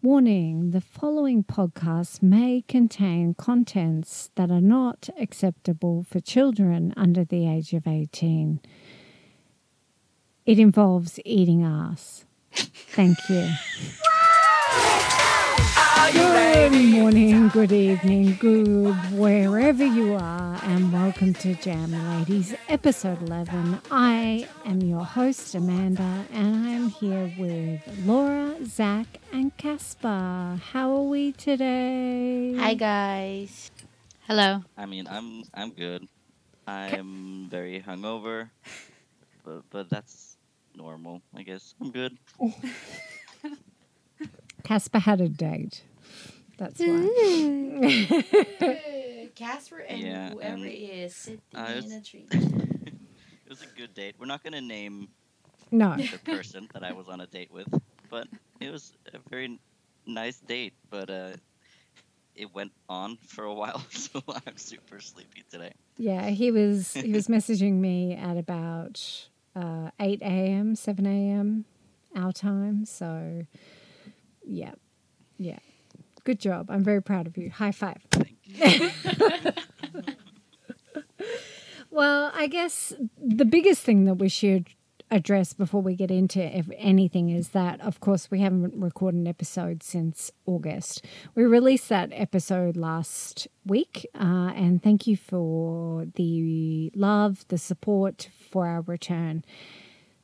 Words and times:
Warning 0.00 0.70
the 0.70 0.80
following 0.80 1.42
podcast 1.42 2.22
may 2.22 2.62
contain 2.68 3.34
contents 3.34 4.30
that 4.36 4.48
are 4.48 4.60
not 4.60 5.08
acceptable 5.20 6.04
for 6.08 6.20
children 6.20 6.94
under 6.96 7.24
the 7.24 7.48
age 7.48 7.72
of 7.72 7.84
18. 7.84 8.60
It 10.46 10.60
involves 10.60 11.18
eating 11.24 11.64
ass. 11.64 12.24
Thank 12.52 13.18
you. 13.28 13.50
Good 16.10 16.72
morning, 16.72 17.48
good 17.48 17.70
evening, 17.70 18.36
good 18.40 18.94
wherever 19.12 19.84
you 19.84 20.14
are, 20.14 20.58
and 20.62 20.90
welcome 20.90 21.34
to 21.34 21.54
Jam 21.56 21.92
Ladies, 21.92 22.54
episode 22.70 23.20
11. 23.28 23.78
I 23.90 24.48
am 24.64 24.80
your 24.80 25.04
host, 25.04 25.54
Amanda, 25.54 26.24
and 26.32 26.66
I 26.66 26.70
am 26.70 26.88
here 26.88 27.30
with 27.38 27.82
Laura, 28.06 28.56
Zach, 28.64 29.06
and 29.34 29.54
Casper. 29.58 30.58
How 30.72 30.96
are 30.96 31.02
we 31.02 31.32
today? 31.32 32.54
Hi 32.56 32.72
guys. 32.72 33.70
Hello. 34.26 34.64
I 34.78 34.86
mean, 34.86 35.06
I'm 35.06 35.42
I'm 35.52 35.72
good. 35.72 36.08
I'm 36.66 37.48
very 37.50 37.82
hungover, 37.86 38.48
but 39.44 39.62
but 39.68 39.90
that's 39.90 40.38
normal, 40.74 41.20
I 41.36 41.42
guess. 41.42 41.74
I'm 41.82 41.90
good. 41.90 42.16
Casper 44.64 44.98
had 45.00 45.20
a 45.20 45.28
date. 45.28 45.82
That's 46.58 46.80
why. 46.80 48.08
Casper 49.34 49.78
and 49.78 50.00
Yeah, 50.02 50.30
whoever 50.30 50.54
and 50.54 50.64
is 50.66 51.14
sitting 51.14 51.40
I 51.54 51.76
was- 51.76 51.86
in 51.86 51.92
a 51.92 52.02
tree. 52.08 52.26
it 52.30 53.48
was 53.48 53.62
a 53.62 53.66
good 53.78 53.94
date. 53.94 54.16
We're 54.18 54.26
not 54.26 54.42
gonna 54.42 54.60
name 54.60 55.08
No. 55.70 55.96
the 55.96 56.18
person 56.24 56.68
that 56.74 56.82
I 56.84 56.92
was 56.92 57.08
on 57.08 57.20
a 57.20 57.26
date 57.26 57.52
with, 57.52 57.68
but 58.10 58.26
it 58.60 58.70
was 58.72 58.92
a 59.14 59.18
very 59.30 59.58
nice 60.06 60.38
date. 60.40 60.74
But 60.90 61.08
uh, 61.10 61.30
it 62.34 62.52
went 62.54 62.72
on 62.88 63.16
for 63.28 63.44
a 63.44 63.54
while, 63.54 63.80
so 63.90 64.20
I'm 64.28 64.56
super 64.56 64.98
sleepy 65.00 65.44
today. 65.50 65.72
Yeah, 65.96 66.30
he 66.30 66.50
was 66.50 66.92
he 66.94 67.12
was 67.12 67.28
messaging 67.28 67.74
me 67.74 68.14
at 68.16 68.36
about 68.36 69.28
uh, 69.54 69.90
eight 70.00 70.22
a.m., 70.22 70.74
seven 70.74 71.06
a.m. 71.06 71.64
our 72.16 72.32
time. 72.32 72.84
So, 72.86 73.44
yeah, 74.44 74.72
yeah, 75.36 75.58
good 76.28 76.40
job. 76.40 76.70
I'm 76.70 76.84
very 76.84 77.02
proud 77.02 77.26
of 77.26 77.38
you. 77.38 77.50
High 77.50 77.72
five. 77.72 78.02
Thank 78.10 78.36
you. 78.44 78.90
Well, 81.90 82.30
I 82.34 82.46
guess 82.46 82.92
the 83.20 83.44
biggest 83.44 83.82
thing 83.82 84.04
that 84.04 84.16
we 84.16 84.28
should 84.28 84.68
address 85.10 85.52
before 85.52 85.80
we 85.80 85.96
get 85.96 86.10
into 86.10 86.40
anything 86.40 87.30
is 87.30 87.48
that, 87.48 87.80
of 87.80 87.98
course, 87.98 88.30
we 88.30 88.40
haven't 88.40 88.74
recorded 88.74 89.18
an 89.18 89.26
episode 89.26 89.82
since 89.82 90.30
August. 90.46 91.04
We 91.34 91.44
released 91.44 91.88
that 91.88 92.10
episode 92.12 92.76
last 92.76 93.48
week, 93.64 94.06
uh, 94.14 94.52
and 94.54 94.80
thank 94.80 95.06
you 95.08 95.16
for 95.16 96.06
the 96.14 96.92
love, 96.94 97.44
the 97.48 97.58
support 97.58 98.28
for 98.50 98.68
our 98.68 98.82
return. 98.82 99.44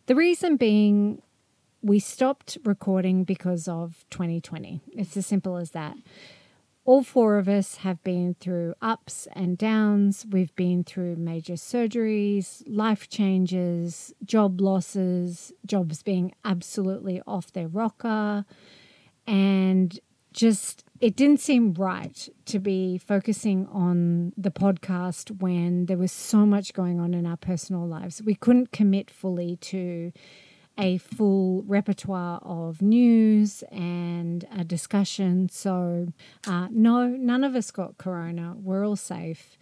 The 0.06 0.14
reason 0.14 0.56
being, 0.56 1.22
we 1.84 1.98
stopped 1.98 2.56
recording 2.64 3.24
because 3.24 3.68
of 3.68 4.06
2020. 4.10 4.80
It's 4.92 5.16
as 5.18 5.26
simple 5.26 5.58
as 5.58 5.72
that 5.72 5.96
all 6.86 7.02
four 7.02 7.38
of 7.38 7.48
us 7.48 7.76
have 7.76 8.02
been 8.02 8.34
through 8.40 8.74
ups 8.82 9.26
and 9.32 9.56
downs. 9.56 10.26
We've 10.30 10.54
been 10.54 10.84
through 10.84 11.16
major 11.16 11.54
surgeries, 11.54 12.62
life 12.66 13.08
changes, 13.08 14.12
job 14.24 14.60
losses, 14.60 15.52
jobs 15.64 16.02
being 16.02 16.34
absolutely 16.44 17.22
off 17.26 17.52
their 17.52 17.68
rocker. 17.68 18.44
And 19.26 19.98
just, 20.34 20.84
it 21.00 21.16
didn't 21.16 21.40
seem 21.40 21.72
right 21.72 22.28
to 22.46 22.58
be 22.58 22.98
focusing 22.98 23.66
on 23.68 24.34
the 24.36 24.50
podcast 24.50 25.40
when 25.40 25.86
there 25.86 25.96
was 25.96 26.12
so 26.12 26.44
much 26.44 26.74
going 26.74 27.00
on 27.00 27.14
in 27.14 27.24
our 27.24 27.38
personal 27.38 27.86
lives. 27.86 28.20
We 28.22 28.34
couldn't 28.34 28.72
commit 28.72 29.10
fully 29.10 29.56
to 29.56 30.12
a 30.76 30.98
full 30.98 31.62
repertoire 31.66 32.40
of 32.42 32.82
news 32.82 33.62
and 33.70 34.46
a 34.56 34.64
discussion. 34.64 35.48
So, 35.48 36.12
uh, 36.46 36.68
no, 36.70 37.06
none 37.06 37.44
of 37.44 37.54
us 37.54 37.70
got 37.70 37.98
corona. 37.98 38.54
We're 38.56 38.86
all 38.86 38.96
safe. 38.96 39.56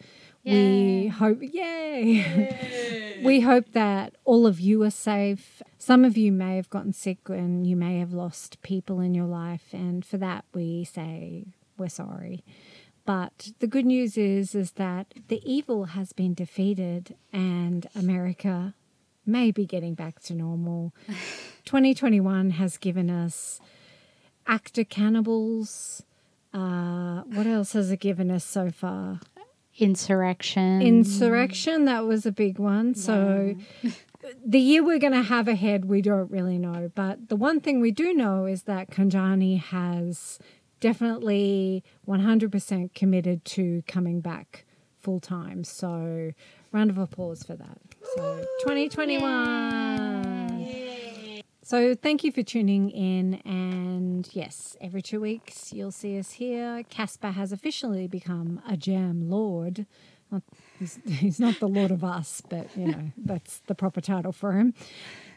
We 0.45 0.53
Yay. 0.53 1.07
hope, 1.07 1.39
yay! 1.41 3.21
we 3.25 3.41
hope 3.41 3.73
that 3.73 4.17
all 4.25 4.47
of 4.47 4.59
you 4.59 4.83
are 4.83 4.91
safe. 4.91 5.63
Some 5.79 6.05
of 6.05 6.17
you 6.17 6.33
may 6.33 6.57
have 6.57 6.69
gotten 6.69 6.93
sick 6.93 7.29
and 7.29 7.65
you 7.65 7.77
may 7.77 8.01
have 8.01 8.13
lost 8.13 8.61
people 8.63 8.99
in 8.99 9.15
your 9.15 9.27
life. 9.27 9.69
And 9.73 10.05
for 10.05 10.17
that, 10.19 10.45
we 10.53 10.83
say 10.83 11.45
we're 11.79 11.89
sorry. 11.89 12.43
But 13.05 13.51
the 13.61 13.67
good 13.67 13.87
news 13.87 14.17
is, 14.17 14.55
is 14.55 14.73
that 14.73 15.15
the 15.29 15.41
evil 15.45 15.87
has 15.87 16.13
been 16.13 16.35
defeated 16.35 17.17
and 17.33 17.87
America 17.95 18.75
may 19.27 19.51
be 19.51 19.67
getting 19.67 19.95
back 19.95 20.21
to 20.23 20.35
normal. 20.35 20.93
2021 21.65 22.51
has 22.51 22.77
given 22.77 23.11
us 23.11 23.61
actor 24.47 24.85
cannibals. 24.85 26.03
Uh, 26.53 27.23
what 27.23 27.47
else 27.47 27.73
has 27.73 27.91
it 27.91 28.01
given 28.01 28.31
us 28.31 28.45
so 28.45 28.71
far? 28.71 29.21
Insurrection. 29.79 30.83
Insurrection, 30.83 31.87
that 31.87 32.05
was 32.05 32.27
a 32.27 32.33
big 32.33 32.59
one. 32.59 32.95
So 32.95 33.57
the 34.45 34.59
year 34.59 34.85
we're 34.85 34.99
going 34.99 35.15
to 35.15 35.23
have 35.23 35.49
ahead, 35.49 35.87
we 35.87 36.03
don't 36.03 36.31
really 36.31 36.59
know. 36.59 36.91
But 36.95 37.29
the 37.29 37.37
one 37.37 37.61
thing 37.61 37.81
we 37.81 37.91
do 37.91 38.13
know 38.13 38.45
is 38.45 38.65
that 38.65 38.91
Kanjani 38.91 39.59
has 39.59 40.39
definitely 40.81 41.83
100% 42.07 42.93
committed 42.95 43.45
to 43.47 43.83
coming 43.87 44.21
back 44.21 44.65
full 44.99 45.21
time. 45.21 45.65
So 45.65 46.33
round 46.71 46.91
of 46.91 46.99
applause 46.99 47.43
for 47.43 47.57
that. 47.57 47.79
So 48.17 48.45
2021. 48.63 51.43
So 51.63 51.95
thank 51.95 52.25
you 52.25 52.33
for 52.33 52.43
tuning 52.43 52.91
in. 52.91 53.35
And 53.45 54.29
yes, 54.33 54.77
every 54.81 55.01
two 55.01 55.21
weeks 55.21 55.73
you'll 55.73 55.93
see 55.93 56.19
us 56.19 56.33
here. 56.33 56.83
Casper 56.91 57.31
has 57.31 57.53
officially 57.53 58.07
become 58.07 58.61
a 58.69 58.77
jam 58.77 59.31
lord. 59.31 59.87
Not, 60.31 60.43
he's, 60.79 60.99
he's 61.07 61.41
not 61.41 61.61
the 61.61 61.69
lord 61.69 61.91
of 61.91 62.05
us, 62.05 62.43
but 62.49 62.67
you 62.77 62.89
know, 62.89 63.13
that's 63.17 63.61
the 63.67 63.75
proper 63.75 64.01
title 64.01 64.33
for 64.33 64.53
him. 64.53 64.75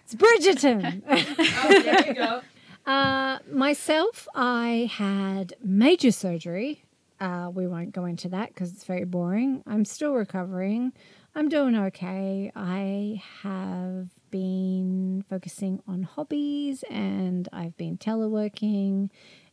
It's 0.04 0.16
Bridgerton. 0.16 1.02
oh, 1.08 1.82
there 1.82 2.08
you 2.08 2.14
go. 2.14 2.42
Uh, 2.86 3.40
myself, 3.52 4.28
I 4.36 4.90
had 4.92 5.54
major 5.64 6.12
surgery. 6.12 6.84
Uh, 7.20 7.50
we 7.54 7.68
won't 7.68 7.94
go 7.94 8.06
into 8.06 8.30
that 8.30 8.50
because 8.50 8.74
it's 8.74 8.84
very 8.84 9.06
boring. 9.06 9.64
I'm 9.66 9.86
still 9.86 10.14
recovering. 10.14 10.92
I'm 11.34 11.50
doing 11.50 11.76
okay. 11.76 12.52
I 12.56 13.22
have 13.44 14.10
been 14.32 15.24
focusing 15.30 15.82
on 15.88 16.04
hobbies 16.04 16.84
and 16.90 17.48
I've 17.52 17.76
been 17.78 17.98
teleworking 17.98 19.10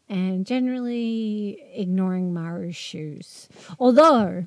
and 0.08 0.46
generally 0.46 1.62
ignoring 1.74 2.32
Maru's 2.32 2.76
shoes. 2.76 3.48
Although, 3.78 4.46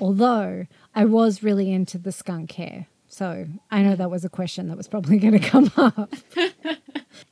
although 0.00 0.66
I 0.94 1.04
was 1.04 1.42
really 1.42 1.72
into 1.72 1.98
the 1.98 2.12
skunk 2.12 2.52
hair. 2.52 2.86
So 3.08 3.46
I 3.70 3.82
know 3.82 3.94
that 3.94 4.10
was 4.10 4.24
a 4.24 4.30
question 4.30 4.68
that 4.68 4.76
was 4.76 4.88
probably 4.88 5.18
going 5.18 5.38
to 5.38 5.48
come 5.48 5.70
up. 5.76 6.12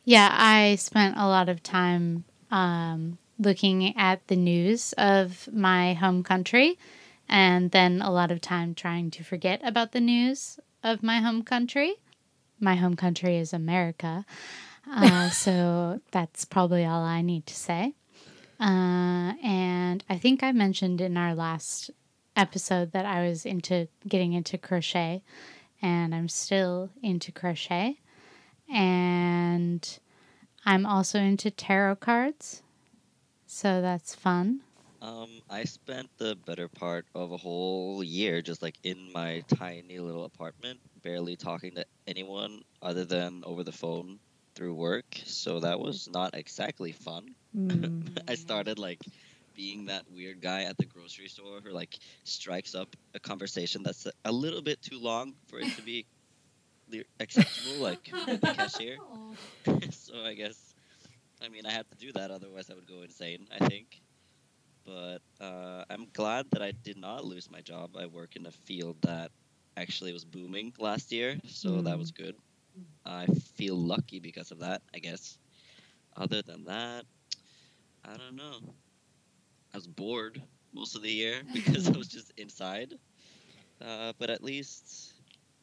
Yeah, 0.05 0.29
I 0.33 0.77
spent 0.77 1.17
a 1.17 1.27
lot 1.27 1.49
of 1.49 1.63
time 1.63 2.25
um, 2.51 3.19
looking 3.41 3.97
at 3.97 4.27
the 4.29 4.37
news 4.37 4.93
of 4.95 5.49
my 5.53 5.95
home 5.95 6.23
country 6.23 6.79
and 7.29 7.71
then 7.71 8.03
a 8.03 8.11
lot 8.11 8.31
of 8.31 8.41
time 8.41 8.75
trying 8.75 9.11
to 9.13 9.25
forget 9.25 9.61
about 9.65 9.93
the 9.93 10.01
news 10.01 10.59
of 10.83 11.03
my 11.03 11.21
home 11.21 11.43
country. 11.43 11.95
My 12.59 12.75
home 12.75 12.97
country 12.97 13.39
is 13.39 13.53
America. 13.53 14.27
Uh, 14.91 15.31
so 15.45 16.01
that's 16.11 16.45
probably 16.45 16.85
all 16.85 17.03
I 17.03 17.23
need 17.23 17.47
to 17.47 17.55
say. 17.55 17.95
Uh, 18.61 19.33
and 19.43 20.05
I 20.11 20.19
think 20.19 20.43
I 20.43 20.53
mentioned 20.53 21.01
in 21.01 21.17
our 21.17 21.35
last 21.35 21.91
episode 22.37 22.93
that 22.93 23.07
I 23.07 23.27
was 23.27 23.47
into 23.47 23.89
getting 24.07 24.35
into 24.35 24.59
crochet, 24.59 25.23
and 25.81 26.15
I'm 26.15 26.29
still 26.29 26.91
into 27.03 27.33
crochet. 27.33 28.01
And 28.69 29.99
I'm 30.67 30.85
also 30.85 31.19
into 31.19 31.51
tarot 31.51 31.97
cards. 31.97 32.63
So 33.53 33.83
that's 33.83 34.15
fun. 34.15 34.61
Um, 35.03 35.41
I 35.51 35.65
spent 35.65 36.09
the 36.19 36.37
better 36.47 36.69
part 36.69 37.05
of 37.17 37.33
a 37.33 37.37
whole 37.37 38.05
year 38.05 38.41
just 38.43 38.63
like 38.63 38.77
in 38.85 39.11
my 39.13 39.43
tiny 39.59 39.99
little 39.99 40.25
apartment, 40.25 40.79
barely 41.03 41.35
talking 41.35 41.75
to 41.75 41.85
anyone 42.07 42.63
other 42.81 43.05
than 43.05 43.43
over 43.45 43.65
the 43.65 43.73
phone 43.73 44.21
through 44.55 44.75
work. 44.75 45.05
So 45.25 45.59
that 45.61 45.81
was 45.81 46.09
not 46.09 46.35
exactly 46.35 46.93
fun. 46.93 47.35
Mm. 47.61 48.17
I 48.29 48.37
started 48.37 48.79
like 48.79 49.01
being 49.57 49.87
that 49.87 50.05
weird 50.09 50.41
guy 50.41 50.63
at 50.63 50.79
the 50.79 50.87
grocery 50.87 51.27
store 51.29 51.61
who 51.61 51.73
like 51.73 51.99
strikes 52.23 52.77
up 52.77 52.89
a 53.15 53.19
conversation 53.19 53.83
that's 53.83 54.07
a- 54.07 54.13
a 54.25 54.31
little 54.33 54.63
bit 54.63 54.81
too 54.81 54.99
long 55.01 55.35
for 55.49 55.59
it 55.59 55.75
to 55.77 55.83
be 55.83 56.07
acceptable, 57.21 57.75
like 57.83 57.99
with 58.29 58.41
the 58.41 58.55
cashier. 58.55 58.97
so 59.91 60.25
I 60.25 60.35
guess 60.35 60.70
I 61.43 61.49
mean, 61.49 61.67
I 61.67 61.73
had 61.73 61.89
to 61.91 61.97
do 61.97 62.13
that, 62.13 62.31
otherwise 62.31 62.71
I 62.71 62.75
would 62.75 62.87
go 62.87 63.03
insane. 63.03 63.47
I 63.51 63.67
think. 63.67 64.01
But 64.85 65.21
uh, 65.41 65.85
I'm 65.91 66.07
glad 66.13 66.47
that 66.53 66.63
I 66.63 66.73
did 66.73 66.97
not 66.97 67.25
lose 67.25 67.51
my 67.51 67.61
job. 67.61 67.97
I 67.99 68.07
work 68.07 68.37
in 68.37 68.47
a 68.47 68.51
field 68.51 68.97
that 69.03 69.31
actually 69.77 70.13
was 70.13 70.25
booming 70.25 70.73
last 70.79 71.13
year, 71.13 71.39
so 71.47 71.81
that 71.83 71.99
was 71.99 72.11
good. 72.11 72.35
I 73.05 73.27
feel 73.55 73.77
lucky 73.77 74.21
because 74.21 74.51
of 74.51 74.61
that, 74.61 74.83
I 74.95 74.99
guess. 74.99 75.39
Other 76.17 76.43
than 76.43 76.65
that, 76.65 77.05
I 78.05 78.17
don't 78.17 78.37
know. 78.37 78.59
I 79.73 79.77
was 79.77 79.87
bored 79.87 80.43
most 80.73 80.97
of 80.97 81.03
the 81.03 81.11
year 81.11 81.43
because 81.53 81.89
I 81.89 81.93
was 81.93 82.09
just 82.17 82.33
inside. 82.37 82.95
Uh, 83.81 84.13
but 84.19 84.31
at 84.31 84.43
least 84.43 85.15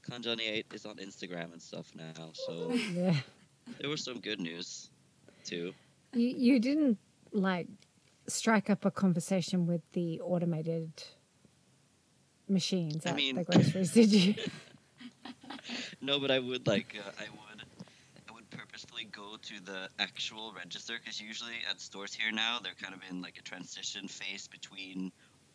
Kanjani 0.09 0.47
8 0.49 0.65
is 0.73 0.85
on 0.85 0.97
Instagram 0.97 1.53
and 1.53 1.61
stuff 1.61 1.91
now, 1.95 2.31
so 2.33 2.71
Yeah. 2.93 3.15
there 3.79 3.89
was 3.89 4.03
some 4.03 4.19
good 4.19 4.39
news 4.39 4.89
too. 5.47 5.73
You 6.13 6.27
you 6.27 6.59
didn't 6.59 6.97
like 7.31 7.67
strike 8.27 8.69
up 8.69 8.85
a 8.85 8.91
conversation 8.91 9.65
with 9.65 9.81
the 9.93 10.19
automated 10.21 10.91
machines 12.47 13.05
I 13.05 13.09
at 13.09 13.15
mean- 13.15 13.35
the 13.35 13.43
groceries, 13.43 13.91
did 13.93 14.11
you? 14.13 14.35
No, 16.01 16.19
but 16.19 16.31
I 16.31 16.39
would 16.39 16.65
like 16.67 16.95
uh, 16.97 17.11
I 17.19 17.27
would 17.39 17.61
I 18.29 18.31
would 18.33 18.49
purposefully 18.49 19.05
go 19.11 19.35
to 19.49 19.55
the 19.65 19.89
actual 19.99 20.53
register 20.55 20.93
because 20.97 21.19
usually 21.19 21.55
at 21.69 21.81
stores 21.81 22.13
here 22.13 22.31
now 22.31 22.59
they're 22.63 22.79
kind 22.81 22.93
of 22.93 23.01
in 23.09 23.21
like 23.21 23.37
a 23.37 23.41
transition 23.41 24.07
phase 24.07 24.47
between 24.47 25.11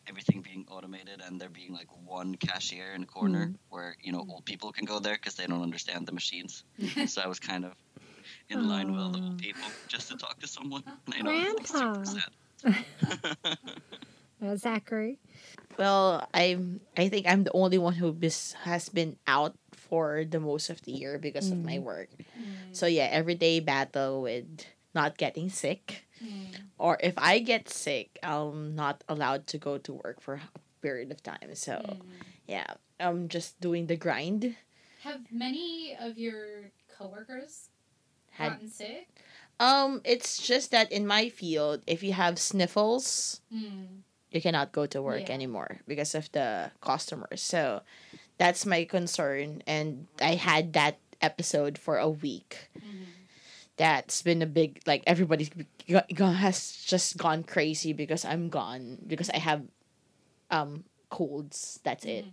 everything 0.07 0.41
being 0.41 0.65
automated 0.69 1.21
and 1.25 1.39
there 1.41 1.49
being 1.49 1.73
like 1.73 1.87
one 2.05 2.35
cashier 2.35 2.93
in 2.93 3.03
a 3.03 3.05
corner 3.05 3.53
where 3.69 3.95
you 4.01 4.11
know 4.11 4.23
old 4.29 4.45
people 4.45 4.71
can 4.71 4.85
go 4.85 4.99
there 4.99 5.15
because 5.15 5.35
they 5.35 5.47
don't 5.47 5.63
understand 5.63 6.05
the 6.05 6.11
machines. 6.11 6.63
so 7.07 7.21
I 7.21 7.27
was 7.27 7.39
kind 7.39 7.65
of 7.65 7.71
in 8.49 8.67
line 8.67 8.91
with 8.91 9.01
all 9.01 9.09
the 9.09 9.35
people 9.37 9.67
just 9.87 10.09
to 10.09 10.17
talk 10.17 10.39
to 10.39 10.47
someone. 10.47 10.83
And 11.15 11.27
I 11.27 11.31
know 11.31 11.55
it's 11.57 11.73
like 11.73 11.83
Grandpa. 11.83 12.03
super 12.03 12.19
sad. 12.19 13.57
Zachary. 14.57 15.19
Well, 15.77 16.27
I'm. 16.33 16.81
I 16.97 17.09
think 17.09 17.27
I'm 17.27 17.43
the 17.43 17.53
only 17.53 17.77
one 17.77 17.93
who 17.93 18.11
bis- 18.11 18.53
has 18.63 18.89
been 18.89 19.17
out 19.25 19.55
for 19.71 20.25
the 20.27 20.39
most 20.39 20.69
of 20.69 20.81
the 20.83 20.91
year 20.91 21.17
because 21.17 21.49
of 21.49 21.57
my 21.63 21.77
mm. 21.77 21.83
work. 21.83 22.09
Mm. 22.19 22.75
So 22.75 22.85
yeah, 22.85 23.07
everyday 23.11 23.59
battle 23.59 24.21
with 24.21 24.65
not 24.93 25.17
getting 25.17 25.49
sick, 25.49 26.05
mm. 26.23 26.53
or 26.77 26.97
if 27.01 27.13
I 27.17 27.39
get 27.39 27.69
sick, 27.69 28.19
I'm 28.21 28.75
not 28.75 29.03
allowed 29.09 29.47
to 29.47 29.57
go 29.57 29.77
to 29.79 29.93
work 29.93 30.21
for 30.21 30.35
a 30.35 30.59
period 30.81 31.11
of 31.11 31.23
time. 31.23 31.55
So 31.55 31.97
yeah, 32.47 32.77
I'm 32.99 33.29
just 33.29 33.59
doing 33.59 33.87
the 33.87 33.95
grind. 33.95 34.55
Have 35.01 35.31
many 35.31 35.97
of 35.99 36.17
your 36.17 36.71
coworkers 36.97 37.69
Had 38.33 38.53
gotten 38.53 38.69
sick? 38.69 39.07
um, 39.59 40.01
it's 40.03 40.37
just 40.41 40.71
that 40.71 40.91
in 40.91 41.05
my 41.07 41.29
field, 41.29 41.81
if 41.87 42.03
you 42.03 42.13
have 42.13 42.37
sniffles, 42.39 43.41
Mm. 43.53 44.01
you 44.31 44.41
cannot 44.41 44.71
go 44.71 44.85
to 44.87 45.01
work 45.01 45.29
Yeah. 45.29 45.33
anymore 45.35 45.81
because 45.87 46.15
of 46.15 46.31
the 46.33 46.71
customers. 46.81 47.41
So 47.41 47.81
that's 48.37 48.65
my 48.65 48.83
concern. 48.85 49.61
And 49.67 50.07
I 50.19 50.35
had 50.35 50.73
that 50.73 50.97
episode 51.21 51.77
for 51.77 51.97
a 51.97 52.09
week. 52.09 52.69
That's 53.77 54.21
been 54.21 54.41
a 54.41 54.45
big 54.45 54.81
like 54.85 55.03
go- 56.13 56.25
has 56.31 56.77
just 56.85 57.17
gone 57.17 57.43
crazy 57.43 57.91
because 57.93 58.23
I'm 58.25 58.49
gone 58.49 58.99
because 59.07 59.29
I 59.29 59.37
have 59.39 59.63
um 60.51 60.83
colds. 61.09 61.79
That's 61.83 62.05
it. 62.05 62.25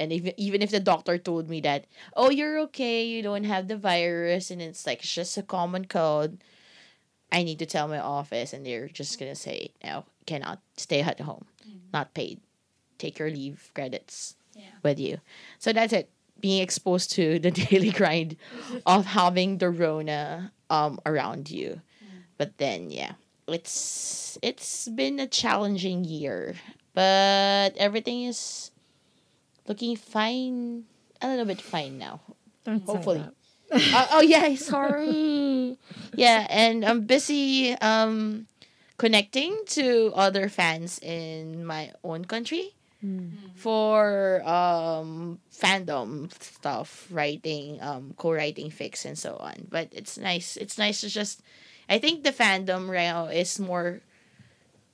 And 0.00 0.12
even 0.16 0.32
even 0.40 0.62
if 0.64 0.70
the 0.72 0.80
doctor 0.80 1.18
told 1.20 1.52
me 1.52 1.60
that, 1.60 1.84
oh, 2.16 2.30
you're 2.32 2.58
okay, 2.72 3.04
you 3.04 3.20
don't 3.22 3.44
have 3.44 3.68
the 3.68 3.76
virus, 3.76 4.50
and 4.50 4.62
it's 4.64 4.86
like 4.88 5.00
it's 5.04 5.14
just 5.14 5.36
a 5.36 5.44
common 5.44 5.84
cold, 5.84 6.40
I 7.30 7.44
need 7.44 7.58
to 7.60 7.66
tell 7.66 7.86
my 7.86 8.00
office, 8.00 8.52
and 8.56 8.64
they're 8.64 8.88
just 8.88 9.20
gonna 9.20 9.36
say, 9.36 9.70
no, 9.84 10.04
cannot 10.26 10.60
stay 10.80 11.02
at 11.04 11.20
home, 11.20 11.44
not 11.92 12.14
paid, 12.14 12.40
take 12.98 13.18
your 13.20 13.28
leave 13.30 13.70
credits 13.74 14.36
Yeah. 14.56 14.80
with 14.82 14.98
you. 14.98 15.20
So 15.60 15.72
that's 15.72 15.92
it. 15.92 16.08
Being 16.40 16.62
exposed 16.64 17.12
to 17.20 17.38
the 17.44 17.52
daily 17.52 17.92
grind 17.92 18.36
of 18.86 19.04
having 19.04 19.58
the 19.60 19.68
Rona 19.68 20.52
um 20.72 20.96
around 21.04 21.50
you, 21.52 21.84
but 22.40 22.56
then 22.56 22.88
yeah, 22.88 23.20
it's 23.46 24.38
it's 24.40 24.88
been 24.88 25.20
a 25.20 25.28
challenging 25.28 26.04
year, 26.08 26.56
but 26.96 27.76
everything 27.76 28.24
is 28.24 28.70
looking 29.70 29.94
fine. 29.94 30.82
A 31.22 31.30
little 31.30 31.46
bit 31.46 31.62
fine 31.62 31.96
now. 31.96 32.18
Don't 32.66 32.82
Hopefully. 32.82 33.22
Uh, 33.70 34.06
oh 34.18 34.20
yeah, 34.20 34.50
sorry. 34.58 35.78
yeah, 36.18 36.46
and 36.50 36.84
I'm 36.84 37.06
busy 37.06 37.78
um 37.78 38.50
connecting 38.98 39.54
to 39.78 40.12
other 40.18 40.50
fans 40.50 40.98
in 40.98 41.64
my 41.64 41.94
own 42.02 42.26
country 42.26 42.74
for 43.54 44.42
um 44.42 45.38
fandom 45.54 46.34
stuff, 46.42 47.06
writing, 47.14 47.78
um 47.80 48.12
co-writing 48.18 48.74
fics 48.74 49.06
and 49.06 49.16
so 49.16 49.38
on. 49.38 49.70
But 49.70 49.94
it's 49.94 50.18
nice. 50.18 50.58
It's 50.58 50.76
nice 50.82 51.00
to 51.02 51.08
just 51.08 51.46
I 51.88 52.02
think 52.02 52.26
the 52.26 52.34
fandom 52.34 52.90
right 52.90 53.06
now 53.06 53.30
is 53.30 53.62
more 53.62 54.02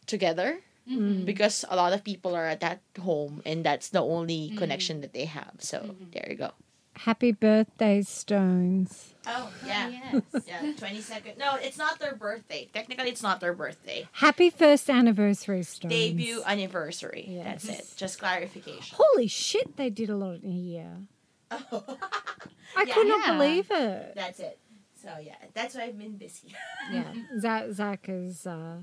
together 0.04 0.60
Mm-hmm. 0.88 1.24
because 1.24 1.64
a 1.68 1.74
lot 1.74 1.92
of 1.92 2.04
people 2.04 2.36
are 2.36 2.46
at 2.46 2.60
that 2.60 2.80
home 3.02 3.42
and 3.44 3.64
that's 3.64 3.88
the 3.88 4.00
only 4.00 4.48
mm-hmm. 4.48 4.58
connection 4.58 5.00
that 5.00 5.12
they 5.12 5.24
have. 5.24 5.54
So 5.58 5.80
mm-hmm. 5.80 6.10
there 6.12 6.26
you 6.30 6.36
go. 6.36 6.52
Happy 6.94 7.32
birthday, 7.32 8.00
Stones. 8.02 9.12
Oh 9.26 9.50
yeah. 9.66 9.88
yes, 9.88 10.22
yeah. 10.46 10.72
Twenty 10.78 11.00
second. 11.00 11.36
No, 11.38 11.56
it's 11.56 11.76
not 11.76 11.98
their 11.98 12.14
birthday. 12.14 12.70
Technically, 12.72 13.10
it's 13.10 13.22
not 13.22 13.40
their 13.40 13.52
birthday. 13.52 14.08
Happy 14.12 14.48
first 14.48 14.88
anniversary, 14.88 15.62
Stones. 15.62 15.92
Debut 15.92 16.42
anniversary. 16.46 17.26
Yes. 17.28 17.64
That's 17.64 17.78
it. 17.80 17.96
Just 17.96 18.18
clarification. 18.18 18.96
Holy 18.98 19.26
shit, 19.26 19.76
they 19.76 19.90
did 19.90 20.08
a 20.08 20.16
lot 20.16 20.42
in 20.42 20.50
a 20.50 20.54
year. 20.54 20.92
I 21.50 22.84
Yeah. 22.86 22.94
could 22.94 23.08
not 23.08 23.26
Yeah. 23.26 23.32
believe 23.32 23.70
it. 23.70 24.12
That's 24.14 24.40
it. 24.40 24.58
So 25.02 25.10
yeah, 25.22 25.36
that's 25.54 25.74
why 25.74 25.82
I've 25.82 25.98
been 25.98 26.16
busy. 26.16 26.54
Yeah, 26.90 27.12
Zach, 27.38 27.70
Zach 27.72 28.06
is 28.08 28.46
uh, 28.46 28.78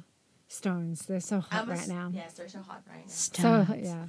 Stones. 0.54 1.06
They're 1.06 1.20
so 1.20 1.40
hot 1.40 1.64
I'm 1.64 1.70
right 1.70 1.88
now. 1.88 2.12
Yes, 2.14 2.34
they're 2.34 2.48
so 2.48 2.62
hot 2.62 2.84
right 2.88 3.06
now. 3.06 3.12
So 3.12 3.66
yeah, 3.76 4.06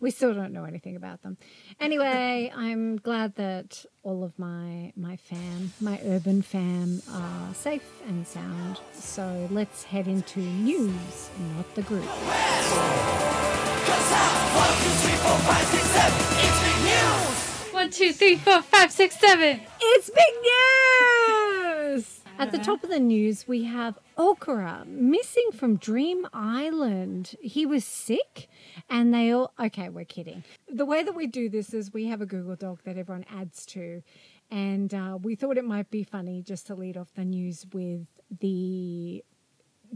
we 0.00 0.10
still 0.10 0.34
don't 0.34 0.52
know 0.52 0.64
anything 0.64 0.96
about 0.96 1.22
them. 1.22 1.36
Anyway, 1.80 2.52
I'm 2.56 2.96
glad 2.96 3.36
that 3.36 3.84
all 4.02 4.24
of 4.24 4.38
my 4.38 4.92
my 4.96 5.16
fam, 5.16 5.72
my 5.80 6.00
urban 6.04 6.42
fam, 6.42 7.00
are 7.12 7.54
safe 7.54 8.02
and 8.08 8.26
sound. 8.26 8.80
So 8.92 9.48
let's 9.50 9.84
head 9.84 10.08
into 10.08 10.40
news, 10.40 11.30
not 11.54 11.74
the 11.74 11.82
group. 11.82 12.04
One, 17.72 17.90
two, 17.90 18.12
three, 18.12 18.36
four, 18.36 18.62
five, 18.62 18.90
six, 18.90 19.18
seven. 19.18 19.60
It's 19.80 20.10
big 20.10 20.34
news! 21.96 22.20
At 22.38 22.50
the 22.50 22.58
top 22.58 22.82
of 22.82 22.90
the 22.90 22.98
news, 23.00 23.46
we 23.46 23.64
have 23.64 23.98
Okura 24.16 24.86
missing 24.86 25.50
from 25.52 25.76
Dream 25.76 26.26
Island. 26.32 27.34
He 27.40 27.66
was 27.66 27.84
sick, 27.84 28.48
and 28.88 29.12
they 29.12 29.30
all. 29.32 29.52
Okay, 29.58 29.88
we're 29.88 30.04
kidding. 30.04 30.44
The 30.68 30.84
way 30.84 31.02
that 31.02 31.14
we 31.14 31.26
do 31.26 31.48
this 31.48 31.74
is 31.74 31.92
we 31.92 32.06
have 32.06 32.20
a 32.20 32.26
Google 32.26 32.56
Doc 32.56 32.84
that 32.84 32.96
everyone 32.96 33.24
adds 33.32 33.66
to, 33.66 34.02
and 34.50 34.94
uh, 34.94 35.18
we 35.20 35.34
thought 35.34 35.58
it 35.58 35.64
might 35.64 35.90
be 35.90 36.04
funny 36.04 36.42
just 36.42 36.66
to 36.68 36.74
lead 36.74 36.96
off 36.96 37.12
the 37.14 37.24
news 37.24 37.66
with 37.72 38.06
the 38.40 39.24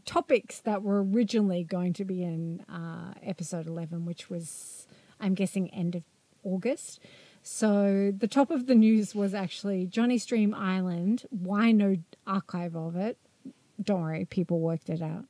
topics 0.05 0.61
that 0.61 0.83
were 0.83 1.03
originally 1.03 1.65
going 1.65 1.93
to 1.95 2.05
be 2.05 2.23
in 2.23 2.65
uh, 2.69 3.15
episode 3.23 3.67
11, 3.67 4.05
which 4.05 4.31
was, 4.31 4.87
I'm 5.21 5.35
guessing, 5.35 5.69
end 5.71 5.95
of 5.95 6.03
August. 6.43 7.01
So 7.43 8.13
the 8.17 8.29
top 8.29 8.51
of 8.51 8.67
the 8.67 8.75
news 8.75 9.15
was 9.15 9.35
actually 9.35 9.87
Johnny's 9.87 10.27
Dream 10.27 10.55
Island. 10.55 11.25
Why 11.31 11.73
no 11.73 11.97
archive 12.27 12.77
of 12.77 12.97
it? 12.97 13.17
Don't 13.89 14.03
worry, 14.03 14.27
people 14.27 14.61
worked 14.61 14.91
it 14.91 15.01
out. 15.01 15.25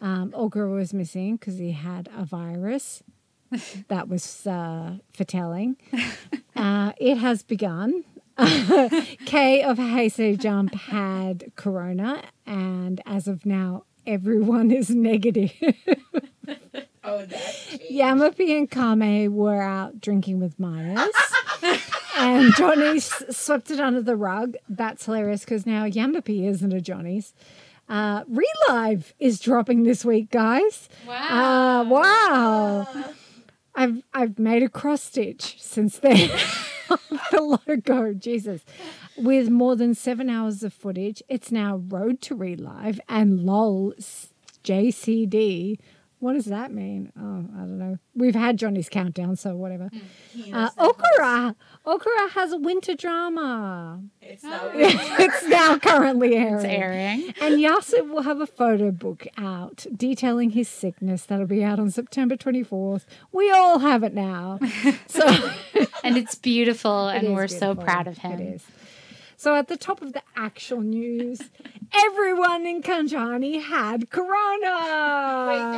Um, 0.00 0.30
Olga 0.32 0.68
was 0.68 0.94
missing 0.94 1.34
because 1.34 1.58
he 1.58 1.72
had 1.72 2.08
a 2.16 2.24
virus. 2.24 3.02
That 3.88 4.08
was 4.08 4.46
uh, 4.46 4.98
for 5.10 5.24
telling. 5.24 5.76
Uh, 6.54 6.92
it 6.98 7.16
has 7.16 7.42
begun. 7.42 8.04
Kay 9.24 9.62
of 9.62 9.78
Hey! 9.78 10.08
Say! 10.08 10.36
JUMP 10.36 10.74
had 10.74 11.50
corona, 11.56 12.22
and 12.46 13.00
as 13.04 13.26
of 13.26 13.44
now, 13.44 13.82
everyone 14.06 14.70
is 14.70 14.90
negative. 14.90 15.52
Oh, 17.04 17.24
that. 17.24 17.54
Yamapi 17.90 18.58
and 18.58 18.70
Kame 18.70 19.34
were 19.34 19.62
out 19.62 19.98
drinking 19.98 20.40
with 20.40 20.58
Myers. 20.60 21.08
and 22.18 22.52
Johnny 22.54 22.98
swept 23.00 23.70
it 23.70 23.80
under 23.80 24.02
the 24.02 24.14
rug. 24.16 24.56
That's 24.68 25.06
hilarious 25.06 25.40
because 25.40 25.64
now 25.64 25.86
Yamapi 25.86 26.46
isn't 26.46 26.70
a 26.72 26.82
Johnny's. 26.82 27.32
Uh, 27.88 28.24
Relive 28.28 29.14
is 29.18 29.40
dropping 29.40 29.82
this 29.82 30.04
week, 30.04 30.30
guys. 30.30 30.88
Wow. 31.06 31.80
Uh, 31.80 31.84
wow. 31.84 33.04
I've 33.74 34.02
I've 34.12 34.38
made 34.38 34.62
a 34.62 34.68
cross 34.68 35.02
stitch 35.02 35.56
since 35.58 35.98
then. 35.98 36.30
the 37.30 37.58
logo, 37.66 38.12
Jesus, 38.12 38.64
with 39.16 39.50
more 39.50 39.76
than 39.76 39.94
seven 39.94 40.28
hours 40.28 40.62
of 40.62 40.72
footage. 40.72 41.22
It's 41.28 41.52
now 41.52 41.76
Road 41.76 42.20
to 42.22 42.34
Relive 42.34 43.00
and 43.08 43.40
LOL 43.40 43.94
JCD. 44.64 45.78
What 46.20 46.32
does 46.32 46.46
that 46.46 46.72
mean? 46.72 47.12
Oh, 47.16 47.44
I 47.56 47.60
don't 47.60 47.78
know. 47.78 47.98
We've 48.14 48.34
had 48.34 48.56
Johnny's 48.56 48.88
countdown, 48.88 49.36
so 49.36 49.54
whatever. 49.54 49.88
Uh, 50.52 50.70
Okura. 50.70 51.54
Okura 51.86 52.30
has 52.30 52.52
a 52.52 52.58
winter 52.58 52.94
drama. 52.96 54.02
It's 54.20 54.42
now 54.42 54.70
it's 54.74 55.46
now 55.46 55.78
currently 55.78 56.34
airing. 56.34 56.54
It's 56.56 56.64
airing. 56.64 57.34
And 57.40 57.60
Yasu 57.60 58.08
will 58.10 58.22
have 58.22 58.40
a 58.40 58.46
photo 58.46 58.90
book 58.90 59.28
out 59.36 59.86
detailing 59.96 60.50
his 60.50 60.68
sickness. 60.68 61.24
That'll 61.24 61.46
be 61.46 61.62
out 61.62 61.78
on 61.78 61.90
September 61.90 62.36
24th. 62.36 63.04
We 63.30 63.50
all 63.52 63.78
have 63.78 64.02
it 64.02 64.14
now. 64.14 64.58
So 65.08 65.26
And 66.02 66.16
it's 66.16 66.34
beautiful, 66.34 67.08
It 67.08 67.22
and 67.24 67.34
we're 67.34 67.48
so 67.48 67.74
proud 67.74 68.06
of 68.08 68.18
him. 68.18 68.32
It 68.40 68.54
is. 68.56 68.64
So 69.38 69.54
at 69.54 69.68
the 69.68 69.76
top 69.76 70.02
of 70.02 70.14
the 70.14 70.22
actual 70.34 70.80
news, 70.80 71.40
everyone 71.94 72.66
in 72.66 72.82
Kanjani 72.82 73.62
had 73.62 74.10
corona. 74.10 74.74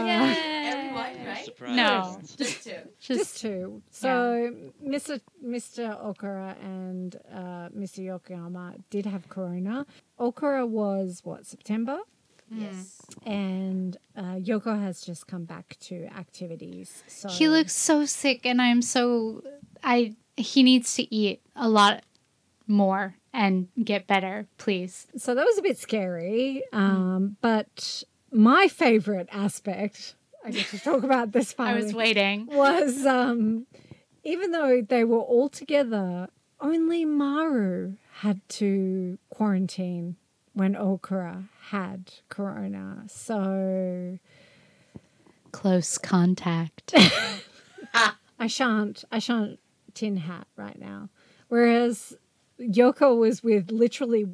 Yeah, 0.07 0.35
Everyone, 0.73 1.27
right? 1.27 1.45
Surprised. 1.45 1.77
No. 1.77 2.19
Just 2.39 2.65
two. 2.65 2.71
Just 2.99 3.19
Just 3.19 3.41
two. 3.43 3.83
So 3.91 4.51
Mr. 4.83 5.21
Mr. 5.45 5.85
Okura 6.03 6.57
and 6.65 7.17
uh, 7.31 7.69
Mr. 7.77 8.01
Yokoyama 8.03 8.77
did 8.89 9.05
have 9.05 9.29
corona. 9.29 9.85
Okura 10.19 10.67
was 10.67 11.21
what 11.23 11.45
September, 11.45 11.99
Yes. 12.51 13.03
and 13.27 13.99
uh, 14.17 14.37
Yoko 14.37 14.81
has 14.81 15.03
just 15.03 15.27
come 15.27 15.45
back 15.45 15.77
to 15.81 16.07
activities. 16.07 17.03
So 17.09 17.29
he 17.29 17.47
looks 17.49 17.75
so 17.75 18.07
sick, 18.07 18.47
and 18.47 18.63
I'm 18.63 18.81
so 18.81 19.43
I. 19.85 20.15
He 20.39 20.63
needs 20.63 20.95
to 20.95 21.15
eat 21.15 21.43
a 21.55 21.69
lot 21.69 22.03
more 22.71 23.17
and 23.33 23.69
get 23.83 24.07
better, 24.07 24.47
please. 24.59 25.07
So 25.17 25.35
that 25.35 25.45
was 25.45 25.59
a 25.59 25.63
bit 25.63 25.79
scary. 25.79 26.63
Um, 26.73 27.37
but 27.41 28.03
my 28.33 28.69
favorite 28.69 29.29
aspect, 29.31 30.15
I 30.45 30.51
get 30.51 30.67
to 30.69 30.79
talk 30.79 31.03
about 31.03 31.33
this 31.33 31.53
finally. 31.53 31.81
I 31.83 31.85
was 31.85 31.95
waiting. 31.95 32.47
was 32.47 33.05
um, 33.05 33.67
even 34.25 34.53
though 34.53 34.81
they 34.81 35.05
were 35.05 35.21
all 35.21 35.49
together, 35.49 36.29
only 36.61 37.05
Maru 37.05 37.95
had 38.21 38.41
to 38.49 39.19
quarantine 39.29 40.17
when 40.53 40.75
Okura 40.75 41.49
had 41.71 42.13
corona. 42.29 43.05
So 43.07 44.19
Close 45.53 45.99
contact. 45.99 46.95
I 48.39 48.47
shan't, 48.47 49.05
I 49.11 49.19
shan't 49.19 49.59
tin 49.95 50.17
hat 50.17 50.47
right 50.57 50.79
now. 50.79 51.09
Whereas 51.49 52.17
Yoko 52.61 53.17
was 53.19 53.43
with 53.43 53.71
literally 53.71 54.25
all 54.25 54.33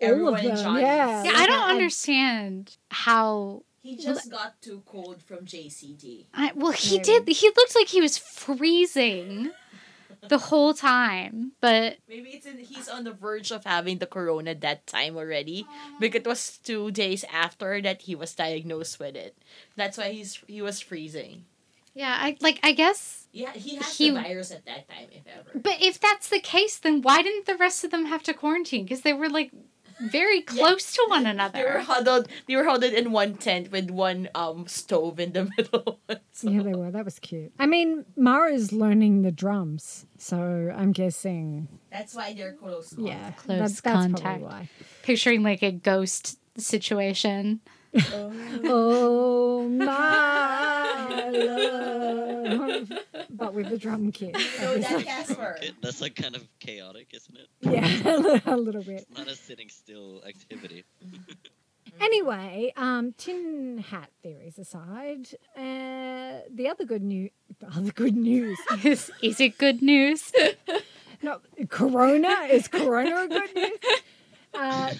Everyone 0.00 0.34
of 0.34 0.42
them. 0.42 0.56
Johnny's. 0.56 0.82
Yeah, 0.82 1.24
Yeah, 1.24 1.32
I 1.34 1.46
don't 1.46 1.70
understand 1.70 2.76
how. 2.90 3.62
He 3.82 3.96
just 3.96 4.30
got 4.30 4.60
too 4.60 4.82
cold 4.84 5.22
from 5.22 5.46
JCD. 5.46 6.26
I, 6.34 6.52
well, 6.54 6.72
he 6.72 6.96
Maybe. 6.96 7.04
did. 7.04 7.28
He 7.28 7.46
looked 7.56 7.74
like 7.74 7.88
he 7.88 8.00
was 8.02 8.18
freezing 8.18 9.52
the 10.28 10.36
whole 10.36 10.74
time, 10.74 11.52
but 11.62 11.96
Maybe 12.06 12.28
it's 12.30 12.44
in, 12.44 12.58
he's 12.58 12.88
on 12.88 13.04
the 13.04 13.12
verge 13.12 13.50
of 13.50 13.64
having 13.64 13.96
the 13.98 14.06
corona 14.06 14.54
that 14.54 14.86
time 14.86 15.16
already 15.16 15.66
because 15.98 16.20
it 16.20 16.26
was 16.26 16.58
two 16.62 16.90
days 16.90 17.24
after 17.32 17.80
that 17.80 18.02
he 18.02 18.14
was 18.14 18.34
diagnosed 18.34 19.00
with 19.00 19.16
it. 19.16 19.34
That's 19.76 19.96
why 19.96 20.10
he's 20.12 20.38
he 20.46 20.60
was 20.60 20.80
freezing. 20.80 21.44
yeah, 21.94 22.16
I 22.20 22.36
like. 22.40 22.60
I 22.62 22.72
guess. 22.72 23.19
Yeah, 23.32 23.52
he 23.52 23.76
has 23.76 23.96
He- 23.96 24.10
the 24.10 24.20
virus 24.20 24.50
at 24.50 24.64
that 24.66 24.88
time, 24.88 25.08
if 25.12 25.22
ever. 25.26 25.58
But 25.58 25.80
if 25.80 26.00
that's 26.00 26.28
the 26.28 26.40
case, 26.40 26.78
then 26.78 27.00
why 27.02 27.22
didn't 27.22 27.46
the 27.46 27.56
rest 27.56 27.84
of 27.84 27.90
them 27.90 28.06
have 28.06 28.22
to 28.24 28.34
quarantine? 28.34 28.84
Because 28.84 29.02
they 29.02 29.12
were 29.12 29.28
like 29.28 29.52
very 30.00 30.40
close 30.54 30.92
to 30.94 31.04
one 31.08 31.26
another. 31.26 31.58
They 31.58 31.64
were 31.64 31.78
huddled. 31.80 32.26
They 32.48 32.56
were 32.56 32.64
huddled 32.64 32.92
in 32.92 33.12
one 33.12 33.34
tent 33.34 33.70
with 33.70 33.90
one 33.90 34.28
um 34.34 34.66
stove 34.66 35.20
in 35.20 35.32
the 35.32 35.44
middle. 35.56 36.00
So- 36.32 36.50
Yeah, 36.50 36.62
they 36.62 36.72
were. 36.74 36.90
That 36.90 37.04
was 37.04 37.18
cute. 37.20 37.52
I 37.58 37.66
mean, 37.66 38.04
Mara's 38.16 38.72
learning 38.72 39.22
the 39.22 39.30
drums, 39.32 40.06
so 40.18 40.72
I'm 40.74 40.92
guessing. 40.92 41.68
That's 41.92 42.14
why 42.14 42.34
they're 42.34 42.54
close. 42.54 42.94
Yeah, 42.98 43.30
Close 43.32 43.58
that's, 43.58 43.80
that's 43.80 43.94
contact. 43.96 44.22
probably 44.24 44.44
why. 44.44 44.68
Picturing 45.02 45.42
like 45.42 45.62
a 45.62 45.70
ghost 45.72 46.38
situation. 46.56 47.60
Oh 47.92 49.68
my 49.68 51.30
love, 51.30 52.92
but 53.30 53.52
with 53.54 53.68
the 53.68 53.78
drum 53.78 54.12
kit. 54.12 54.34
No, 54.34 54.78
that 54.78 55.04
Casper. 55.04 55.58
That's 55.82 56.00
like 56.00 56.14
kind 56.14 56.36
of 56.36 56.46
chaotic, 56.60 57.08
isn't 57.14 57.36
it? 57.36 57.48
yeah, 57.62 58.40
a 58.54 58.56
little 58.56 58.82
bit. 58.82 59.06
It's 59.08 59.18
not 59.18 59.28
a 59.28 59.34
sitting 59.34 59.68
still 59.68 60.22
activity. 60.26 60.84
Anyway, 62.00 62.72
um, 62.76 63.12
tin 63.18 63.78
hat 63.78 64.10
theories 64.22 64.58
aside, 64.58 65.28
uh, 65.56 66.40
the 66.54 66.68
other 66.70 66.84
good 66.84 67.02
news. 67.02 67.30
Other 67.76 67.92
good 67.92 68.16
news. 68.16 68.58
is, 68.84 69.10
is 69.22 69.40
it 69.40 69.58
good 69.58 69.82
news? 69.82 70.32
No, 71.22 71.40
Corona 71.68 72.46
is 72.48 72.68
Corona 72.68 73.24
a 73.24 73.28
good 73.28 73.54
news? 73.54 73.78
Uh, 74.54 74.94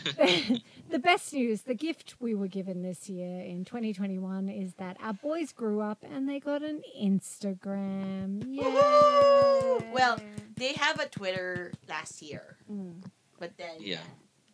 the 0.90 0.98
best 0.98 1.32
news, 1.32 1.62
the 1.62 1.74
gift 1.74 2.16
we 2.20 2.34
were 2.34 2.48
given 2.48 2.82
this 2.82 3.08
year 3.08 3.40
in 3.42 3.64
2021 3.64 4.48
is 4.48 4.74
that 4.74 4.96
our 5.00 5.12
boys 5.12 5.52
grew 5.52 5.80
up 5.80 6.04
and 6.10 6.28
they 6.28 6.40
got 6.40 6.62
an 6.62 6.82
Instagram. 7.00 8.42
Yeah. 8.48 9.78
Well, 9.92 10.18
They 10.56 10.72
have 10.74 11.00
a 11.00 11.06
Twitter 11.08 11.72
last 11.88 12.20
year, 12.22 12.56
Mm. 12.70 13.02
but 13.38 13.56
then 13.56 13.76
Yeah. 13.80 14.00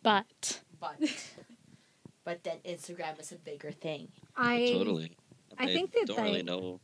But 0.03 0.61
but 0.79 0.97
but 2.23 2.43
then 2.43 2.57
Instagram 2.65 3.19
is 3.19 3.31
a 3.31 3.35
bigger 3.37 3.71
thing. 3.71 4.09
I 4.35 4.71
totally. 4.73 5.11
I 5.57 5.65
They 5.65 5.73
think 5.73 5.91
that 5.93 6.07
don't 6.07 6.17
they- 6.17 6.23
really 6.23 6.43
know 6.43 6.79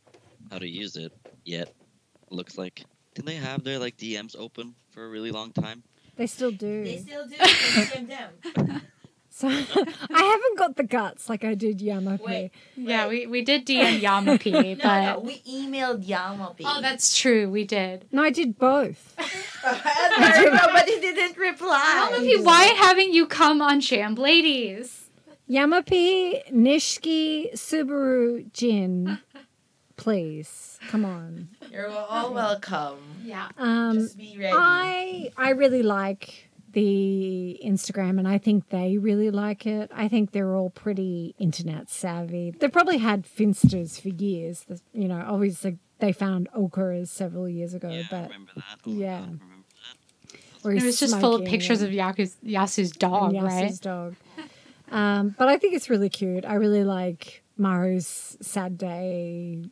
how 0.52 0.60
to 0.60 0.68
use 0.68 0.96
it 0.98 1.14
yet. 1.46 1.74
Looks 2.30 2.58
like. 2.58 2.84
Didn't 3.14 3.28
they 3.28 3.36
have 3.36 3.64
their 3.64 3.78
like 3.80 3.96
DMs 3.98 4.36
open 4.38 4.74
for 4.90 5.06
a 5.06 5.10
really 5.10 5.32
long 5.32 5.52
time? 5.52 5.84
they 6.16 6.28
still 6.28 6.52
do. 6.52 6.84
They 6.84 6.98
still 6.98 7.26
do. 7.28 7.36
They 7.38 7.46
DM 7.46 8.08
them. 8.08 8.82
So 9.36 9.48
I 9.48 10.24
haven't 10.24 10.58
got 10.60 10.76
the 10.76 10.84
guts 10.84 11.28
like 11.28 11.44
I 11.44 11.56
did 11.56 11.80
Yamapi. 11.80 12.22
Wait. 12.22 12.52
yeah, 12.76 13.08
we, 13.08 13.26
we 13.26 13.42
did 13.42 13.66
DM 13.66 14.00
Yamapi, 14.00 14.52
No, 14.84 15.02
no, 15.02 15.14
but 15.16 15.26
we 15.26 15.40
emailed 15.40 16.06
Yamapi. 16.06 16.62
oh, 16.64 16.80
that's 16.82 17.18
true. 17.18 17.50
We 17.50 17.64
did. 17.64 18.06
No, 18.12 18.22
I 18.22 18.30
did 18.30 18.60
both. 18.60 19.16
I 19.66 20.46
know, 20.46 20.68
but 20.72 20.88
he 20.88 21.00
didn't 21.00 21.36
reply. 21.36 22.12
Yamapi, 22.14 22.44
why 22.44 22.64
haven't 22.66 23.12
you 23.12 23.26
come 23.26 23.60
on 23.60 23.82
Jam 23.82 24.14
Ladies? 24.14 25.10
Yamapi, 25.50 26.52
Nishiki, 26.54 27.54
Subaru, 27.56 28.54
Jin. 28.54 29.18
Please, 29.98 30.78
come 30.90 31.06
on. 31.06 31.50
You're 31.72 31.90
all 31.90 32.36
welcome. 32.36 33.00
Yeah. 33.24 33.50
Um, 33.58 33.98
Just 33.98 34.16
be 34.18 34.38
ready. 34.38 34.54
I 34.56 35.32
I 35.38 35.50
really 35.52 35.82
like 35.82 36.50
the 36.74 37.60
Instagram, 37.66 38.20
and 38.20 38.28
I 38.28 38.38
think 38.38 38.70
they 38.70 38.98
really 38.98 39.32
like 39.32 39.66
it. 39.66 39.90
I 39.94 40.08
think 40.08 40.32
they're 40.32 40.56
all 40.56 40.70
pretty 40.70 41.34
internet 41.40 41.90
savvy. 41.90 42.52
They've 42.52 42.72
probably 42.72 42.98
had 42.98 43.26
Finsters 43.26 44.00
for 44.00 44.10
years. 44.10 44.66
The- 44.68 44.82
You 44.94 45.08
know, 45.08 45.24
obviously 45.28 45.78
they 46.00 46.12
found 46.12 46.50
Okuras 46.56 47.08
several 47.08 47.48
years 47.48 47.74
ago, 47.74 47.90
yeah, 47.90 48.00
I 48.02 48.08
but 48.12 48.24
remember 48.30 48.52
that. 48.56 48.80
Oh, 48.86 48.92
yeah. 48.92 49.20
God, 49.20 49.40
remember 49.42 49.66
that. 50.64 50.78
It 50.78 50.84
was 50.84 51.00
just 51.00 51.20
full 51.20 51.36
of 51.36 51.46
pictures 51.46 51.82
of 51.82 51.92
Yaku's, 51.92 52.36
Yasu's 52.44 52.92
dog, 52.92 53.34
and 53.34 53.44
right? 53.44 53.66
Yasu's 53.66 53.80
dog. 53.80 54.16
Um, 54.92 55.36
but 55.38 55.48
I 55.48 55.58
think 55.58 55.74
it's 55.76 55.90
really 55.90 56.10
cute. 56.10 56.46
I 56.46 56.54
really 56.56 56.84
like 56.84 57.44
Maru's 57.58 58.38
sad 58.42 58.78
day 58.78 59.64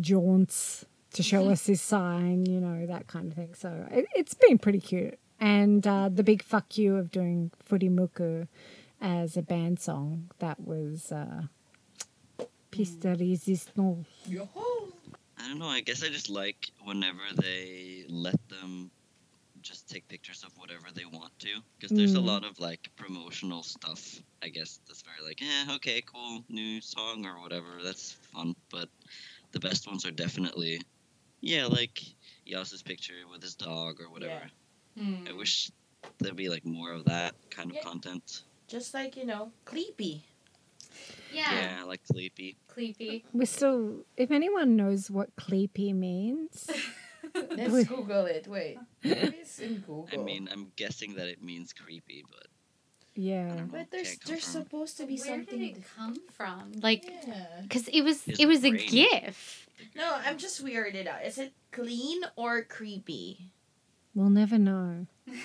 jaunts 0.00 0.84
to 1.14 1.22
show 1.22 1.42
Mm-hmm. 1.42 1.52
us 1.52 1.66
his 1.66 1.80
sign, 1.80 2.46
you 2.46 2.60
know, 2.60 2.86
that 2.86 3.06
kind 3.06 3.28
of 3.28 3.34
thing. 3.34 3.54
So 3.54 3.86
it, 3.90 4.06
it's 4.14 4.34
been 4.34 4.58
pretty 4.58 4.80
cute. 4.80 5.18
And 5.40 5.86
uh, 5.86 6.08
the 6.08 6.22
big 6.22 6.42
fuck 6.42 6.78
you 6.78 6.96
of 6.96 7.10
doing 7.10 7.50
Footy 7.58 7.88
Muku 7.88 8.48
as 9.00 9.36
a 9.36 9.42
band 9.42 9.80
song, 9.80 10.30
that 10.38 10.60
was 10.60 11.12
uh, 11.12 11.42
Piste 12.70 13.00
de 13.00 13.14
Resistance. 13.16 14.06
I 15.38 15.48
don't 15.48 15.58
know. 15.58 15.66
I 15.66 15.80
guess 15.80 16.02
I 16.02 16.08
just 16.08 16.30
like 16.30 16.70
whenever 16.84 17.20
they 17.36 18.04
let 18.08 18.36
them 18.48 18.90
just 19.60 19.88
take 19.88 20.06
pictures 20.08 20.44
of 20.44 20.56
whatever 20.58 20.86
they 20.94 21.04
want 21.04 21.36
to. 21.40 21.48
Because 21.78 21.96
there's 21.96 22.14
a 22.14 22.18
Mm. 22.18 22.26
lot 22.26 22.44
of 22.44 22.58
like 22.60 22.88
promotional 22.96 23.62
stuff. 23.62 24.20
I 24.42 24.48
guess 24.48 24.80
that's 24.86 25.02
very 25.02 25.26
like, 25.26 25.42
eh, 25.42 25.74
okay, 25.76 26.02
cool, 26.02 26.44
new 26.48 26.80
song 26.80 27.26
or 27.26 27.40
whatever. 27.40 27.80
That's 27.82 28.12
fun. 28.12 28.54
But 28.70 28.88
the 29.52 29.60
best 29.60 29.86
ones 29.86 30.06
are 30.06 30.10
definitely, 30.10 30.80
yeah, 31.40 31.66
like 31.66 32.00
Yasu's 32.46 32.82
picture 32.82 33.14
with 33.30 33.42
his 33.42 33.54
dog 33.54 34.00
or 34.00 34.08
whatever. 34.10 34.40
Mm. 34.98 35.28
I 35.28 35.32
wish 35.32 35.70
there'd 36.18 36.36
be 36.36 36.48
like 36.48 36.64
more 36.64 36.92
of 36.92 37.04
that 37.06 37.34
kind 37.50 37.70
of 37.70 37.76
Yeah. 37.76 37.82
content. 37.82 38.42
Just 38.68 38.94
like, 38.94 39.16
you 39.16 39.24
know, 39.26 39.52
Cleepy. 39.66 40.22
Yeah, 41.32 41.78
Yeah, 41.78 41.84
like 41.84 42.00
Sleepy. 42.06 42.56
Cleepy. 42.68 43.24
We're 43.32 43.46
still, 43.46 44.04
if 44.16 44.30
anyone 44.30 44.76
knows 44.76 45.10
what 45.10 45.34
Cleepy 45.36 45.92
means, 45.94 46.70
Let's 47.34 47.88
Google 47.88 48.26
it. 48.26 48.46
Wait. 48.46 48.78
It's 49.02 49.58
in 49.58 49.76
Google. 49.78 50.08
I 50.12 50.16
mean, 50.18 50.48
I'm 50.52 50.70
guessing 50.76 51.14
that 51.14 51.26
it 51.26 51.42
means 51.42 51.72
creepy, 51.72 52.22
but 52.30 52.46
Yeah. 53.16 53.62
but 53.70 53.90
there's 53.90 54.08
Can't 54.10 54.24
there's 54.26 54.44
confirm. 54.44 54.62
supposed 54.62 54.96
to 54.98 55.06
be 55.06 55.16
Where 55.16 55.24
something. 55.26 55.58
did 55.58 55.76
it 55.78 55.82
come 55.96 56.16
from? 56.32 56.72
Like, 56.80 57.04
yeah. 57.26 57.46
because 57.62 57.88
it 57.88 58.02
was 58.02 58.22
His 58.24 58.38
it 58.38 58.46
was 58.46 58.64
a 58.64 58.70
brain. 58.70 58.88
gif. 58.88 59.66
No, 59.96 60.14
I'm 60.24 60.38
just 60.38 60.64
weirded 60.64 61.06
out. 61.08 61.24
Is 61.24 61.38
it 61.38 61.52
clean 61.72 62.22
or 62.36 62.62
creepy? 62.62 63.50
We'll 64.14 64.30
never 64.30 64.58
know. 64.58 65.06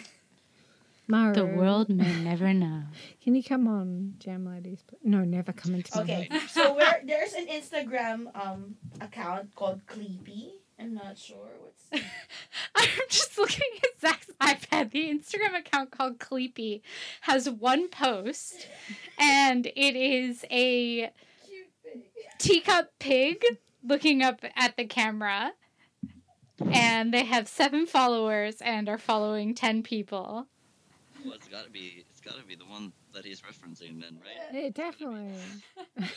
Maru, 1.08 1.34
The 1.34 1.46
world 1.46 1.90
may 1.90 2.22
never 2.24 2.54
know. 2.54 2.84
Can 3.24 3.34
you 3.36 3.44
come 3.44 3.68
on, 3.68 4.14
Jam 4.20 4.46
Ladies? 4.46 4.84
No, 5.04 5.24
never 5.24 5.52
come 5.52 5.74
into 5.74 5.92
my 5.98 6.04
Okay, 6.04 6.28
head. 6.30 6.42
so 6.50 6.76
where 6.76 7.02
there's 7.06 7.34
an 7.34 7.48
Instagram 7.48 8.28
um 8.36 8.76
account 9.02 9.56
called 9.56 9.82
Cleepy. 9.88 10.52
I'm 10.80 10.94
not 10.94 11.18
sure 11.18 11.50
what's. 11.62 12.06
I'm 12.76 12.88
just 13.10 13.38
looking 13.38 13.68
at 13.84 14.00
Zach's 14.00 14.28
iPad. 14.40 14.92
The 14.92 15.10
Instagram 15.10 15.58
account 15.60 15.92
called 15.92 16.20
Cleepy 16.20 16.82
has 17.22 17.50
one 17.50 17.90
post, 17.90 18.68
and 19.18 19.66
it 19.66 19.96
is 19.98 20.46
a 20.52 21.12
teacup 22.38 22.92
pig 23.00 23.44
looking 23.84 24.22
up 24.22 24.40
at 24.56 24.78
the 24.78 24.86
camera. 24.86 25.52
And 26.72 27.14
they 27.14 27.24
have 27.26 27.48
seven 27.48 27.86
followers 27.86 28.62
and 28.62 28.90
are 28.90 28.98
following 28.98 29.54
10 29.56 29.84
people. 29.84 30.48
well, 31.24 31.34
it's 31.34 31.48
gotta 31.48 31.70
be 31.70 32.06
it's 32.10 32.20
gotta 32.22 32.44
be 32.46 32.56
the 32.56 32.66
one 32.66 32.92
that 33.14 33.26
he's 33.26 33.42
referencing 33.42 34.02
then, 34.02 34.20
right? 34.22 34.54
Yeah, 34.64 34.70
definitely. 34.70 35.34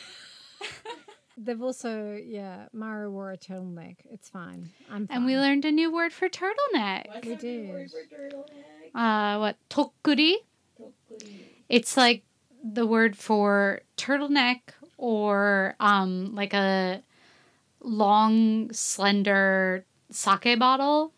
They've 1.38 1.62
also, 1.62 2.12
yeah, 2.22 2.66
Maru 2.72 3.10
wore 3.10 3.32
a 3.32 3.38
turtleneck. 3.38 3.96
It's 4.10 4.28
fine. 4.28 4.68
I'm 4.90 5.06
fine. 5.06 5.16
And 5.16 5.26
we 5.26 5.36
learned 5.36 5.64
a 5.64 5.72
new 5.72 5.90
word 5.92 6.12
for 6.12 6.28
turtleneck. 6.28 7.08
What's 7.08 7.26
We 7.26 7.34
the 7.36 7.46
new 7.46 7.68
word 7.72 7.90
for 7.90 8.16
turtleneck? 8.16 8.54
Uh, 8.94 9.38
what? 9.38 9.56
Tokuri? 9.70 10.34
Tokuri. 10.78 11.40
It's 11.70 11.96
like 11.96 12.22
the 12.62 12.86
word 12.86 13.16
for 13.16 13.80
turtleneck 13.96 14.60
or 14.98 15.74
um 15.80 16.34
like 16.34 16.52
a 16.54 17.02
long 17.80 18.70
slender 18.72 19.84
sake 20.14 20.58
bottle. 20.58 21.12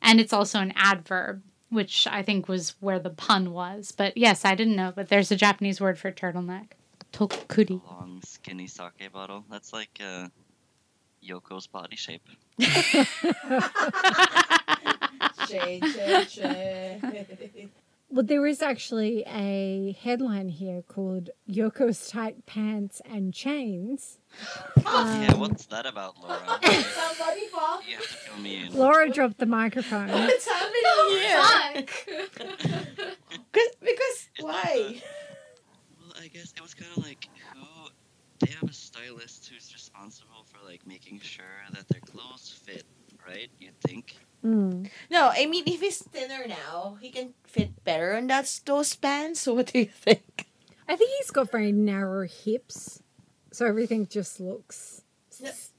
And 0.00 0.20
it's 0.20 0.32
also 0.32 0.58
an 0.58 0.72
adverb, 0.74 1.42
which 1.70 2.06
I 2.10 2.22
think 2.22 2.48
was 2.48 2.74
where 2.80 2.98
the 2.98 3.10
pun 3.10 3.52
was. 3.52 3.92
But 3.92 4.16
yes, 4.16 4.44
I 4.44 4.54
didn't 4.54 4.76
know, 4.76 4.92
but 4.94 5.08
there's 5.08 5.30
a 5.30 5.36
Japanese 5.36 5.80
word 5.80 5.98
for 5.98 6.10
turtleneck. 6.10 6.72
Tokuri. 7.12 7.80
Long 7.86 8.20
skinny 8.24 8.66
sake 8.66 9.12
bottle. 9.12 9.44
That's 9.50 9.72
like 9.72 10.00
uh, 10.04 10.28
Yoko's 11.22 11.66
body 11.66 11.96
shape. 11.96 12.26
Shay, 15.48 15.80
shay, 15.80 16.26
shay. 16.28 17.68
Well, 18.14 18.24
there 18.24 18.46
is 18.46 18.60
actually 18.60 19.24
a 19.26 19.96
headline 19.98 20.50
here 20.50 20.82
called 20.82 21.30
Yoko's 21.50 22.10
Tight 22.10 22.44
Pants 22.44 23.00
and 23.06 23.32
Chains. 23.32 24.18
yeah, 24.76 25.30
Um, 25.32 25.40
what's 25.40 25.64
that 25.66 25.86
about, 25.86 26.20
Laura? 26.20 26.38
Somebody 26.62 27.46
fall. 27.46 27.80
you 27.88 27.96
have 27.96 28.02
to 28.06 28.08
fill 28.14 28.36
me 28.42 28.66
in. 28.66 28.74
Laura 28.76 29.08
dropped 29.10 29.38
the 29.38 29.46
microphone. 29.46 30.08
What's 30.12 30.46
happening 30.46 31.08
here? 31.08 31.42
Fuck! 31.42 32.58
Cause, 33.52 33.68
because 33.80 34.28
It's 34.36 34.42
why? 34.42 35.00
Well, 35.98 36.12
I 36.22 36.28
guess 36.28 36.52
it 36.54 36.60
was 36.60 36.74
kind 36.74 36.90
of 36.94 37.06
like 37.06 37.26
who 37.54 37.64
they 38.40 38.52
have 38.60 38.68
a 38.68 38.74
stylist 38.74 39.48
who's 39.50 39.72
responsible 39.72 40.44
for 40.44 40.58
like 40.68 40.86
making 40.86 41.20
sure 41.20 41.46
that 41.72 41.88
their 41.88 42.00
clothes 42.02 42.60
fit, 42.62 42.84
right? 43.26 43.48
You'd 43.58 43.80
think. 43.80 44.16
Mm. 44.44 44.90
No, 45.10 45.30
I 45.32 45.46
mean 45.46 45.64
if 45.66 45.80
he's 45.80 45.98
thinner 46.02 46.46
now, 46.48 46.98
he 47.00 47.10
can 47.10 47.34
fit 47.44 47.84
better 47.84 48.12
in 48.12 48.26
that 48.26 48.60
those 48.66 48.94
pants. 48.96 49.40
So 49.40 49.54
what 49.54 49.66
do 49.72 49.78
you 49.78 49.86
think? 49.86 50.46
I 50.88 50.96
think 50.96 51.10
he's 51.18 51.30
got 51.30 51.50
very 51.52 51.70
narrow 51.72 52.26
hips, 52.26 53.02
so 53.52 53.66
everything 53.66 54.06
just 54.08 54.40
looks 54.40 55.02
No. 55.40 55.48
s- 55.50 55.70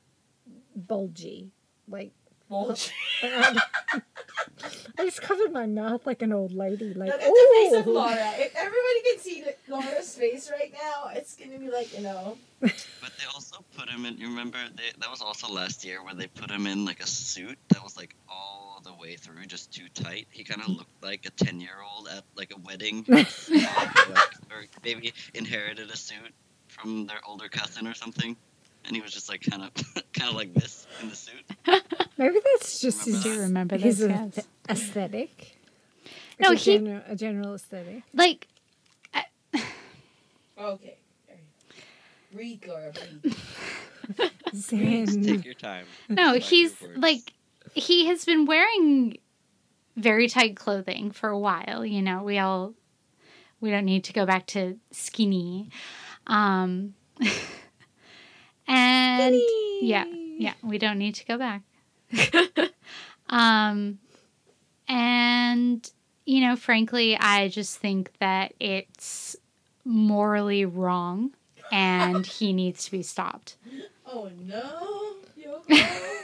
bulgy. 0.75 1.52
Like 1.88 2.13
Bulge. 2.54 2.92
I 3.24 5.06
just 5.06 5.24
covered 5.24 5.52
my 5.52 5.66
mouth 5.66 6.06
like 6.06 6.22
an 6.22 6.32
old 6.32 6.54
lady. 6.54 6.94
Like, 6.94 7.10
Look 7.10 7.22
at 7.22 7.28
the 7.28 7.48
face 7.56 7.74
of 7.80 7.88
Laura. 7.88 8.32
If 8.36 8.56
everybody 8.56 9.00
can 9.10 9.20
see 9.20 9.44
Laura's 9.68 10.16
face 10.16 10.52
right 10.52 10.72
now, 10.72 11.10
it's 11.16 11.36
gonna 11.36 11.58
be 11.58 11.72
like 11.72 11.92
you 11.98 12.04
know. 12.04 12.38
But 12.62 12.72
they 13.18 13.26
also 13.34 13.66
put 13.76 13.89
him 13.89 14.06
in. 14.06 14.18
You 14.20 14.28
remember 14.28 14.60
they, 14.76 14.92
that 15.00 15.10
was 15.10 15.24
also 15.24 15.52
last 15.52 15.84
year 15.84 16.04
where 16.04 16.13
they 16.13 16.28
put 16.28 16.52
him 16.52 16.68
in 16.68 16.86
like 16.86 17.02
a 17.02 17.08
suit 17.08 17.58
that 17.70 17.84
was 17.84 17.98
like 17.98 18.16
all 18.30 18.82
the 18.84 18.94
way 18.94 19.16
through, 19.16 19.46
just 19.48 19.74
too 19.74 19.88
tight. 19.96 20.28
He 20.30 20.44
kind 20.44 20.62
of 20.62 20.68
looked 20.70 21.04
like 21.04 21.26
a 21.26 21.32
ten-year-old 21.32 22.08
at 22.16 22.24
like 22.36 22.54
a 22.56 22.60
wedding, 22.60 23.04
like, 23.08 23.28
or 24.52 24.66
maybe 24.84 25.12
inherited 25.34 25.89
a 25.89 25.98
suit 25.98 26.34
from 26.68 27.08
their 27.08 27.20
older 27.28 27.50
cousin 27.50 27.88
or 27.88 27.96
something, 27.96 28.36
and 28.86 28.96
he 28.96 29.02
was 29.02 29.12
just 29.13 29.30
like 29.30 29.41
kind 29.41 29.63
of, 29.63 29.72
kind 30.13 30.30
of 30.30 30.36
like 30.36 30.54
this 30.54 30.86
in 31.02 31.10
the 31.10 31.15
suit. 31.15 31.43
Maybe 32.17 32.38
that's 32.54 32.80
just 32.80 33.06
his, 33.06 33.24
Remember 33.26 33.30
Do 33.30 33.30
you 33.36 33.41
remember 33.41 33.78
his 33.78 34.00
those 34.00 34.10
ath- 34.12 34.36
guys? 34.36 34.46
aesthetic. 34.69 35.58
No, 36.39 36.50
Like 36.50 36.58
a, 36.58 36.62
he- 36.62 36.78
general, 36.78 37.02
a 37.08 37.15
general 37.15 37.54
aesthetic. 37.54 38.04
Like, 38.13 38.48
Okay. 40.58 40.98
Read 42.34 42.65
Laura. 42.67 42.91
Read. 44.72 45.24
Take 45.24 45.46
your 45.46 45.54
time. 45.54 45.86
no, 46.10 46.30
Select 46.34 46.46
he's 46.46 46.76
like, 46.96 47.34
he 47.74 48.08
has 48.08 48.26
been 48.26 48.46
wearing 48.46 49.17
very 49.96 50.28
tight 50.28 50.56
clothing 50.56 51.12
for 51.12 51.30
a 51.30 51.38
while. 51.39 51.86
You 51.86 52.02
know, 52.02 52.24
we 52.24 52.39
all, 52.39 52.74
we 53.62 53.69
don't 53.72 53.86
need 53.86 54.04
to 54.06 54.13
go 54.13 54.26
back 54.26 54.48
to 54.48 54.80
skinny. 54.91 55.69
Um, 56.28 56.96
and 59.21 59.36
yeah, 59.82 60.06
yeah, 60.38 60.54
we 60.63 60.78
don't 60.78 60.97
need 60.97 61.15
to 61.15 61.26
go 61.26 61.38
back. 61.38 61.62
um, 63.30 63.99
and, 64.88 65.89
you 66.26 66.41
know, 66.41 66.56
frankly, 66.56 67.17
I 67.17 67.47
just 67.47 67.80
think 67.80 68.12
that 68.19 68.54
it's 68.60 69.36
morally 69.86 70.65
wrong 70.65 71.34
and 71.71 72.26
he 72.38 72.54
needs 72.54 72.86
to 72.86 72.91
be 72.91 73.04
stopped. 73.04 73.58
Oh 74.06 74.30
no, 74.45 75.15
Yoko. 75.39 75.86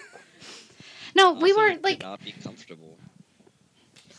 No, 1.15 1.33
we 1.33 1.51
Also, 1.51 1.61
were 1.61 1.67
it 1.69 1.73
could 1.77 1.83
like, 1.83 2.01
not 2.03 2.23
be 2.23 2.31
comfortable. 2.31 2.97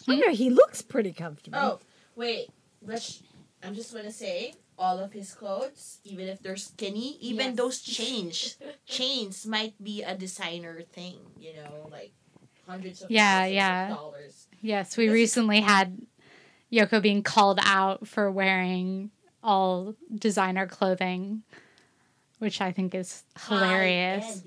I 0.08 0.16
know 0.16 0.30
he 0.32 0.50
looks 0.50 0.82
pretty 0.82 1.12
comfortable. 1.12 1.58
oh 1.58 1.78
wait, 2.16 2.48
let's. 2.82 3.22
I'm 3.62 3.74
just 3.74 3.94
gonna 3.94 4.10
say 4.12 4.54
all 4.80 4.98
of 4.98 5.12
his 5.12 5.34
clothes, 5.34 6.00
even 6.04 6.26
if 6.26 6.42
they're 6.42 6.56
skinny, 6.56 7.18
even 7.20 7.48
Yes. 7.48 7.56
those 7.56 7.80
chains, 7.96 8.56
chains 8.86 9.46
might 9.46 9.76
be 9.82 10.02
a 10.02 10.16
designer 10.16 10.82
thing. 10.82 11.20
You 11.38 11.54
know, 11.54 11.88
like 11.90 12.12
hundreds 12.66 13.02
of 13.02 13.10
Yeah, 13.10 13.44
yeah. 13.46 13.92
of 13.92 13.98
dollars. 13.98 14.48
yes, 14.60 14.96
we 14.96 15.06
This 15.06 15.12
recently 15.14 15.60
had 15.60 16.00
Yoko 16.72 17.02
being 17.02 17.22
called 17.22 17.60
out 17.62 18.08
for 18.08 18.30
wearing 18.30 19.10
all 19.42 19.94
designer 20.14 20.66
clothing, 20.66 21.42
which 22.38 22.60
I 22.60 22.72
think 22.72 22.94
is 22.94 23.24
hilarious. 23.48 24.42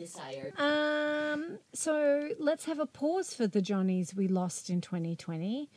Um, 0.58 1.60
so 1.74 2.30
let's 2.39 2.65
have 2.65 2.80
a 2.80 2.86
pause 2.86 3.34
for 3.34 3.48
the 3.48 3.62
Johnnies 3.62 4.15
we 4.15 4.28
lost 4.28 4.69
in 4.69 4.82
2020. 4.82 5.69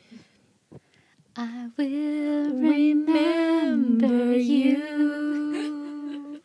I 1.39 1.69
will 1.77 2.51
remember 2.55 4.35
you. 4.35 6.41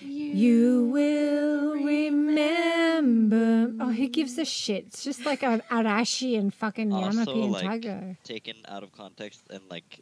You 0.00 0.88
will 0.90 1.74
remember. 1.74 3.74
Oh, 3.80 3.92
who 3.92 4.08
gives 4.08 4.38
a 4.38 4.46
shit? 4.46 4.86
It's 4.86 5.04
just 5.04 5.26
like 5.26 5.42
a 5.42 5.60
Arashi 5.70 6.38
and 6.38 6.54
fucking 6.54 6.90
Also, 6.92 7.34
Yamapi 7.34 7.42
and 7.42 7.52
like- 7.52 7.64
Tiger. 7.66 8.16
Taken 8.24 8.56
out 8.66 8.82
of 8.82 8.92
context 8.92 9.42
and 9.50 9.60
like, 9.70 10.00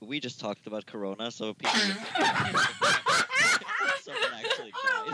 we 0.00 0.20
just 0.20 0.38
talked 0.38 0.68
about 0.68 0.86
Corona, 0.86 1.32
so 1.32 1.52
people. 1.54 1.74
Someone 4.02 4.22
actually 4.36 4.72
Oh 4.74 5.04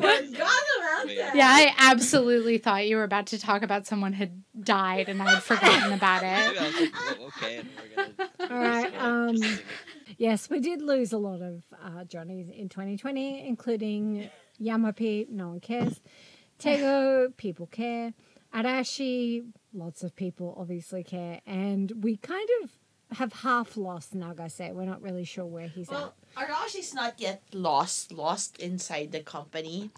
my 0.00 0.28
god, 0.32 0.38
I 1.06 1.14
forgot 1.14 1.14
about 1.14 1.16
Wait. 1.16 1.18
that. 1.18 1.36
Yeah, 1.36 1.48
I 1.48 1.74
absolutely 1.90 2.58
thought 2.58 2.86
you 2.86 2.96
were 2.96 3.04
about 3.04 3.26
to 3.28 3.38
talk 3.38 3.62
about 3.62 3.86
someone 3.86 4.12
had 4.12 4.42
died 4.58 5.08
and 5.08 5.22
I 5.22 5.34
had 5.34 5.42
forgotten 5.42 5.92
about 5.92 6.22
it. 6.22 6.54
Maybe 6.54 6.58
I 6.60 6.64
was 6.64 6.80
like, 6.80 6.90
"Oh, 6.94 7.26
okay, 7.26 7.56
and 7.58 7.68
we're 7.76 8.04
gonna. 8.04 8.30
All 8.52 8.58
right, 8.58 9.02
um, 9.02 9.36
just 9.36 9.42
sing 9.42 9.64
it. 10.06 10.14
Yes, 10.18 10.50
we 10.50 10.60
did 10.60 10.82
lose 10.82 11.12
a 11.12 11.18
lot 11.18 11.42
of 11.42 11.62
uh, 11.82 12.04
Johnnies 12.04 12.48
in 12.48 12.68
2020, 12.68 13.46
including 13.46 14.30
Yamapi, 14.60 15.28
no 15.28 15.48
one 15.48 15.60
cares. 15.60 16.00
Tego, 16.58 17.36
people 17.36 17.66
care. 17.66 18.14
Arashi, 18.54 19.44
lots 19.74 20.02
of 20.02 20.16
people 20.16 20.54
obviously 20.58 21.04
care. 21.04 21.40
And 21.46 21.92
we 22.02 22.16
kind 22.16 22.48
of 22.62 22.70
have 23.18 23.32
half 23.32 23.76
lost 23.76 24.16
Nagase. 24.16 24.72
We're 24.72 24.86
not 24.86 25.02
really 25.02 25.24
sure 25.24 25.44
where 25.44 25.68
he's 25.68 25.88
at. 25.88 25.94
Well, 25.94 26.14
Arashi's 26.36 26.94
not 26.94 27.20
yet 27.20 27.42
lost, 27.52 28.12
lost 28.12 28.58
inside 28.58 29.12
the 29.12 29.20
company. 29.20 29.90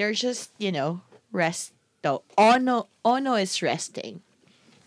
They're 0.00 0.14
just, 0.14 0.50
you 0.56 0.72
know, 0.72 1.02
rest 1.30 1.74
though. 2.00 2.22
Ohno 2.38 2.86
Ohno 3.04 3.36
is 3.36 3.60
resting. 3.60 4.22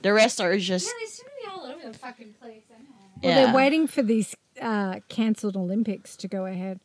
The 0.02 0.12
rest 0.12 0.42
are 0.42 0.58
just 0.58 0.88
Yeah, 0.88 0.94
they 1.00 1.06
seem 1.06 1.26
to 1.26 1.32
be 1.40 1.48
all 1.54 1.66
over 1.68 1.92
the 1.92 1.96
fucking 2.00 2.34
place. 2.42 2.64
I. 2.72 2.82
Well, 2.82 3.14
yeah. 3.22 3.46
they're 3.46 3.54
waiting 3.54 3.86
for 3.86 4.02
these 4.02 4.36
uh, 4.60 5.02
cancelled 5.10 5.56
Olympics 5.56 6.16
to 6.16 6.28
go 6.28 6.48
ahead. 6.48 6.80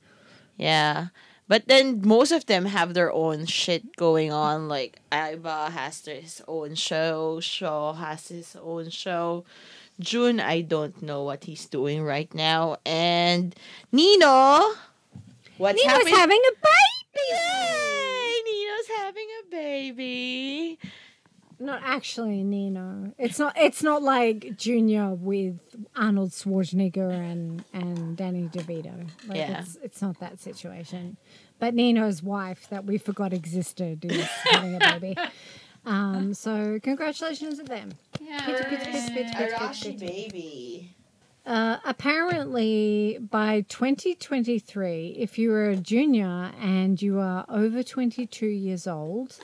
Yeah. 0.58 1.06
But 1.48 1.68
then 1.68 2.02
most 2.04 2.30
of 2.30 2.44
them 2.44 2.66
have 2.66 2.92
their 2.92 3.10
own 3.10 3.46
shit 3.46 3.96
going 3.96 4.30
on. 4.30 4.68
Like 4.68 5.00
Aiba 5.10 5.70
has 5.70 6.04
his 6.04 6.42
own 6.46 6.74
show, 6.74 7.40
Sho 7.40 7.94
has 7.94 8.28
his 8.28 8.54
own 8.60 8.90
show. 8.90 9.46
Jun, 10.00 10.38
I 10.38 10.60
don't 10.60 11.00
know 11.00 11.22
what 11.22 11.44
he's 11.44 11.64
doing 11.64 12.02
right 12.02 12.32
now. 12.34 12.76
And 12.84 13.56
Nino, 13.90 14.74
what's 15.56 15.82
Nino's 15.82 15.96
happening? 15.96 16.14
having 16.14 16.42
a 16.46 16.52
baby. 16.52 16.97
Yay! 17.30 18.32
Nino's 18.46 18.88
having 18.98 19.26
a 19.46 19.50
baby. 19.50 20.78
Not 21.60 21.80
actually 21.82 22.44
Nino. 22.44 23.12
It's 23.18 23.38
not. 23.38 23.56
It's 23.58 23.82
not 23.82 24.02
like 24.02 24.56
Junior 24.56 25.10
with 25.14 25.58
Arnold 25.96 26.30
Schwarzenegger 26.30 27.10
and 27.10 27.64
and 27.72 28.16
Danny 28.16 28.44
DeVito. 28.44 29.08
Like 29.26 29.38
Yeah. 29.38 29.60
it's 29.62 29.76
it's 29.82 30.00
not 30.00 30.20
that 30.20 30.38
situation. 30.38 31.16
But 31.58 31.74
Nino's 31.74 32.22
wife 32.22 32.68
that 32.70 32.84
we 32.84 32.96
forgot 32.98 33.32
existed 33.32 34.04
is 34.04 34.24
having 34.44 34.76
a 34.76 34.78
baby. 35.00 35.16
Um, 35.84 36.32
so 36.34 36.78
congratulations 36.80 37.58
to 37.58 37.64
them. 37.64 37.90
Yeah. 38.20 38.44
Pitch, 38.46 38.66
pitch, 38.68 38.78
pitch, 38.84 39.12
pitch, 39.14 39.32
pitch, 39.34 39.52
Arashi 39.52 39.82
pitch, 39.82 39.98
pitch. 39.98 39.98
baby. 40.00 40.94
Uh, 41.48 41.78
apparently, 41.86 43.18
by 43.18 43.62
2023, 43.70 45.16
if 45.18 45.38
you 45.38 45.50
are 45.50 45.70
a 45.70 45.76
junior 45.76 46.52
and 46.60 47.00
you 47.00 47.18
are 47.18 47.46
over 47.48 47.82
22 47.82 48.44
years 48.44 48.86
old, 48.86 49.38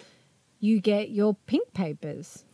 you 0.61 0.83
get 0.83 1.09
your 1.09 1.35
pink 1.47 1.73
papers. 1.73 2.45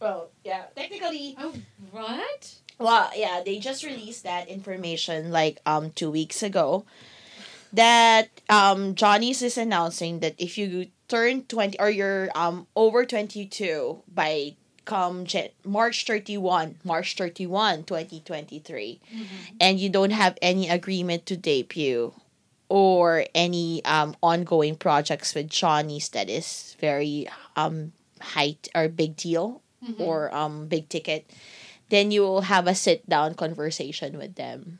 Well, 0.00 0.30
yeah, 0.42 0.62
technically, 0.74 1.36
Oh, 1.38 1.52
what? 1.90 2.54
Well, 2.78 3.10
yeah, 3.14 3.42
they 3.44 3.58
just 3.58 3.84
released 3.84 4.22
that 4.24 4.48
information 4.48 5.30
like 5.30 5.60
um 5.66 5.90
two 5.90 6.10
weeks 6.10 6.42
ago. 6.42 6.86
That 7.74 8.30
um 8.48 8.94
Johnny's 8.94 9.42
is 9.42 9.58
announcing 9.58 10.20
that 10.20 10.34
if 10.38 10.56
you 10.56 10.86
turn 11.08 11.42
twenty 11.44 11.78
or 11.78 11.90
you're 11.90 12.30
um 12.34 12.66
over 12.74 13.04
twenty 13.04 13.44
two 13.44 14.02
by 14.08 14.56
come 14.84 15.26
March 15.64 16.04
31, 16.06 16.76
March 16.84 17.14
31, 17.16 17.84
2023, 17.84 19.00
and 19.60 19.78
you 19.80 19.88
don't 19.88 20.10
have 20.12 20.36
any 20.42 20.68
agreement 20.68 21.26
to 21.26 21.36
debut 21.36 22.12
or 22.68 23.24
any 23.34 23.84
um 23.84 24.16
ongoing 24.22 24.74
projects 24.76 25.34
with 25.34 25.48
Johnny's 25.48 26.08
that 26.10 26.28
is 26.30 26.76
very 26.80 27.28
um 27.56 27.92
height 28.20 28.68
or 28.74 28.88
big 28.88 29.16
deal 29.16 29.60
or 29.98 30.32
um 30.34 30.68
big 30.68 30.88
ticket 30.88 31.26
then 31.90 32.10
you 32.10 32.22
will 32.22 32.42
have 32.42 32.66
a 32.66 32.74
sit 32.74 33.02
down 33.08 33.34
conversation 33.34 34.16
with 34.16 34.36
them 34.36 34.78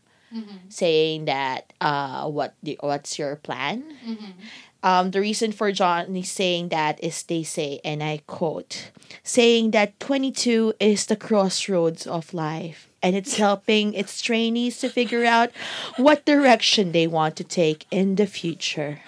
saying 0.70 1.26
that 1.26 1.72
uh 1.82 2.24
what 2.30 2.54
the, 2.62 2.78
what's 2.80 3.18
your 3.18 3.36
plan 3.36 3.84
um 4.82 5.10
the 5.10 5.20
reason 5.20 5.52
for 5.52 5.70
Johnny 5.72 6.22
saying 6.22 6.68
that 6.68 7.02
is 7.02 7.22
they 7.24 7.42
say 7.42 7.80
and 7.84 8.02
i 8.02 8.20
quote 8.26 8.90
saying 9.22 9.70
that 9.70 9.98
22 10.00 10.74
is 10.80 11.06
the 11.06 11.16
crossroads 11.16 12.06
of 12.06 12.34
life 12.34 12.88
and 13.02 13.16
it's 13.16 13.36
helping 13.36 13.94
its 13.94 14.20
trainees 14.20 14.78
to 14.78 14.88
figure 14.88 15.24
out 15.24 15.50
what 15.96 16.24
direction 16.24 16.92
they 16.92 17.06
want 17.06 17.36
to 17.36 17.44
take 17.44 17.86
in 17.90 18.16
the 18.16 18.26
future 18.26 19.00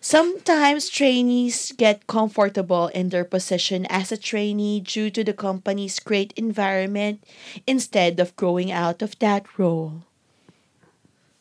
Sometimes 0.00 0.90
trainees 0.90 1.72
get 1.72 2.06
comfortable 2.06 2.88
in 2.88 3.08
their 3.08 3.24
position 3.24 3.86
as 3.86 4.12
a 4.12 4.16
trainee 4.18 4.80
due 4.80 5.10
to 5.10 5.24
the 5.24 5.32
company's 5.32 5.98
great 5.98 6.32
environment 6.36 7.24
instead 7.66 8.20
of 8.20 8.36
growing 8.36 8.70
out 8.70 9.00
of 9.00 9.18
that 9.20 9.58
role. 9.58 10.04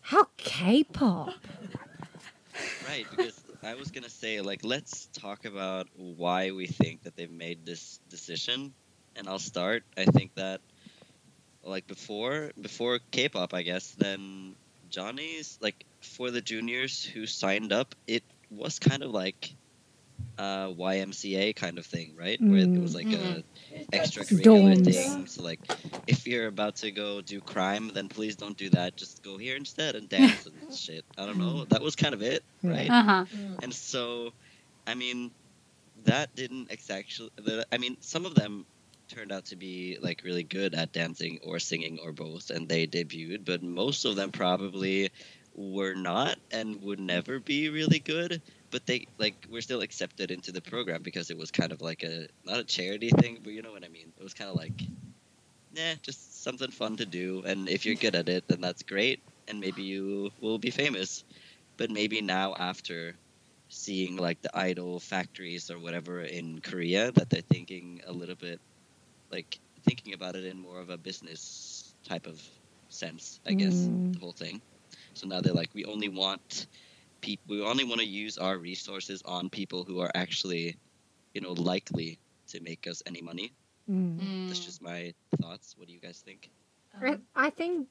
How 0.01 0.27
K-pop? 0.37 1.33
Right, 2.87 3.05
because 3.11 3.36
I 3.67 3.75
was 3.75 3.91
gonna 3.91 4.09
say 4.09 4.39
like 4.39 4.63
let's 4.63 5.07
talk 5.07 5.43
about 5.43 5.89
why 5.97 6.51
we 6.51 6.67
think 6.67 7.03
that 7.03 7.17
they've 7.17 7.29
made 7.29 7.65
this 7.65 7.99
decision, 8.09 8.73
and 9.17 9.27
I'll 9.27 9.39
start. 9.39 9.83
I 9.97 10.05
think 10.05 10.35
that 10.35 10.61
like 11.63 11.85
before 11.85 12.51
before 12.61 12.99
K-pop, 13.11 13.53
I 13.53 13.63
guess 13.63 13.91
then 13.91 14.55
Johnny's 14.89 15.59
like 15.61 15.83
for 15.99 16.31
the 16.31 16.39
juniors 16.39 17.03
who 17.03 17.25
signed 17.25 17.73
up, 17.73 17.93
it 18.07 18.23
was 18.49 18.79
kind 18.79 19.03
of 19.03 19.11
like 19.11 19.53
uh, 20.37 20.67
YMCA 20.69 21.55
kind 21.55 21.77
of 21.77 21.85
thing, 21.85 22.15
right? 22.17 22.39
Where 22.39 22.59
it 22.59 22.81
was 22.81 22.93
like 22.93 23.11
a 23.11 23.43
extracurricular 23.93 24.75
Dorms. 24.75 24.93
thing. 24.93 25.27
So 25.27 25.43
like, 25.43 25.59
if 26.07 26.27
you're 26.27 26.47
about 26.47 26.75
to 26.77 26.91
go 26.91 27.21
do 27.21 27.41
crime, 27.41 27.91
then 27.93 28.07
please 28.09 28.35
don't 28.35 28.57
do 28.57 28.69
that. 28.71 28.95
Just 28.97 29.23
go 29.23 29.37
here 29.37 29.55
instead 29.55 29.95
and 29.95 30.07
dance 30.07 30.45
and 30.45 30.73
shit. 30.75 31.03
I 31.17 31.25
don't 31.25 31.37
know. 31.37 31.65
That 31.65 31.81
was 31.81 31.95
kind 31.95 32.13
of 32.13 32.21
it, 32.21 32.43
right? 32.63 32.89
Uh 32.89 33.03
huh. 33.03 33.25
And 33.63 33.73
so, 33.73 34.31
I 34.85 34.93
mean, 34.95 35.31
that 36.05 36.35
didn't 36.35 36.71
exactly. 36.71 37.29
I 37.71 37.77
mean, 37.77 37.97
some 38.01 38.25
of 38.25 38.35
them 38.35 38.65
turned 39.07 39.31
out 39.31 39.45
to 39.45 39.55
be 39.55 39.97
like 40.01 40.21
really 40.23 40.43
good 40.43 40.75
at 40.75 40.91
dancing 40.91 41.39
or 41.43 41.59
singing 41.59 41.99
or 42.03 42.11
both, 42.11 42.49
and 42.49 42.67
they 42.67 42.85
debuted. 42.87 43.45
But 43.45 43.63
most 43.63 44.05
of 44.05 44.15
them 44.15 44.31
probably 44.31 45.09
were 45.55 45.95
not 45.95 46.37
and 46.51 46.81
would 46.83 46.99
never 46.99 47.39
be 47.39 47.69
really 47.69 47.99
good. 47.99 48.41
But 48.71 48.85
they 48.85 49.07
like 49.17 49.45
were 49.49 49.61
still 49.61 49.81
accepted 49.81 50.31
into 50.31 50.51
the 50.51 50.61
program 50.61 51.01
because 51.03 51.29
it 51.29 51.37
was 51.37 51.51
kind 51.51 51.71
of 51.71 51.81
like 51.81 52.03
a 52.03 52.27
not 52.45 52.59
a 52.59 52.63
charity 52.63 53.09
thing, 53.09 53.39
but 53.43 53.53
you 53.53 53.61
know 53.61 53.71
what 53.71 53.83
I 53.85 53.89
mean. 53.89 54.11
It 54.19 54.23
was 54.23 54.33
kind 54.33 54.49
of 54.49 54.55
like, 54.57 54.81
nah, 55.75 55.95
just 56.01 56.43
something 56.43 56.71
fun 56.71 56.97
to 56.97 57.05
do. 57.05 57.43
And 57.45 57.69
if 57.69 57.85
you're 57.85 57.95
good 57.95 58.15
at 58.15 58.29
it, 58.29 58.47
then 58.47 58.61
that's 58.61 58.83
great. 58.83 59.21
And 59.47 59.59
maybe 59.59 59.83
you 59.83 60.31
will 60.41 60.59
be 60.59 60.71
famous. 60.71 61.23
But 61.77 61.91
maybe 61.91 62.21
now 62.21 62.55
after 62.57 63.15
seeing 63.69 64.15
like 64.17 64.41
the 64.41 64.55
idol 64.57 64.99
factories 64.99 65.69
or 65.71 65.79
whatever 65.79 66.21
in 66.21 66.59
Korea 66.61 67.11
that 67.13 67.29
they're 67.29 67.41
thinking 67.41 68.01
a 68.07 68.11
little 68.13 68.35
bit 68.35 68.59
like 69.31 69.59
thinking 69.83 70.13
about 70.13 70.35
it 70.35 70.45
in 70.45 70.59
more 70.59 70.79
of 70.79 70.89
a 70.89 70.97
business 70.97 71.93
type 72.07 72.27
of 72.27 72.41
sense, 72.89 73.39
I 73.45 73.53
guess, 73.53 73.89
Mm. 73.89 74.13
the 74.13 74.19
whole 74.19 74.31
thing. 74.33 74.61
So 75.13 75.27
now 75.27 75.41
they're 75.41 75.53
like, 75.53 75.69
we 75.73 75.85
only 75.85 76.09
want 76.09 76.67
people, 77.21 77.55
we 77.55 77.63
only 77.63 77.83
want 77.83 78.01
to 78.01 78.07
use 78.07 78.37
our 78.37 78.57
resources 78.57 79.21
on 79.25 79.49
people 79.49 79.83
who 79.83 79.99
are 79.99 80.11
actually, 80.15 80.77
you 81.33 81.41
know, 81.41 81.53
likely 81.53 82.19
to 82.47 82.61
make 82.61 82.87
us 82.87 83.03
any 83.05 83.21
money. 83.21 83.53
Mm. 83.89 84.19
mm. 84.19 84.47
That's 84.47 84.59
just 84.59 84.81
my 84.81 85.13
thoughts. 85.41 85.75
What 85.77 85.87
do 85.87 85.93
you 85.93 85.99
guys 85.99 86.21
think? 86.25 86.49
Um, 86.95 87.23
I- 87.35 87.47
I 87.47 87.49
think 87.49 87.87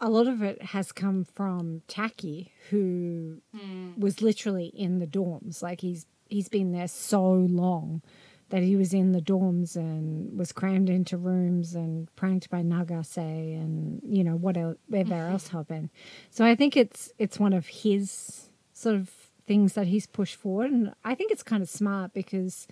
a 0.00 0.10
lot 0.10 0.26
of 0.26 0.42
it 0.42 0.60
has 0.62 0.92
come 0.92 1.24
from 1.24 1.82
Taki, 1.88 2.52
who 2.70 3.40
hmm. 3.56 3.98
was 3.98 4.20
literally 4.20 4.66
in 4.66 4.98
the 4.98 5.06
dorms. 5.06 5.62
Like 5.62 5.80
he's 5.80 6.06
he's 6.28 6.48
been 6.48 6.72
there 6.72 6.88
so 6.88 7.32
long 7.32 8.02
that 8.50 8.62
he 8.62 8.76
was 8.76 8.94
in 8.94 9.12
the 9.12 9.20
dorms 9.20 9.74
and 9.76 10.38
was 10.38 10.52
crammed 10.52 10.88
into 10.88 11.16
rooms 11.16 11.74
and 11.74 12.14
pranked 12.16 12.48
by 12.48 12.62
Nagase 12.62 13.16
and 13.16 14.00
you 14.04 14.22
know 14.22 14.36
whatever 14.36 14.76
mm-hmm. 14.90 15.12
else 15.12 15.48
happened. 15.48 15.90
So 16.30 16.44
I 16.44 16.54
think 16.54 16.76
it's 16.76 17.12
it's 17.18 17.38
one 17.38 17.52
of 17.52 17.66
his 17.66 18.50
sort 18.72 18.94
of 18.94 19.10
things 19.46 19.74
that 19.74 19.86
he's 19.86 20.06
pushed 20.06 20.36
forward, 20.36 20.70
and 20.70 20.94
I 21.04 21.14
think 21.14 21.30
it's 21.32 21.42
kind 21.42 21.62
of 21.62 21.68
smart 21.68 22.12
because 22.12 22.66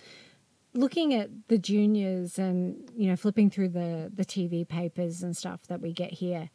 looking 0.73 1.13
at 1.13 1.29
the 1.47 1.57
juniors 1.57 2.37
and 2.37 2.89
you 2.95 3.07
know 3.09 3.15
flipping 3.15 3.49
through 3.49 3.69
the 3.69 4.11
the 4.13 4.25
TV 4.25 4.67
papers 4.67 5.23
and 5.23 5.35
stuff 5.35 5.67
that 5.67 5.81
we 5.81 5.93
get 5.93 6.13
here 6.13 6.49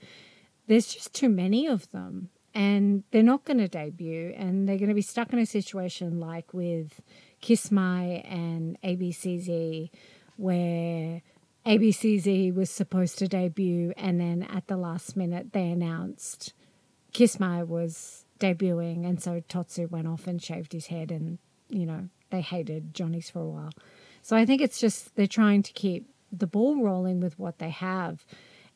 there's 0.70 0.86
just 0.86 1.12
too 1.12 1.28
many 1.28 1.66
of 1.66 1.90
them. 1.90 2.30
And 2.54 3.02
they're 3.10 3.24
not 3.24 3.44
going 3.44 3.58
to 3.58 3.66
debut 3.66 4.32
and 4.36 4.68
they're 4.68 4.78
going 4.78 4.88
to 4.88 4.94
be 4.94 5.02
stuck 5.02 5.32
in 5.32 5.38
a 5.40 5.46
situation 5.46 6.20
like 6.20 6.54
with 6.54 7.00
Kis-My 7.40 8.22
and 8.24 8.78
ABCZ 8.82 9.90
where 10.36 11.22
ABCZ 11.66 12.54
was 12.54 12.70
supposed 12.70 13.18
to 13.18 13.28
debut 13.28 13.92
and 13.96 14.20
then 14.20 14.42
at 14.42 14.66
the 14.66 14.76
last 14.76 15.16
minute 15.16 15.52
they 15.52 15.70
announced 15.70 16.52
Kis-My 17.12 17.62
was 17.62 18.24
debuting 18.38 19.06
and 19.06 19.22
so 19.22 19.42
Tottsu 19.48 19.90
went 19.90 20.08
off 20.08 20.26
and 20.26 20.42
shaved 20.42 20.72
his 20.72 20.86
head 20.86 21.10
and 21.10 21.38
you 21.68 21.86
know 21.86 22.08
they 22.30 22.40
hated 22.40 22.94
Johnny's 22.94 23.28
for 23.28 23.40
a 23.40 23.48
while. 23.48 23.72
So 24.22 24.36
I 24.36 24.46
think 24.46 24.60
it's 24.60 24.80
just 24.80 25.14
they're 25.16 25.26
trying 25.26 25.62
to 25.64 25.72
keep 25.72 26.08
the 26.32 26.46
ball 26.46 26.82
rolling 26.82 27.20
with 27.20 27.38
what 27.38 27.58
they 27.58 27.70
have 27.70 28.24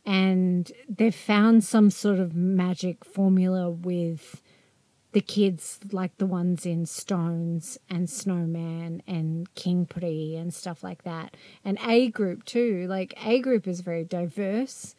and 0.05 0.71
they've 0.89 1.15
found 1.15 1.65
some 1.65 1.91
sort 1.91 2.19
of 2.19 2.35
magic 2.35 3.05
formula 3.05 3.71
with 3.71 4.43
the 5.15 5.21
kids 5.21 5.79
like 5.93 6.19
the 6.19 6.27
ones 6.27 6.67
in 6.67 6.85
Stones 6.85 7.79
and 7.89 8.11
Snowman 8.11 9.01
and 9.07 9.53
King 9.55 9.87
Pri 9.87 10.35
and 10.35 10.53
stuff 10.53 10.83
like 10.83 11.05
that. 11.05 11.37
And 11.65 11.79
A 11.87 12.09
group 12.09 12.45
too. 12.45 12.87
Like 12.89 13.15
A 13.25 13.39
group 13.39 13.69
is 13.69 13.81
very 13.81 14.05
diverse. 14.05 14.97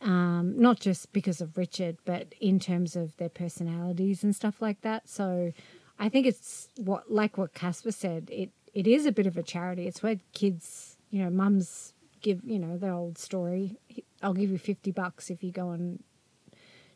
Um, 0.00 0.54
not 0.56 0.78
just 0.78 1.12
because 1.12 1.40
of 1.40 1.58
Richard, 1.58 1.96
but 2.04 2.36
in 2.40 2.60
terms 2.60 2.94
of 2.94 3.16
their 3.16 3.28
personalities 3.28 4.22
and 4.22 4.34
stuff 4.34 4.62
like 4.62 4.80
that. 4.82 5.08
So 5.08 5.52
I 5.98 6.08
think 6.08 6.24
it's 6.24 6.68
what 6.76 7.10
like 7.10 7.36
what 7.36 7.52
Casper 7.52 7.90
said, 7.90 8.30
it 8.32 8.50
it 8.74 8.86
is 8.86 9.06
a 9.06 9.12
bit 9.12 9.26
of 9.26 9.36
a 9.36 9.42
charity. 9.42 9.88
It's 9.88 10.04
where 10.04 10.20
kids, 10.34 10.96
you 11.10 11.24
know, 11.24 11.30
mums 11.30 11.94
give, 12.20 12.44
you 12.44 12.60
know, 12.60 12.78
the 12.78 12.90
old 12.90 13.18
story. 13.18 13.76
I'll 14.22 14.34
give 14.34 14.50
you 14.50 14.58
fifty 14.58 14.92
bucks 14.92 15.30
if 15.30 15.42
you 15.42 15.50
go 15.50 15.70
and 15.70 16.00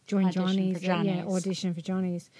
join 0.07 0.27
Audition 0.27 0.75
for 0.75 0.81
Johnny's. 0.81 1.17
Yeah, 1.17 1.25
audition 1.25 1.75
for 1.75 1.81
Johnny's. 1.81 2.31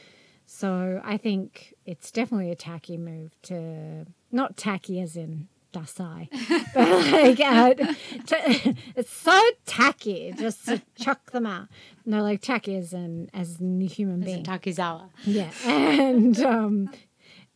So 0.47 1.01
I 1.05 1.17
think 1.17 1.75
it's 1.87 2.11
definitely 2.11 2.51
a 2.51 2.57
tacky 2.57 2.97
move 2.99 3.41
to 3.43 4.07
not 4.31 4.57
tacky 4.57 5.01
as 5.01 5.17
in 5.17 5.49
dasai, 5.73 6.29
but 6.75 7.13
like 7.13 7.41
uh, 7.41 7.75
to, 7.75 8.75
it's 8.97 9.11
so 9.13 9.41
tacky 9.65 10.35
just 10.37 10.67
to 10.67 10.83
chuck 10.97 11.31
them 11.31 11.47
out. 11.47 11.69
No, 12.05 12.23
like 12.23 12.43
tacky 12.43 12.77
as 12.77 12.93
in 12.93 13.31
as 13.33 13.61
in 13.61 13.79
the 13.79 13.87
human 13.87 14.21
Is 14.23 14.27
being. 14.27 14.41
it 14.41 14.47
Takizawa? 14.47 15.09
Yeah, 15.25 15.51
and 15.65 16.39
um, 16.41 16.91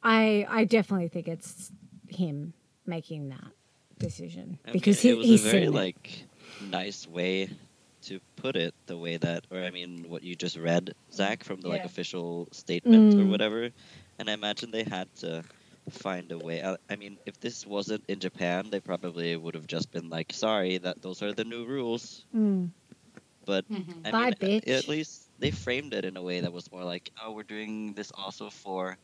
I 0.02 0.46
I 0.48 0.64
definitely 0.64 1.08
think 1.08 1.28
it's 1.28 1.72
him 2.08 2.54
making 2.86 3.28
that 3.28 3.52
decision 3.98 4.58
I 4.64 4.68
mean, 4.68 4.72
because 4.74 5.04
it 5.04 5.16
was 5.16 5.26
he's 5.26 5.44
a 5.46 5.50
very 5.50 5.64
it. 5.64 5.72
like 5.72 6.24
nice 6.70 7.06
way 7.06 7.50
to 8.06 8.20
put 8.36 8.56
it. 8.56 8.74
The 8.86 8.98
way 8.98 9.16
that, 9.18 9.46
or 9.50 9.62
I 9.62 9.70
mean, 9.70 10.08
what 10.08 10.22
you 10.22 10.34
just 10.36 10.56
read, 10.56 10.92
Zach, 11.12 11.44
from 11.44 11.60
the 11.60 11.68
like 11.68 11.84
official 11.84 12.48
statement 12.52 13.14
or 13.18 13.26
Mm. 13.26 13.28
whatever. 13.28 13.70
And 14.18 14.30
I 14.30 14.34
imagine 14.34 14.70
they 14.70 14.84
had 14.84 15.08
to 15.16 15.44
find 15.90 16.32
a 16.32 16.38
way. 16.40 16.62
I, 16.64 16.76
I 16.88 16.96
mean, 16.96 17.18
if 17.26 17.38
this 17.40 17.66
wasn't 17.66 18.04
in 18.08 18.20
Japan, 18.20 18.70
they 18.70 18.80
probably 18.80 19.36
would 19.36 19.54
have 19.54 19.66
just 19.68 19.90
been 19.92 20.08
like, 20.10 20.32
"Sorry, 20.32 20.78
that 20.78 21.02
those 21.02 21.22
are 21.22 21.32
the 21.34 21.44
new 21.44 21.66
rules." 21.66 22.26
Mm. 22.32 22.72
But 23.46 23.64
Mhm. 23.70 24.04
I 24.04 24.12
Bye, 24.12 24.32
mean, 24.32 24.34
bitch. 24.40 24.60
at 24.66 24.86
least 24.88 25.30
they 25.38 25.50
framed 25.50 25.94
it 25.94 26.04
in 26.04 26.16
a 26.18 26.22
way 26.22 26.40
that 26.40 26.52
was 26.52 26.70
more 26.70 26.84
like, 26.84 27.10
"Oh, 27.18 27.32
we're 27.32 27.44
doing 27.44 27.94
this 27.94 28.10
also 28.14 28.50
for." 28.50 28.98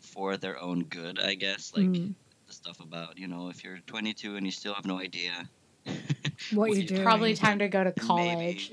For 0.00 0.36
their 0.38 0.58
own 0.60 0.84
good, 0.88 1.18
I 1.20 1.34
guess. 1.34 1.72
Like 1.74 1.90
Mm. 1.90 2.14
the 2.48 2.54
stuff 2.54 2.80
about, 2.80 3.18
you 3.18 3.28
know, 3.28 3.48
if 3.50 3.64
you're 3.64 3.80
22 3.82 4.36
and 4.36 4.46
you 4.46 4.52
still 4.52 4.74
have 4.74 4.86
no 4.86 5.00
idea 5.00 5.50
What 6.52 6.70
you 6.70 6.76
you- 6.76 6.86
doing? 6.86 7.02
Probably 7.02 7.34
time 7.34 7.58
to 7.58 7.68
go 7.68 7.84
to 7.84 7.92
Maybe. 7.96 8.06
college. 8.06 8.72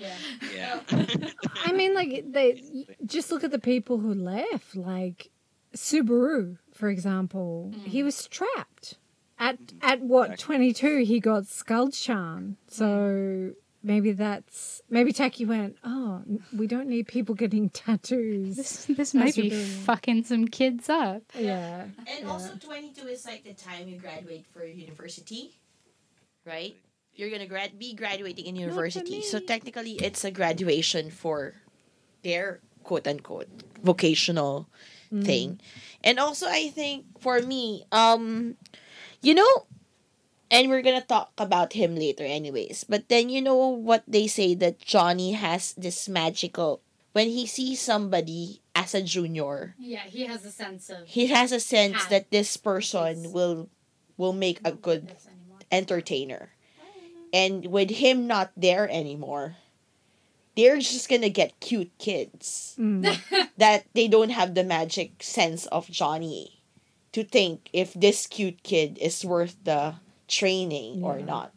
Yeah. 0.56 0.80
I 1.66 1.72
mean, 1.74 1.94
like 1.94 2.26
they 2.32 2.62
just 3.06 3.32
look 3.32 3.44
at 3.44 3.52
the 3.52 3.60
people 3.60 4.00
who 4.00 4.14
left. 4.14 4.76
Like 4.76 5.32
Subaru, 5.76 6.58
for 6.74 6.90
example, 6.90 7.74
mm. 7.76 7.86
he 7.86 8.04
was 8.04 8.28
trapped 8.28 8.98
at 9.40 9.60
mm. 9.60 9.78
at 9.82 10.02
what 10.02 10.38
twenty 10.40 10.74
two. 10.74 11.00
He 11.00 11.20
got 11.20 11.48
skull 11.48 11.90
charm. 11.90 12.58
So 12.68 12.86
mm. 12.86 13.54
maybe 13.84 14.12
that's 14.12 14.82
maybe 14.90 15.12
Taki 15.12 15.46
went. 15.46 15.78
Oh, 15.84 16.24
we 16.56 16.68
don't 16.68 16.88
need 16.88 17.08
people 17.08 17.36
getting 17.36 17.70
tattoos. 17.82 18.56
This 18.56 18.86
this 18.86 19.14
might 19.14 19.36
be 19.36 19.50
fucking 19.50 20.24
some 20.24 20.48
kids 20.48 20.90
up. 20.90 21.24
Yeah, 21.34 21.86
And 22.08 22.28
also, 22.28 22.56
22 22.56 23.08
is 23.08 23.26
like 23.26 23.44
the 23.44 23.54
time 23.54 23.88
you 23.88 23.98
graduate 23.98 24.46
for 24.54 24.64
university, 24.64 25.60
right? 26.46 26.76
You're 27.16 27.30
gonna 27.32 27.48
grad 27.48 27.80
be 27.80 27.94
graduating 27.96 28.46
in 28.46 28.56
university, 28.56 29.22
so 29.22 29.40
technically 29.40 29.94
it's 30.04 30.24
a 30.24 30.32
graduation 30.32 31.10
for 31.10 31.56
their 32.24 32.60
quote 32.84 33.08
unquote 33.08 33.48
vocational 33.84 34.68
Mm. 35.12 35.26
thing. 35.26 35.50
And 36.04 36.20
also, 36.20 36.48
I 36.50 36.70
think 36.70 37.06
for 37.22 37.40
me, 37.42 37.86
um, 37.92 38.58
you 39.22 39.34
know, 39.34 39.68
and 40.52 40.70
we're 40.70 40.82
gonna 40.82 41.06
talk 41.06 41.32
about 41.38 41.74
him 41.74 41.96
later, 41.96 42.24
anyways. 42.26 42.84
But 42.84 43.08
then 43.10 43.30
you 43.30 43.42
know 43.42 43.70
what 43.70 44.04
they 44.08 44.28
say 44.28 44.54
that 44.56 44.80
Johnny 44.80 45.34
has 45.34 45.74
this 45.78 46.10
magical 46.10 46.82
when 47.14 47.30
he 47.30 47.46
sees 47.48 47.80
somebody 47.80 48.62
as 48.76 48.94
a 48.94 49.02
junior 49.02 49.76
Yeah, 49.80 50.04
he 50.04 50.26
has 50.26 50.44
a 50.44 50.52
sense 50.52 50.90
of 50.90 51.08
he 51.08 51.28
has 51.28 51.52
a 51.52 51.60
sense 51.62 52.06
that 52.08 52.32
this 52.32 52.58
person 52.58 53.32
will 53.32 53.70
will 54.18 54.34
make 54.34 54.60
a 54.66 54.72
good 54.74 55.14
anymore. 55.28 55.60
entertainer 55.72 56.55
and 57.36 57.68
with 57.68 58.00
him 58.00 58.28
not 58.32 58.56
there 58.56 58.88
anymore 58.88 59.60
they're 60.56 60.80
just 60.80 61.10
gonna 61.12 61.28
get 61.30 61.60
cute 61.60 61.92
kids 62.00 62.76
Mm. 62.80 63.04
that 63.60 63.86
they 63.94 64.08
don't 64.08 64.32
have 64.32 64.56
the 64.56 64.64
magic 64.64 65.20
sense 65.24 65.66
of 65.68 65.92
johnny 65.92 66.62
to 67.12 67.24
think 67.24 67.68
if 67.74 67.92
this 67.96 68.28
cute 68.28 68.64
kid 68.64 68.98
is 69.00 69.24
worth 69.24 69.56
the 69.64 69.96
training 70.28 71.04
or 71.04 71.20
Yeah. 71.20 71.26
not 71.26 71.52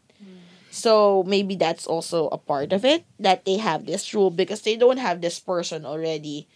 so 0.71 1.25
maybe 1.27 1.57
that's 1.57 1.87
also 1.89 2.29
a 2.29 2.39
part 2.39 2.73
of 2.77 2.85
it 2.85 3.05
that 3.19 3.45
they 3.49 3.57
have 3.57 3.87
this 3.87 4.13
rule 4.15 4.31
because 4.31 4.63
they 4.63 4.77
don't 4.77 5.01
have 5.01 5.21
this 5.25 5.41
person 5.41 5.87
already 5.89 6.47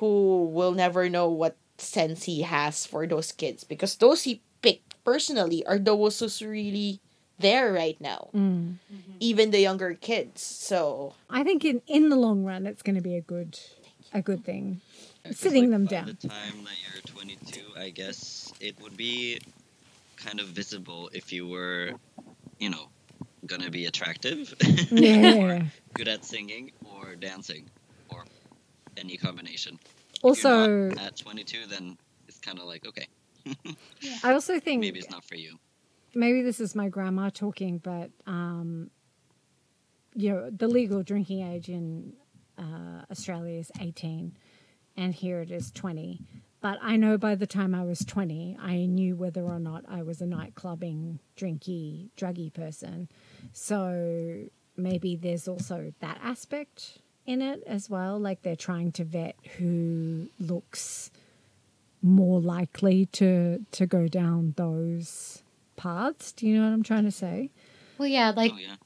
who 0.00 0.46
will 0.50 0.72
never 0.72 1.08
know 1.08 1.28
what 1.28 1.56
sense 1.78 2.24
he 2.24 2.42
has 2.42 2.86
for 2.86 3.06
those 3.06 3.32
kids 3.32 3.62
because 3.64 3.96
those 4.00 4.24
he 4.24 4.40
picked 4.62 4.96
personally 5.04 5.60
are 5.66 5.78
those 5.78 6.18
who's 6.18 6.40
really 6.40 7.00
there 7.38 7.72
right 7.72 8.00
now 8.00 8.28
Mm. 8.34 8.76
even 9.20 9.50
the 9.50 9.60
younger 9.60 9.94
kids 9.94 10.40
so 10.42 11.14
I 11.30 11.42
think 11.44 11.64
in 11.64 11.82
in 11.86 12.08
the 12.08 12.16
long 12.16 12.44
run, 12.44 12.66
it's 12.66 12.82
going 12.82 12.96
to 12.96 13.02
be 13.02 13.16
a 13.16 13.20
good 13.20 13.58
a 14.12 14.22
good 14.22 14.44
thing. 14.44 14.80
Sitting 15.32 15.70
them 15.70 15.86
by 15.86 15.90
down. 15.90 16.06
the 16.06 16.28
time 16.28 16.62
that 16.64 16.76
you're 16.84 17.02
22, 17.02 17.60
I 17.76 17.90
guess 17.90 18.52
it 18.60 18.76
would 18.82 18.96
be 18.96 19.40
kind 20.16 20.38
of 20.38 20.46
visible 20.48 21.10
if 21.12 21.32
you 21.32 21.48
were, 21.48 21.92
you 22.58 22.70
know, 22.70 22.86
gonna 23.46 23.70
be 23.70 23.86
attractive, 23.86 24.54
Yeah. 24.92 25.66
good 25.94 26.08
at 26.08 26.24
singing 26.24 26.72
or 26.84 27.16
dancing, 27.16 27.64
or 28.10 28.24
any 28.96 29.16
combination. 29.16 29.78
If 30.16 30.24
Also, 30.24 30.66
you're 30.68 30.88
not 30.94 31.06
at 31.06 31.16
22, 31.16 31.66
then 31.68 31.96
it's 32.28 32.38
kind 32.40 32.58
of 32.58 32.66
like 32.66 32.86
okay, 32.86 33.06
I 34.22 34.32
also 34.32 34.60
think 34.60 34.80
maybe 34.80 34.98
it's 35.00 35.10
not 35.10 35.24
for 35.24 35.34
you. 35.36 35.58
Maybe 36.14 36.42
this 36.42 36.60
is 36.60 36.74
my 36.74 36.88
grandma 36.88 37.30
talking, 37.30 37.78
but 37.78 38.10
um, 38.26 38.90
you 40.14 40.30
know, 40.30 40.50
the 40.50 40.68
legal 40.68 41.02
drinking 41.02 41.42
age 41.42 41.68
in 41.68 42.14
uh, 42.58 43.04
Australia 43.10 43.58
is 43.58 43.70
18, 43.80 44.36
and 44.96 45.14
here 45.14 45.40
it 45.40 45.50
is 45.50 45.70
20. 45.70 46.20
But 46.60 46.78
I 46.80 46.96
know 46.96 47.18
by 47.18 47.34
the 47.34 47.46
time 47.46 47.74
I 47.74 47.84
was 47.84 48.00
20, 48.06 48.56
I 48.58 48.86
knew 48.86 49.16
whether 49.16 49.42
or 49.42 49.58
not 49.58 49.84
I 49.86 50.02
was 50.02 50.22
a 50.22 50.24
nightclubbing, 50.24 51.18
drinky, 51.36 52.08
druggy 52.16 52.52
person. 52.52 53.10
So 53.52 54.44
maybe 54.76 55.14
there's 55.14 55.46
also 55.46 55.92
that 56.00 56.18
aspect 56.22 57.00
in 57.26 57.42
it 57.42 57.62
as 57.66 57.90
well. 57.90 58.18
Like 58.18 58.40
they're 58.40 58.56
trying 58.56 58.92
to 58.92 59.04
vet 59.04 59.36
who 59.58 60.28
looks 60.38 61.10
more 62.00 62.40
likely 62.40 63.06
to 63.06 63.64
to 63.72 63.86
go 63.86 64.08
down 64.08 64.54
those 64.56 65.42
paths. 65.76 66.32
Do 66.32 66.46
you 66.46 66.56
know 66.56 66.64
what 66.68 66.74
I'm 66.74 66.82
trying 66.82 67.04
to 67.04 67.10
say? 67.10 67.50
Well, 67.98 68.08
yeah, 68.08 68.32
like 68.34 68.52
oh 68.54 68.58
yeah, 68.58 68.76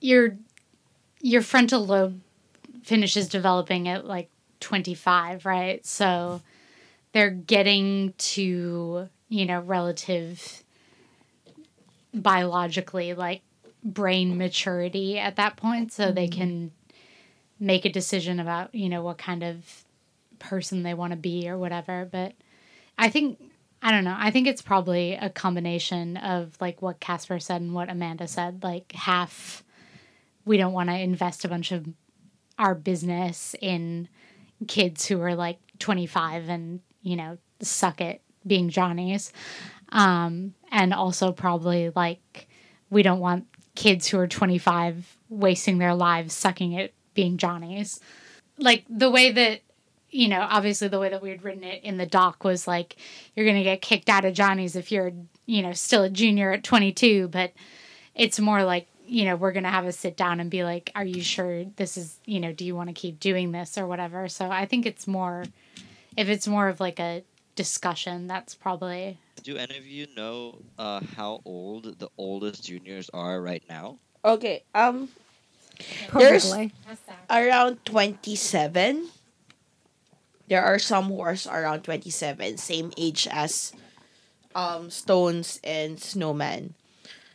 your 0.00 0.36
your 1.20 1.42
frontal 1.42 1.86
lobe 1.86 2.20
finishes 2.82 3.28
developing 3.28 3.88
at 3.88 4.06
like 4.06 4.28
25, 4.60 5.46
right? 5.46 5.84
So 5.86 6.42
they're 7.12 7.30
getting 7.30 8.14
to, 8.18 9.08
you 9.28 9.46
know, 9.46 9.60
relative 9.60 10.62
biologically 12.14 13.14
like 13.14 13.40
brain 13.84 14.36
maturity 14.36 15.18
at 15.18 15.36
that 15.36 15.56
point 15.56 15.92
so 15.92 16.12
they 16.12 16.28
mm-hmm. 16.28 16.40
can 16.40 16.70
make 17.58 17.84
a 17.84 17.92
decision 17.92 18.40
about, 18.40 18.74
you 18.74 18.88
know, 18.88 19.02
what 19.02 19.18
kind 19.18 19.42
of 19.42 19.84
person 20.38 20.82
they 20.82 20.94
want 20.94 21.12
to 21.12 21.16
be 21.16 21.48
or 21.48 21.56
whatever, 21.56 22.08
but 22.10 22.32
I 22.98 23.08
think 23.08 23.38
I 23.82 23.90
don't 23.90 24.04
know. 24.04 24.16
I 24.16 24.30
think 24.30 24.46
it's 24.46 24.62
probably 24.62 25.14
a 25.14 25.28
combination 25.28 26.16
of 26.16 26.56
like 26.60 26.80
what 26.80 27.00
Casper 27.00 27.40
said 27.40 27.60
and 27.60 27.74
what 27.74 27.90
Amanda 27.90 28.28
said, 28.28 28.62
like 28.62 28.92
half 28.92 29.64
we 30.44 30.56
don't 30.56 30.72
want 30.72 30.88
to 30.88 30.98
invest 30.98 31.44
a 31.44 31.48
bunch 31.48 31.72
of 31.72 31.86
our 32.58 32.74
business 32.74 33.54
in 33.60 34.08
kids 34.68 35.06
who 35.06 35.20
are 35.20 35.34
like 35.34 35.58
25 35.78 36.48
and 36.48 36.80
you 37.02 37.16
know 37.16 37.38
suck 37.60 38.00
at 38.00 38.20
being 38.46 38.68
johnnies 38.68 39.32
um 39.90 40.54
and 40.70 40.92
also 40.94 41.32
probably 41.32 41.90
like 41.96 42.48
we 42.90 43.02
don't 43.02 43.18
want 43.20 43.46
kids 43.74 44.06
who 44.06 44.18
are 44.18 44.28
25 44.28 45.16
wasting 45.28 45.78
their 45.78 45.94
lives 45.94 46.34
sucking 46.34 46.78
at 46.78 46.92
being 47.14 47.36
johnnies 47.36 47.98
like 48.58 48.84
the 48.88 49.10
way 49.10 49.32
that 49.32 49.60
you 50.14 50.28
know 50.28 50.46
obviously 50.48 50.86
the 50.88 50.98
way 51.00 51.08
that 51.08 51.22
we 51.22 51.30
had 51.30 51.42
written 51.42 51.64
it 51.64 51.82
in 51.82 51.96
the 51.96 52.06
doc 52.06 52.44
was 52.44 52.68
like 52.68 52.96
you're 53.34 53.46
gonna 53.46 53.62
get 53.64 53.80
kicked 53.82 54.08
out 54.08 54.24
of 54.24 54.34
johnny's 54.34 54.76
if 54.76 54.92
you're 54.92 55.10
you 55.46 55.62
know 55.62 55.72
still 55.72 56.02
a 56.04 56.10
junior 56.10 56.52
at 56.52 56.62
22 56.62 57.28
but 57.28 57.52
it's 58.14 58.38
more 58.38 58.62
like 58.62 58.86
you 59.06 59.24
know 59.24 59.34
we're 59.36 59.52
gonna 59.52 59.70
have 59.70 59.86
a 59.86 59.92
sit 59.92 60.16
down 60.16 60.38
and 60.38 60.50
be 60.50 60.62
like 60.64 60.92
are 60.94 61.04
you 61.04 61.22
sure 61.22 61.64
this 61.76 61.96
is 61.96 62.18
you 62.26 62.38
know 62.40 62.52
do 62.52 62.64
you 62.64 62.76
want 62.76 62.88
to 62.88 62.92
keep 62.94 63.18
doing 63.18 63.50
this 63.52 63.76
or 63.78 63.86
whatever? 63.86 64.28
So 64.28 64.48
i 64.50 64.66
think 64.66 64.86
it's 64.86 65.06
more 65.06 65.44
if 66.16 66.28
it's 66.28 66.46
more 66.46 66.68
of 66.68 66.78
like 66.78 67.00
a 67.00 67.24
discussion 67.56 68.26
that's 68.26 68.54
probably 68.54 69.18
Do 69.42 69.56
any 69.56 69.76
of 69.78 69.86
you 69.86 70.06
know 70.16 70.58
uh, 70.78 71.00
how 71.16 71.40
old 71.44 71.98
the 71.98 72.08
oldest 72.16 72.64
juniors 72.64 73.10
are 73.12 73.40
right 73.42 73.62
now? 73.68 73.98
okay 74.24 74.62
um 74.74 75.08
There's- 76.14 76.52
around 77.30 77.84
27 77.84 79.08
there 80.48 80.62
are 80.64 80.78
some 80.78 81.06
who 81.06 81.20
are 81.20 81.36
around 81.48 81.82
27 81.82 82.56
same 82.58 82.92
age 82.96 83.28
as 83.30 83.72
um, 84.54 84.90
Stones 84.90 85.60
and 85.64 86.00
Snowman. 86.00 86.74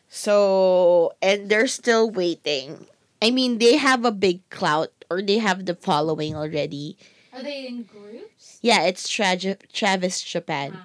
So, 0.10 1.14
and 1.22 1.50
they're 1.50 1.68
still 1.68 2.10
waiting. 2.10 2.88
I 3.22 3.32
mean, 3.32 3.58
they 3.58 3.78
have 3.78 4.06
a 4.06 4.12
big 4.12 4.48
clout 4.50 4.92
or 5.10 5.22
they 5.22 5.40
have 5.40 5.66
the 5.66 5.76
following 5.76 6.36
already. 6.36 6.98
Are 7.34 7.44
they 7.44 7.68
in 7.68 7.84
groups? 7.84 8.60
Yeah, 8.62 8.84
it's 8.84 9.08
Tra- 9.10 9.58
Travis 9.74 10.22
Japan. 10.22 10.80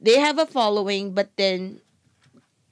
They 0.00 0.18
have 0.18 0.38
a 0.38 0.46
following, 0.46 1.14
but 1.14 1.30
then 1.36 1.80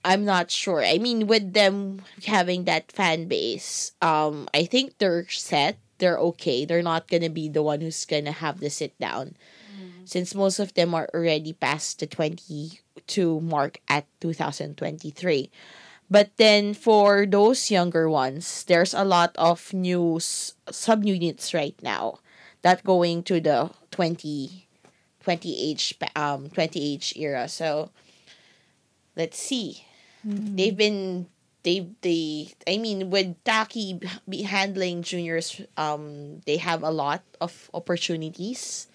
I'm 0.04 0.24
not 0.24 0.50
sure. 0.50 0.84
I 0.84 0.98
mean, 0.98 1.26
with 1.26 1.52
them 1.54 2.02
having 2.26 2.64
that 2.64 2.92
fan 2.92 3.26
base, 3.26 3.92
um, 4.02 4.48
I 4.52 4.64
think 4.64 4.98
they're 4.98 5.28
set. 5.28 5.78
They're 6.02 6.18
okay. 6.34 6.66
They're 6.66 6.82
not 6.82 7.06
gonna 7.06 7.30
be 7.30 7.46
the 7.48 7.62
one 7.62 7.80
who's 7.80 8.02
gonna 8.04 8.34
have 8.34 8.58
the 8.60 8.70
sit 8.70 8.98
down, 8.98 9.38
since 10.04 10.34
most 10.34 10.58
of 10.58 10.74
them 10.74 10.94
are 10.94 11.08
already 11.14 11.52
past 11.54 12.00
the 12.00 12.06
twenty 12.06 12.80
two 13.06 13.40
mark 13.40 13.78
at 13.88 14.06
two 14.20 14.34
thousand 14.34 14.76
twenty 14.78 15.10
three. 15.10 15.50
But 16.10 16.30
then 16.36 16.74
for 16.74 17.26
those 17.26 17.70
younger 17.70 18.08
ones, 18.10 18.64
there's 18.68 18.94
a 18.94 19.04
lot 19.04 19.32
of 19.38 19.72
new 19.72 20.16
s- 20.18 20.54
subunits 20.68 21.54
right 21.54 21.76
now 21.82 22.20
that 22.62 22.84
going 22.84 23.22
to 23.24 23.40
the 23.40 23.70
20 23.90 24.68
20 25.24 25.52
age 25.70 25.94
um 26.16 26.50
20 26.50 26.80
age 26.82 27.14
era. 27.16 27.48
So 27.48 27.90
let's 29.16 29.38
see. 29.38 29.84
They've 30.56 30.76
been 30.76 31.26
they 31.62 31.86
they 32.02 32.50
I 32.66 32.78
mean 32.78 33.10
with 33.10 33.36
Taki 33.44 34.00
be 34.28 34.42
handling 34.42 35.02
juniors 35.02 35.60
um 35.76 36.40
they 36.46 36.56
have 36.58 36.82
a 36.82 36.90
lot 36.90 37.22
of 37.40 37.70
opportunities 37.74 38.88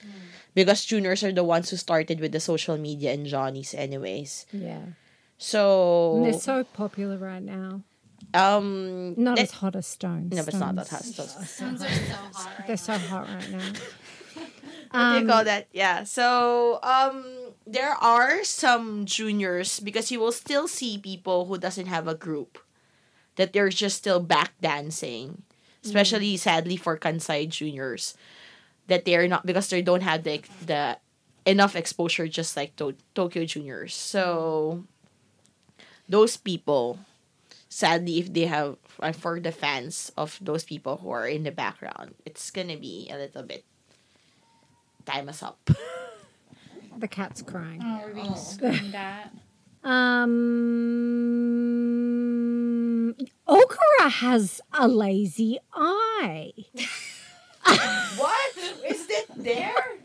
because 0.53 0.83
juniors 0.85 1.23
are 1.23 1.31
the 1.31 1.43
ones 1.43 1.69
who 1.69 1.77
started 1.77 2.19
with 2.19 2.31
the 2.31 2.39
social 2.39 2.77
media 2.77 3.13
and 3.13 3.25
Johnny's 3.25 3.73
anyways. 3.73 4.45
Yeah. 4.51 4.97
So 5.37 6.15
And 6.17 6.25
they're 6.25 6.33
so 6.41 6.63
popular 6.63 7.17
right 7.17 7.43
now. 7.43 7.81
um 8.33 9.13
Not 9.15 9.37
let- 9.37 9.43
as 9.47 9.51
hot 9.51 9.75
as 9.75 9.87
Stones. 9.87 10.33
No, 10.33 10.41
but 10.43 10.53
it's 10.53 10.59
not 10.59 10.75
that 10.75 10.87
Stones- 10.87 11.15
hot. 11.15 11.45
Stones. 11.45 11.49
Stones 11.49 11.81
are 11.81 11.87
so 11.87 12.13
hot 12.33 12.51
right 12.57 12.67
They're 12.67 12.77
so 12.77 12.97
hot 12.97 13.27
right 13.29 13.49
now. 13.51 13.59
what 14.33 14.43
do 14.91 15.15
you 15.15 15.21
Um, 15.23 15.27
call 15.27 15.43
that? 15.45 15.67
Yeah. 15.71 16.03
So 16.03 16.79
um 16.83 17.46
there 17.67 17.91
are 17.91 18.43
some 18.43 19.05
juniors 19.05 19.79
because 19.81 20.09
you 20.09 20.19
will 20.19 20.31
still 20.31 20.67
see 20.67 20.97
people 20.97 21.45
who 21.45 21.57
doesn't 21.57 21.87
have 21.87 22.07
a 22.07 22.15
group 22.15 22.57
that 23.35 23.51
they're 23.51 23.69
just 23.69 23.97
still 23.97 24.19
back 24.19 24.53
dancing. 24.61 25.43
Especially 25.83 26.35
mm. 26.35 26.39
sadly 26.39 26.75
for 26.75 26.97
Kansai 26.97 27.47
juniors 27.47 28.17
that 28.87 29.05
they're 29.05 29.27
not 29.27 29.45
because 29.45 29.69
they 29.69 29.81
don't 29.81 30.01
have 30.01 30.23
the 30.23 30.41
the 30.65 30.97
enough 31.45 31.75
exposure 31.75 32.27
just 32.27 32.57
like 32.57 32.75
to- 32.75 32.97
Tokyo 33.13 33.45
juniors. 33.45 33.93
So 33.93 34.83
those 36.09 36.35
people 36.35 36.99
sadly 37.69 38.19
if 38.19 38.33
they 38.33 38.47
have 38.47 38.77
for 39.13 39.39
the 39.39 39.51
fans 39.51 40.11
of 40.17 40.39
those 40.41 40.63
people 40.63 40.97
who 40.97 41.11
are 41.11 41.27
in 41.27 41.43
the 41.43 41.51
background, 41.51 42.15
it's 42.25 42.49
gonna 42.51 42.77
be 42.77 43.07
a 43.11 43.15
little 43.15 43.43
bit 43.43 43.63
time 45.05 45.29
us 45.29 45.43
up. 45.43 45.69
The 46.97 47.07
cat's 47.07 47.41
crying. 47.43 47.81
Oh, 47.83 48.01
we're 48.05 48.13
being 48.13 48.35
screamed 48.35 48.95
at. 48.95 49.31
Um, 49.83 50.33
Okura 53.47 54.09
has 54.09 54.59
a 54.73 54.87
lazy 54.87 55.59
eye. 55.73 56.53
what 58.17 58.57
is 58.89 59.07
it 59.09 59.27
there? 59.37 59.99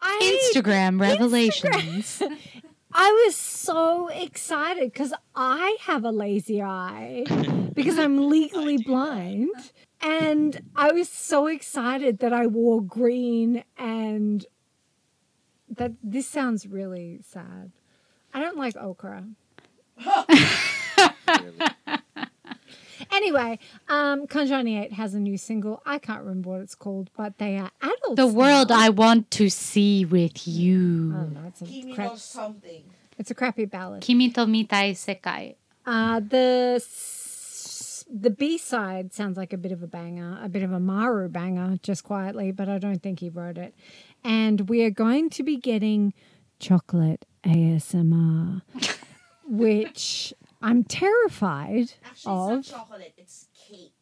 I, 0.00 0.40
Instagram 0.54 1.00
revelations. 1.00 2.22
I 2.92 3.24
was 3.26 3.36
so 3.36 4.08
excited 4.08 4.92
because 4.92 5.12
I 5.34 5.76
have 5.82 6.04
a 6.04 6.10
lazy 6.10 6.62
eye 6.62 7.24
because 7.74 7.98
I'm 7.98 8.28
legally 8.28 8.78
blind. 8.78 9.50
And 10.00 10.60
I 10.74 10.92
was 10.92 11.08
so 11.08 11.48
excited 11.48 12.20
that 12.20 12.32
I 12.32 12.46
wore 12.46 12.82
green 12.82 13.64
and 13.76 14.46
that 15.78 15.92
this 16.02 16.26
sounds 16.28 16.66
really 16.66 17.20
sad. 17.22 17.72
I 18.34 18.40
don't 18.40 18.56
like 18.56 18.76
okra. 18.76 19.24
Anyway, 23.12 23.58
um, 23.88 24.26
Kanjani 24.26 24.80
8 24.84 24.92
has 24.92 25.14
a 25.14 25.20
new 25.20 25.38
single. 25.38 25.82
I 25.86 25.98
can't 25.98 26.20
remember 26.20 26.50
what 26.50 26.60
it's 26.60 26.74
called, 26.74 27.10
but 27.16 27.38
they 27.38 27.56
are 27.56 27.70
adults. 27.80 28.16
the 28.16 28.26
world 28.26 28.70
now. 28.70 28.78
I 28.78 28.88
want 28.90 29.30
to 29.32 29.48
see 29.48 30.04
with 30.04 30.46
you. 30.46 31.12
don't 31.12 31.32
know. 31.32 31.44
It's 31.46 31.62
a, 31.62 31.64
Kimi 31.64 31.94
crap, 31.94 32.16
something. 32.18 32.84
it's 33.18 33.30
a 33.30 33.34
crappy 33.34 33.64
ballad. 33.64 34.02
Kimi 34.02 34.30
to 34.30 34.40
mitai 34.46 34.92
sekai. 34.92 35.56
Uh, 35.86 36.20
the 36.20 36.84
the 38.10 38.30
B 38.30 38.56
side 38.58 39.12
sounds 39.12 39.36
like 39.36 39.52
a 39.52 39.58
bit 39.58 39.72
of 39.72 39.82
a 39.82 39.86
banger, 39.86 40.38
a 40.42 40.48
bit 40.48 40.62
of 40.62 40.72
a 40.72 40.80
Maru 40.80 41.28
banger, 41.28 41.78
just 41.82 42.04
quietly, 42.04 42.52
but 42.52 42.68
I 42.68 42.78
don't 42.78 43.02
think 43.02 43.20
he 43.20 43.28
wrote 43.28 43.58
it. 43.58 43.74
And 44.24 44.68
we 44.68 44.82
are 44.84 44.90
going 44.90 45.30
to 45.30 45.42
be 45.42 45.56
getting 45.56 46.12
chocolate 46.58 47.24
ASMR, 47.44 48.62
which 49.48 50.34
I'm 50.60 50.84
terrified 50.84 51.92
of. 52.26 52.58
It's 52.58 52.70
not 52.70 52.78
chocolate, 52.78 53.14
it's 53.16 53.48
cake. 53.68 53.92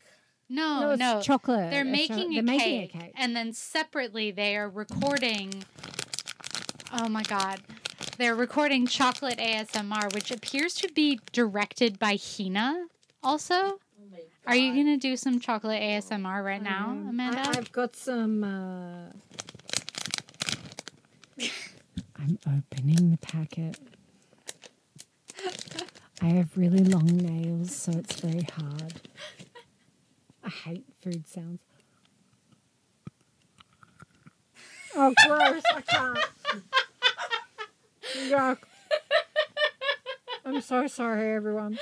No, 0.48 0.80
no, 0.80 0.94
no. 0.94 1.20
chocolate. 1.22 1.70
They're 1.70 1.82
It's 1.82 1.90
making, 1.90 2.32
cho- 2.32 2.38
a, 2.40 2.42
they're 2.42 2.58
cake, 2.58 2.90
making 2.90 3.00
a 3.00 3.04
cake. 3.04 3.12
and 3.16 3.34
then 3.36 3.52
separately 3.52 4.30
they 4.30 4.56
are 4.56 4.68
recording. 4.68 5.64
Oh 6.92 7.08
my 7.08 7.22
god. 7.24 7.60
They're 8.18 8.34
recording 8.34 8.86
chocolate 8.86 9.38
ASMR, 9.38 10.14
which 10.14 10.30
appears 10.30 10.74
to 10.76 10.88
be 10.92 11.20
directed 11.32 11.98
by 11.98 12.16
Hina 12.16 12.86
also. 13.22 13.54
Oh 13.54 13.78
Are 14.46 14.56
you 14.56 14.72
going 14.72 14.86
to 14.86 14.96
do 14.96 15.16
some 15.16 15.40
chocolate 15.40 15.82
ASMR 15.82 16.42
right 16.44 16.62
now, 16.62 16.90
Amanda? 17.08 17.40
I, 17.40 17.56
have 17.56 17.72
got 17.72 17.96
some. 17.96 18.44
Uh... 18.44 19.10
I'm 22.26 22.38
opening 22.58 23.12
the 23.12 23.18
packet. 23.18 23.78
I 26.20 26.26
have 26.26 26.56
really 26.56 26.82
long 26.82 27.06
nails, 27.06 27.76
so 27.76 27.92
it's 27.92 28.18
very 28.18 28.44
hard. 28.52 28.94
I 30.42 30.48
hate 30.48 30.86
food 31.00 31.28
sounds. 31.28 31.60
Oh, 34.96 35.14
gross! 35.24 35.62
I 35.72 35.80
can't. 35.82 36.18
Yuck. 38.28 38.58
I'm 40.44 40.60
so 40.62 40.88
sorry, 40.88 41.32
everyone. 41.32 41.78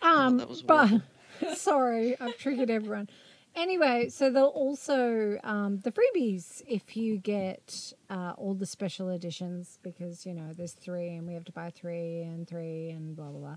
Um, 0.00 0.36
that 0.36 0.48
was 0.48 0.62
but 0.62 1.00
sorry, 1.56 2.20
I've 2.20 2.38
triggered 2.38 2.70
everyone. 2.70 3.08
Anyway, 3.56 4.08
so 4.08 4.30
they'll 4.30 4.46
also 4.46 5.38
um, 5.44 5.78
the 5.84 5.92
freebies 5.92 6.62
if 6.66 6.96
you 6.96 7.18
get 7.18 7.92
uh, 8.10 8.32
all 8.36 8.54
the 8.54 8.66
special 8.66 9.10
editions 9.10 9.78
because 9.82 10.26
you 10.26 10.34
know 10.34 10.52
there's 10.56 10.72
three 10.72 11.14
and 11.14 11.26
we 11.26 11.34
have 11.34 11.44
to 11.44 11.52
buy 11.52 11.70
three 11.70 12.22
and 12.22 12.48
three 12.48 12.90
and 12.90 13.14
blah 13.14 13.28
blah 13.28 13.38
blah. 13.40 13.56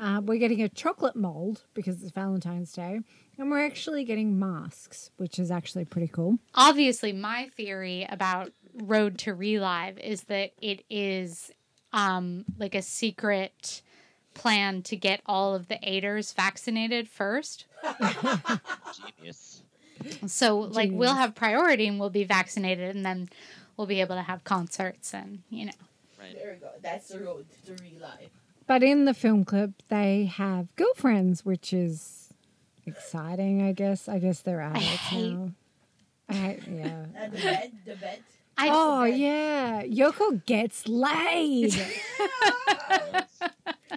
Uh, 0.00 0.20
we're 0.20 0.38
getting 0.38 0.62
a 0.62 0.68
chocolate 0.68 1.16
mold 1.16 1.64
because 1.74 2.02
it's 2.02 2.12
Valentine's 2.12 2.72
Day, 2.72 3.00
and 3.36 3.50
we're 3.50 3.64
actually 3.64 4.04
getting 4.04 4.38
masks, 4.38 5.10
which 5.16 5.38
is 5.38 5.50
actually 5.50 5.84
pretty 5.84 6.08
cool. 6.08 6.38
Obviously, 6.54 7.12
my 7.12 7.50
theory 7.56 8.06
about 8.08 8.52
Road 8.74 9.18
to 9.18 9.34
Relive 9.34 9.98
is 9.98 10.22
that 10.24 10.52
it 10.60 10.84
is 10.88 11.50
um, 11.92 12.44
like 12.58 12.74
a 12.74 12.82
secret 12.82 13.82
plan 14.34 14.82
to 14.82 14.96
get 14.96 15.20
all 15.26 15.54
of 15.54 15.68
the 15.68 15.78
eighters 15.82 16.32
vaccinated 16.32 17.08
first. 17.08 17.66
Genius. 19.18 19.62
So, 20.26 20.58
like, 20.58 20.90
we'll 20.92 21.14
have 21.14 21.34
priority 21.34 21.86
and 21.86 22.00
we'll 22.00 22.10
be 22.10 22.24
vaccinated, 22.24 22.94
and 22.94 23.04
then 23.06 23.28
we'll 23.76 23.86
be 23.86 24.00
able 24.00 24.16
to 24.16 24.22
have 24.22 24.42
concerts 24.44 25.14
and, 25.14 25.42
you 25.48 25.66
know. 25.66 25.72
Right. 26.18 26.34
There 26.34 26.52
we 26.52 26.58
go. 26.58 26.70
That's 26.82 27.08
the 27.08 27.20
road 27.20 27.46
to 27.66 27.72
real 27.82 28.00
life. 28.00 28.30
But 28.66 28.82
in 28.82 29.04
the 29.04 29.14
film 29.14 29.44
clip, 29.44 29.70
they 29.88 30.24
have 30.26 30.74
girlfriends, 30.76 31.44
which 31.44 31.72
is 31.72 32.32
exciting. 32.86 33.62
I 33.62 33.72
guess. 33.72 34.08
I 34.08 34.18
guess 34.18 34.40
they're 34.40 34.60
adults 34.60 34.84
hate- 34.86 35.32
now. 35.32 35.50
I 36.28 36.32
hate, 36.32 36.60
yeah. 36.70 37.04
And 37.16 37.32
the 37.32 37.38
bed, 37.38 37.72
the 37.84 37.96
bed. 37.96 38.18
I, 38.56 38.68
Oh 38.70 39.04
yeah, 39.04 39.82
Yoko 39.82 40.44
gets 40.46 40.86
laid. 40.86 41.74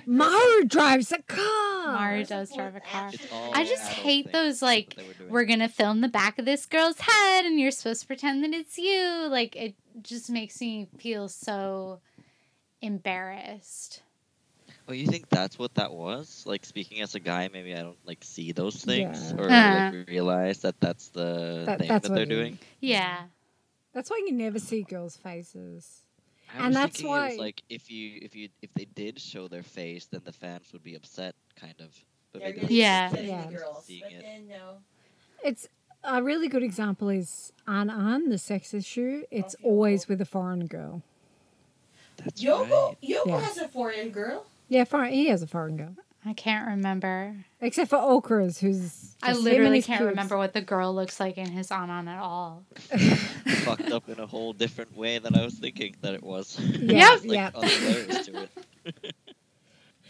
Maru 0.05 0.63
drives 0.65 1.11
a 1.11 1.21
car. 1.21 1.93
Maru 1.93 2.23
does 2.25 2.53
drive 2.53 2.75
a 2.75 2.79
car. 2.79 3.11
I 3.53 3.63
just 3.65 3.87
hate 3.91 4.31
those, 4.31 4.61
like, 4.61 4.97
we're 5.29 5.45
gonna 5.45 5.69
film 5.69 6.01
the 6.01 6.07
back 6.07 6.37
of 6.39 6.45
this 6.45 6.65
girl's 6.65 6.99
head, 6.99 7.45
and 7.45 7.59
you're 7.59 7.71
supposed 7.71 8.01
to 8.01 8.07
pretend 8.07 8.43
that 8.43 8.53
it's 8.53 8.77
you. 8.77 9.27
Like, 9.29 9.55
it 9.55 9.75
just 10.01 10.29
makes 10.29 10.59
me 10.61 10.87
feel 10.97 11.27
so 11.29 11.99
embarrassed. 12.81 14.01
Oh, 14.87 14.93
you 14.93 15.07
think 15.07 15.27
that's 15.29 15.57
what 15.57 15.73
that 15.75 15.91
was? 15.91 16.43
Like 16.45 16.63
speaking 16.63 17.01
as 17.01 17.15
a 17.15 17.19
guy, 17.19 17.49
maybe 17.51 17.73
I 17.73 17.81
don't 17.81 17.97
like 18.05 18.23
see 18.23 18.51
those 18.51 18.75
things 18.83 19.31
Yeah. 19.35 19.41
or 19.41 19.49
Uh. 19.49 19.91
like 19.97 20.07
realize 20.07 20.59
that 20.59 20.79
that's 20.79 21.07
the 21.09 21.63
That- 21.65 21.79
thing 21.79 21.87
that's 21.87 22.07
that 22.07 22.13
they're 22.13 22.25
doing. 22.27 22.59
Yeah. 22.81 23.23
That's 23.93 24.11
why 24.11 24.21
you 24.25 24.31
never 24.33 24.59
see 24.59 24.83
girls' 24.83 25.17
faces. 25.17 26.01
I 26.53 26.57
And 26.57 26.67
was 26.67 26.75
that's 26.75 26.97
thinking 26.97 27.11
it 27.11 27.19
was 27.19 27.37
why- 27.37 27.43
like 27.43 27.63
if 27.69 27.91
you 27.91 28.19
if 28.21 28.35
you 28.35 28.49
if 28.61 28.73
they 28.73 28.85
did 28.85 29.19
show 29.19 29.47
their 29.47 29.63
face, 29.63 30.05
then 30.05 30.21
the 30.25 30.31
fans 30.31 30.71
would 30.73 30.83
be 30.83 30.95
upset, 30.95 31.35
kind 31.55 31.75
of. 31.79 31.93
But 32.31 32.41
They're 32.41 32.53
maybe 32.55 32.75
Yeah. 32.75 33.09
keep 33.09 33.25
Yeah. 33.27 33.45
the 33.47 33.53
girls, 33.57 33.85
Seeing 33.85 34.01
but 34.03 34.11
it. 34.13 34.21
then 34.21 34.47
no. 34.47 34.77
It's 35.43 35.67
a 36.03 36.21
really 36.23 36.47
good 36.47 36.63
example 36.63 37.09
is 37.09 37.51
An 37.67 37.89
An, 37.89 38.29
the 38.29 38.37
sex 38.37 38.73
issue. 38.73 39.23
It's 39.31 39.55
oh, 39.55 39.59
Okay, 39.59 39.69
always 39.69 40.07
with 40.07 40.21
a 40.21 40.25
foreign 40.25 40.67
girl. 40.67 41.01
That's 42.17 42.41
Yoko, 42.43 42.89
right. 42.89 42.97
Yoko 43.01 43.25
Yeah. 43.27 43.39
has 43.41 43.57
a 43.57 43.67
foreign 43.67 44.09
girl. 44.09 44.45
Yeah, 44.69 44.83
foreign, 44.85 45.13
he 45.13 45.27
has 45.27 45.41
a 45.41 45.47
foreign 45.47 45.77
girl. 45.77 45.95
I 46.27 46.33
can't 46.33 46.67
remember. 46.67 47.35
Except 47.61 47.89
for 47.89 47.97
Okura's, 47.97 48.59
who's. 48.59 49.15
I 49.21 49.27
just 49.29 49.41
him 49.41 49.45
and 49.47 49.53
literally 49.53 49.81
can't 49.81 49.99
kids. 49.99 50.09
remember 50.09 50.37
what 50.37 50.53
the 50.53 50.61
girl 50.61 50.93
looks 50.93 51.19
like 51.19 51.37
in 51.37 51.49
his 51.49 51.71
Anan 51.71 52.07
at 52.07 52.19
all. 52.19 52.63
fucked 53.63 53.91
up 53.91 54.09
in 54.09 54.19
a 54.19 54.25
whole 54.25 54.51
different 54.53 54.95
way 54.97 55.19
than 55.19 55.35
I 55.35 55.43
was 55.45 55.53
thinking 55.55 55.95
that 56.01 56.13
it 56.15 56.23
was. 56.23 56.59
Yeah, 56.59 57.09
There's, 57.09 57.25
like, 57.25 57.35
yeah. 57.35 57.49
to 57.51 58.47
it. 58.85 59.15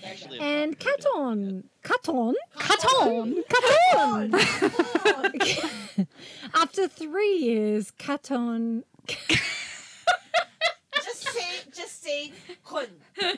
Actually, 0.06 0.40
And 0.40 0.72
not 0.72 0.80
KAT-TUN. 0.80 1.64
KAT-TUN. 1.84 2.36
KAT-TUN. 2.60 3.44
KAT-TUN. 3.50 4.34
After 6.54 6.88
three 6.88 7.38
years, 7.38 7.92
KAT-TUN 7.92 8.84
just 9.08 9.20
say, 9.30 9.38
just 11.86 12.04
say 12.04 12.32
kun. 12.66 12.88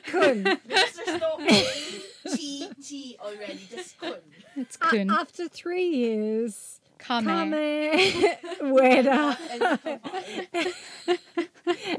Kun. 0.06 0.42
Because 0.66 0.92
there's 1.06 1.20
no 1.20 1.38
A, 1.40 2.34
T, 2.34 2.68
T 2.82 3.16
already. 3.20 3.60
Just 3.70 3.98
kun. 4.00 4.14
It's 4.56 4.76
A- 4.76 4.78
Kun. 4.80 5.10
after 5.10 5.48
three 5.48 5.86
years, 5.88 6.80
Kame. 6.98 7.24
Kame, 7.26 7.52
And 7.54 8.72
Ueda, 8.72 9.36
Nakamura. 9.38 10.74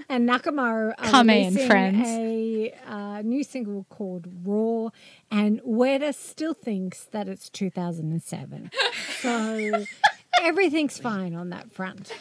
and 0.09 0.27
Nakamaru 0.29 0.93
are 0.97 1.11
Kame 1.11 1.29
and 1.29 1.55
releasing 1.55 1.67
friends. 1.67 2.07
a 2.07 2.73
uh, 2.87 3.21
new 3.21 3.43
single 3.43 3.85
called 3.89 4.27
Raw, 4.43 4.89
and 5.31 5.61
Ueda 5.61 6.13
still 6.13 6.53
thinks 6.53 7.05
that 7.05 7.29
it's 7.29 7.49
2007. 7.49 8.71
So 9.21 9.85
everything's 10.41 10.97
fine 10.97 11.33
on 11.35 11.49
that 11.51 11.71
front. 11.71 12.11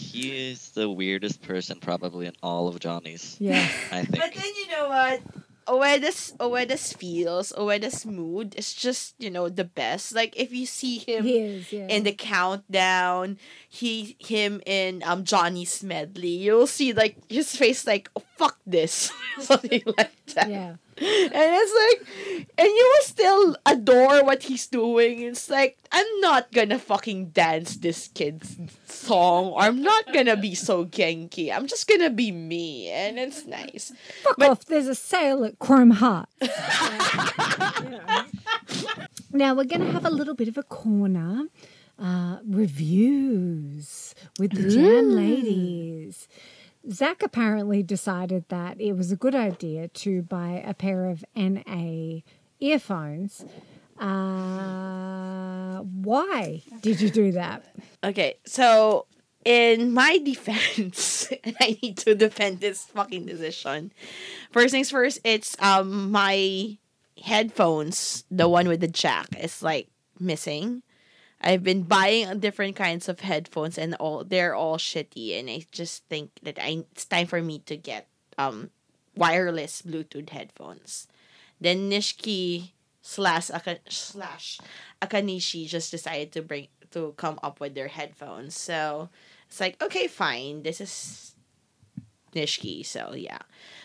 He 0.00 0.50
is 0.50 0.70
the 0.70 0.88
weirdest 0.88 1.42
person 1.42 1.78
probably 1.78 2.26
in 2.26 2.34
all 2.42 2.68
of 2.68 2.80
Johnny's. 2.80 3.36
Yeah. 3.38 3.68
I 3.92 4.04
think. 4.04 4.18
But 4.18 4.34
then 4.34 4.52
you 4.56 4.68
know 4.72 4.88
what? 4.88 5.20
Ueda's 5.68 6.34
Ueda's 6.40 6.92
feels, 6.92 7.52
where 7.56 7.78
Ueda's 7.78 8.04
mood 8.04 8.54
is 8.56 8.72
just, 8.72 9.14
you 9.18 9.30
know, 9.30 9.48
the 9.48 9.64
best. 9.64 10.14
Like 10.14 10.34
if 10.36 10.52
you 10.52 10.66
see 10.66 10.98
him 10.98 11.26
is, 11.26 11.72
yeah. 11.72 11.86
in 11.86 12.02
the 12.02 12.12
countdown, 12.12 13.38
he 13.68 14.16
him 14.18 14.60
in 14.66 15.02
um 15.04 15.24
Johnny's 15.24 15.82
medley, 15.84 16.28
you'll 16.28 16.66
see 16.66 16.92
like 16.92 17.16
his 17.28 17.54
face 17.54 17.86
like 17.86 18.10
fuck 18.40 18.56
this. 18.66 19.12
Something 19.40 19.82
like 19.96 20.16
that. 20.34 20.48
yeah. 20.48 20.74
And 21.00 21.32
it's 21.60 21.74
like 21.80 22.48
and 22.58 22.68
you 22.68 22.84
will 22.92 23.04
still 23.06 23.56
adore 23.64 24.24
what 24.24 24.42
he's 24.44 24.66
doing. 24.66 25.20
It's 25.20 25.48
like 25.48 25.76
I'm 25.92 26.06
not 26.20 26.52
gonna 26.52 26.78
fucking 26.78 27.30
dance 27.36 27.76
this 27.76 28.08
kid's 28.08 28.56
song 28.86 29.52
or 29.52 29.60
I'm 29.62 29.80
not 29.82 30.12
gonna 30.12 30.36
be 30.36 30.54
so 30.54 30.84
genki. 30.84 31.52
I'm 31.54 31.66
just 31.66 31.88
gonna 31.88 32.10
be 32.10 32.32
me 32.32 32.88
and 32.88 33.18
it's 33.18 33.44
nice. 33.46 33.92
Fuck 34.24 34.36
But- 34.38 34.50
off. 34.50 34.64
There's 34.64 34.88
a 34.88 34.94
sale 34.94 35.44
at 35.44 35.58
Chrome 35.58 35.90
Heart. 35.92 36.28
Yeah. 36.40 38.24
Now 39.32 39.54
we're 39.54 39.64
to 39.64 39.92
have 39.92 40.04
a 40.04 40.10
little 40.10 40.34
bit 40.34 40.48
of 40.48 40.58
a 40.58 40.64
corner. 40.64 41.46
Uh, 41.96 42.38
reviews 42.48 44.14
with 44.40 44.50
the 44.52 44.68
Jam 44.68 45.10
Ladies. 45.14 46.26
Zach 46.90 47.22
apparently 47.22 47.82
decided 47.82 48.44
that 48.48 48.80
it 48.80 48.94
was 48.94 49.12
a 49.12 49.16
good 49.16 49.34
idea 49.34 49.88
to 49.88 50.22
buy 50.22 50.62
a 50.64 50.74
pair 50.74 51.06
of 51.06 51.24
NA 51.36 52.20
earphones. 52.58 53.44
Uh, 53.98 55.80
why 55.80 56.62
did 56.80 57.00
you 57.00 57.10
do 57.10 57.32
that? 57.32 57.64
Okay, 58.02 58.36
so 58.46 59.06
in 59.44 59.92
my 59.92 60.18
defense, 60.24 61.30
I 61.60 61.78
need 61.82 61.98
to 61.98 62.14
defend 62.14 62.60
this 62.60 62.84
fucking 62.86 63.26
decision. 63.26 63.92
First 64.50 64.72
things 64.72 64.90
first, 64.90 65.20
it's 65.24 65.56
um 65.60 66.10
my 66.10 66.78
headphones, 67.22 68.24
the 68.30 68.48
one 68.48 68.68
with 68.68 68.80
the 68.80 68.88
jack, 68.88 69.28
is 69.38 69.62
like 69.62 69.88
missing. 70.18 70.82
I've 71.40 71.64
been 71.64 71.82
buying 71.84 72.40
different 72.40 72.76
kinds 72.76 73.08
of 73.08 73.20
headphones 73.20 73.78
and 73.78 73.94
all 73.96 74.24
they're 74.24 74.54
all 74.54 74.76
shitty 74.76 75.38
and 75.38 75.48
I 75.48 75.64
just 75.72 76.04
think 76.08 76.30
that 76.42 76.58
I 76.60 76.84
it's 76.92 77.06
time 77.06 77.26
for 77.26 77.40
me 77.42 77.60
to 77.66 77.76
get 77.76 78.08
um 78.38 78.70
wireless 79.16 79.82
Bluetooth 79.82 80.30
headphones. 80.30 81.08
Then 81.60 81.90
Nishiki 81.90 82.70
slash 83.02 83.50
Aka- 83.50 83.80
slash 83.88 84.60
Akanishi 85.02 85.66
just 85.66 85.90
decided 85.90 86.32
to 86.32 86.42
bring 86.42 86.68
to 86.92 87.14
come 87.16 87.38
up 87.42 87.60
with 87.60 87.74
their 87.74 87.88
headphones. 87.88 88.56
So 88.56 89.08
it's 89.48 89.60
like, 89.60 89.80
okay, 89.82 90.06
fine. 90.08 90.62
This 90.62 90.80
is 90.80 91.34
Nishiki. 92.34 92.84
So 92.86 93.14
yeah. 93.14 93.38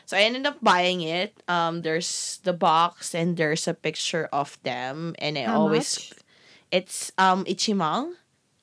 So 0.05 0.17
I 0.17 0.21
ended 0.21 0.45
up 0.45 0.57
buying 0.61 1.01
it. 1.01 1.41
Um 1.47 1.81
there's 1.81 2.39
the 2.43 2.53
box 2.53 3.15
and 3.15 3.37
there's 3.37 3.67
a 3.67 3.73
picture 3.73 4.29
of 4.31 4.57
them 4.63 5.15
and 5.19 5.37
I 5.37 5.43
How 5.43 5.61
always 5.61 5.97
much? 5.97 6.24
It's 6.75 7.11
um 7.17 7.45
Ichiman. 7.45 8.15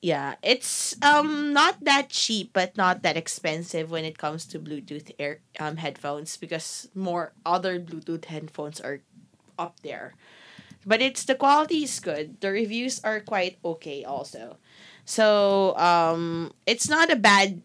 Yeah, 0.03 0.35
it's 0.43 0.95
um 1.01 1.53
not 1.53 1.81
that 1.81 2.09
cheap 2.09 2.51
but 2.53 2.77
not 2.77 3.01
that 3.03 3.17
expensive 3.17 3.89
when 3.89 4.05
it 4.05 4.17
comes 4.17 4.45
to 4.51 4.59
Bluetooth 4.59 5.09
air 5.17 5.39
um 5.59 5.77
headphones 5.77 6.37
because 6.37 6.89
more 6.93 7.33
other 7.45 7.79
Bluetooth 7.79 8.25
headphones 8.25 8.79
are 8.81 9.01
up 9.57 9.79
there. 9.81 10.13
But 10.85 11.01
it's 11.01 11.23
the 11.25 11.35
quality 11.35 11.83
is 11.87 11.99
good. 11.99 12.41
The 12.41 12.51
reviews 12.51 12.99
are 13.03 13.21
quite 13.21 13.57
okay 13.63 14.03
also. 14.03 14.57
So 15.05 15.77
um 15.79 16.53
it's 16.67 16.89
not 16.89 17.11
a 17.11 17.17
bad 17.17 17.63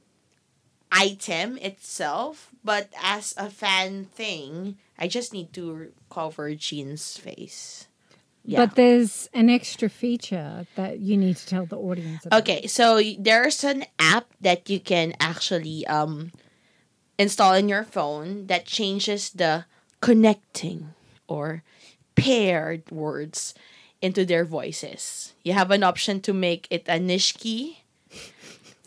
item 0.92 1.58
itself, 1.58 2.50
but 2.64 2.88
as 3.02 3.34
a 3.36 3.50
fan 3.50 4.06
thing, 4.06 4.78
I 4.98 5.08
just 5.08 5.34
need 5.34 5.52
to 5.54 5.92
cover 6.10 6.54
Jean's 6.54 7.18
face. 7.18 7.87
Yeah. 8.48 8.64
But 8.64 8.76
there's 8.76 9.28
an 9.34 9.50
extra 9.50 9.90
feature 9.90 10.64
that 10.74 11.00
you 11.00 11.18
need 11.18 11.36
to 11.36 11.46
tell 11.46 11.66
the 11.66 11.76
audience 11.76 12.24
about. 12.24 12.40
Okay, 12.40 12.66
so 12.66 12.98
there's 13.18 13.62
an 13.62 13.84
app 13.98 14.32
that 14.40 14.70
you 14.70 14.80
can 14.80 15.12
actually 15.20 15.86
um 15.86 16.32
install 17.18 17.52
in 17.52 17.68
your 17.68 17.84
phone 17.84 18.46
that 18.46 18.64
changes 18.64 19.36
the 19.36 19.66
connecting 20.00 20.96
or 21.28 21.62
paired 22.16 22.88
words 22.90 23.52
into 24.00 24.24
their 24.24 24.46
voices. 24.48 25.34
You 25.44 25.52
have 25.52 25.70
an 25.70 25.82
option 25.84 26.24
to 26.24 26.32
make 26.32 26.66
it 26.70 26.88
a 26.88 26.96
Nishiki 26.96 27.84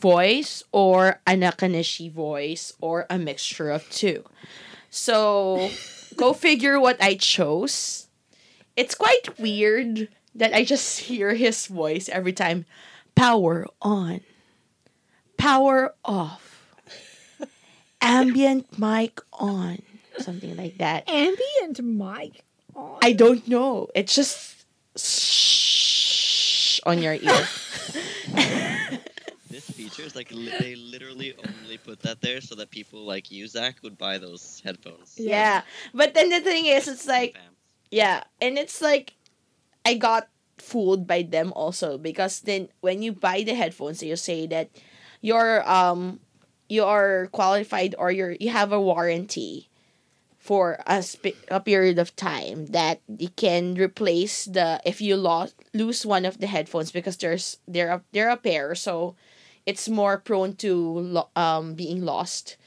voice 0.02 0.64
or 0.72 1.22
a 1.28 1.38
Nakanishi 1.38 2.10
voice 2.12 2.74
or 2.82 3.06
a 3.12 3.20
mixture 3.20 3.70
of 3.70 3.88
two. 3.92 4.26
So 4.90 5.70
go 6.18 6.34
figure 6.34 6.80
what 6.80 6.98
I 6.98 7.14
chose. 7.14 8.08
It's 8.76 8.96
quite 8.96 9.38
weird 9.40 10.08
that 10.36 10.54
I 10.54 10.64
just 10.64 11.00
hear 11.02 11.34
his 11.34 11.68
voice 11.68 12.08
every 12.10 12.34
time. 12.34 12.66
Power 13.16 13.68
on. 13.82 14.22
Power 15.38 15.94
off. 16.06 16.48
Ambient 18.02 18.80
mic 18.80 19.20
on. 19.34 19.82
Something 20.20 20.56
like 20.58 20.78
that. 20.78 21.08
Ambient 21.10 21.82
mic. 21.84 22.44
on. 22.76 22.98
I 23.04 23.14
don't 23.14 23.48
know. 23.48 23.88
It's 23.94 24.16
just 24.16 24.66
shh 24.98 26.80
on 26.86 27.02
your 27.02 27.14
ear. 27.14 27.48
This 29.50 29.70
feature 29.70 30.04
is 30.04 30.16
like 30.16 30.32
li- 30.32 30.54
they 30.62 30.76
literally 30.76 31.36
only 31.38 31.78
put 31.78 32.00
that 32.04 32.22
there 32.22 32.40
so 32.40 32.56
that 32.56 32.72
people 32.72 33.04
like 33.06 33.30
you, 33.32 33.48
Zach, 33.48 33.76
would 33.84 33.98
buy 33.98 34.18
those 34.18 34.62
headphones. 34.64 35.16
yeah. 35.18 35.64
But 35.94 36.14
then 36.14 36.30
the 36.30 36.40
thing 36.40 36.68
is, 36.68 36.88
it's 36.88 37.06
like, 37.06 37.34
Fans. 37.34 37.46
Yeah. 37.92 38.24
And 38.42 38.58
it's 38.58 38.82
like, 38.82 39.16
I 39.86 39.96
got 39.96 40.30
fooled 40.60 41.08
by 41.08 41.24
them 41.24 41.54
also 41.56 41.98
because 41.98 42.42
then 42.42 42.70
when 42.82 43.02
you 43.02 43.14
buy 43.14 43.44
the 43.44 43.56
headphones, 43.56 44.04
you 44.04 44.16
say 44.16 44.48
that 44.48 44.70
you're, 45.22 45.68
um, 45.70 46.20
you 46.70 46.84
are 46.86 47.28
qualified 47.34 47.96
or 48.00 48.12
you're, 48.12 48.36
you 48.40 48.50
have 48.50 48.72
a 48.74 48.82
warranty 48.82 49.70
for 50.40 50.80
a, 50.88 51.04
sp- 51.04 51.40
a 51.50 51.60
period 51.60 52.00
of 52.00 52.16
time 52.16 52.68
that 52.68 53.02
you 53.08 53.30
can 53.30 53.76
replace 53.76 54.46
the 54.46 54.82
if 54.86 55.02
you 55.02 55.16
lost 55.18 55.56
lose 55.74 56.06
one 56.06 56.26
of 56.26 56.40
the 56.40 56.48
headphones 56.48 56.92
because 56.92 57.18
there's 57.18 57.60
they're 57.68 57.92
a, 57.92 58.02
they're 58.14 58.30
a 58.30 58.38
pair 58.38 58.76
so 58.76 59.16
it's 59.66 59.90
more 59.90 60.18
prone 60.18 60.54
to 60.56 60.76
lo- 61.00 61.30
um 61.36 61.76
being 61.76 62.04
lost 62.06 62.58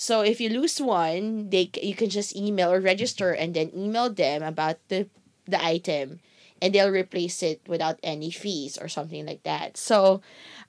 so 0.00 0.22
if 0.24 0.40
you 0.40 0.48
lose 0.48 0.80
one 0.80 1.50
they 1.52 1.68
you 1.82 1.92
can 1.94 2.08
just 2.08 2.32
email 2.32 2.72
or 2.72 2.80
register 2.80 3.36
and 3.36 3.52
then 3.52 3.68
email 3.76 4.08
them 4.08 4.40
about 4.40 4.80
the 4.88 5.04
the 5.44 5.60
item 5.60 6.20
and 6.62 6.72
they'll 6.74 6.92
replace 6.92 7.42
it 7.42 7.60
without 7.68 8.00
any 8.02 8.30
fees 8.30 8.78
or 8.80 8.88
something 8.88 9.26
like 9.26 9.42
that 9.44 9.76
so 9.76 10.20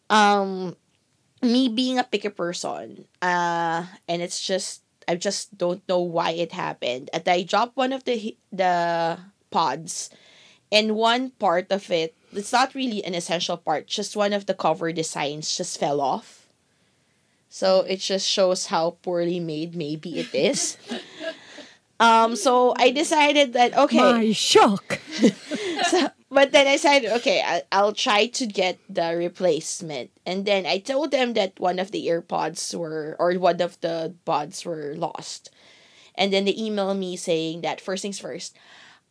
um 0.09 0.75
me 1.41 1.69
being 1.69 1.97
a 1.97 2.03
picky 2.03 2.29
person, 2.29 3.05
uh, 3.21 3.86
and 4.07 4.21
it's 4.21 4.41
just 4.45 4.84
I 5.07 5.15
just 5.15 5.57
don't 5.57 5.82
know 5.89 5.99
why 5.99 6.32
it 6.32 6.51
happened. 6.51 7.09
And 7.13 7.27
I 7.27 7.43
dropped 7.43 7.77
one 7.77 7.93
of 7.93 8.03
the 8.05 8.38
the 8.51 9.17
pods, 9.49 10.09
and 10.71 10.95
one 10.95 11.32
part 11.39 11.71
of 11.71 11.89
it, 11.91 12.15
it's 12.34 12.53
not 12.53 12.75
really 12.75 13.03
an 13.03 13.15
essential 13.15 13.57
part. 13.57 13.88
Just 13.88 14.15
one 14.15 14.34
of 14.34 14.45
the 14.45 14.53
cover 14.53 14.91
designs 14.93 15.57
just 15.57 15.79
fell 15.79 16.01
off. 16.01 16.41
So 17.52 17.82
it 17.82 17.99
just 17.99 18.26
shows 18.26 18.68
how 18.68 18.95
poorly 19.04 19.41
made 19.41 19.76
maybe 19.76 20.20
it 20.20 20.34
is. 20.34 20.78
um. 21.99 22.36
So 22.39 22.74
I 22.80 22.91
decided 22.91 23.52
that 23.54 23.76
okay. 23.76 23.99
My 23.99 24.32
shock. 24.32 24.99
so, 25.91 26.08
but 26.32 26.54
then 26.54 26.66
I 26.66 26.78
said, 26.78 27.04
okay, 27.20 27.43
I, 27.45 27.64
I'll 27.74 27.91
try 27.91 28.28
to 28.28 28.47
get 28.47 28.80
the 28.88 29.18
replacement. 29.18 30.12
And 30.26 30.45
then 30.45 30.66
I 30.66 30.80
told 30.80 31.12
them 31.12 31.34
that 31.34 31.60
one 31.60 31.78
of 31.78 31.91
the 31.91 32.08
earpods 32.08 32.74
were, 32.74 33.18
or 33.20 33.34
one 33.34 33.60
of 33.60 33.80
the 33.82 34.16
pods 34.24 34.64
were 34.64 34.95
lost. 34.95 35.52
And 36.16 36.32
then 36.32 36.45
they 36.45 36.54
emailed 36.54 36.97
me 36.97 37.18
saying 37.18 37.62
that 37.62 37.82
first 37.82 38.02
things 38.02 38.20
first, 38.20 38.56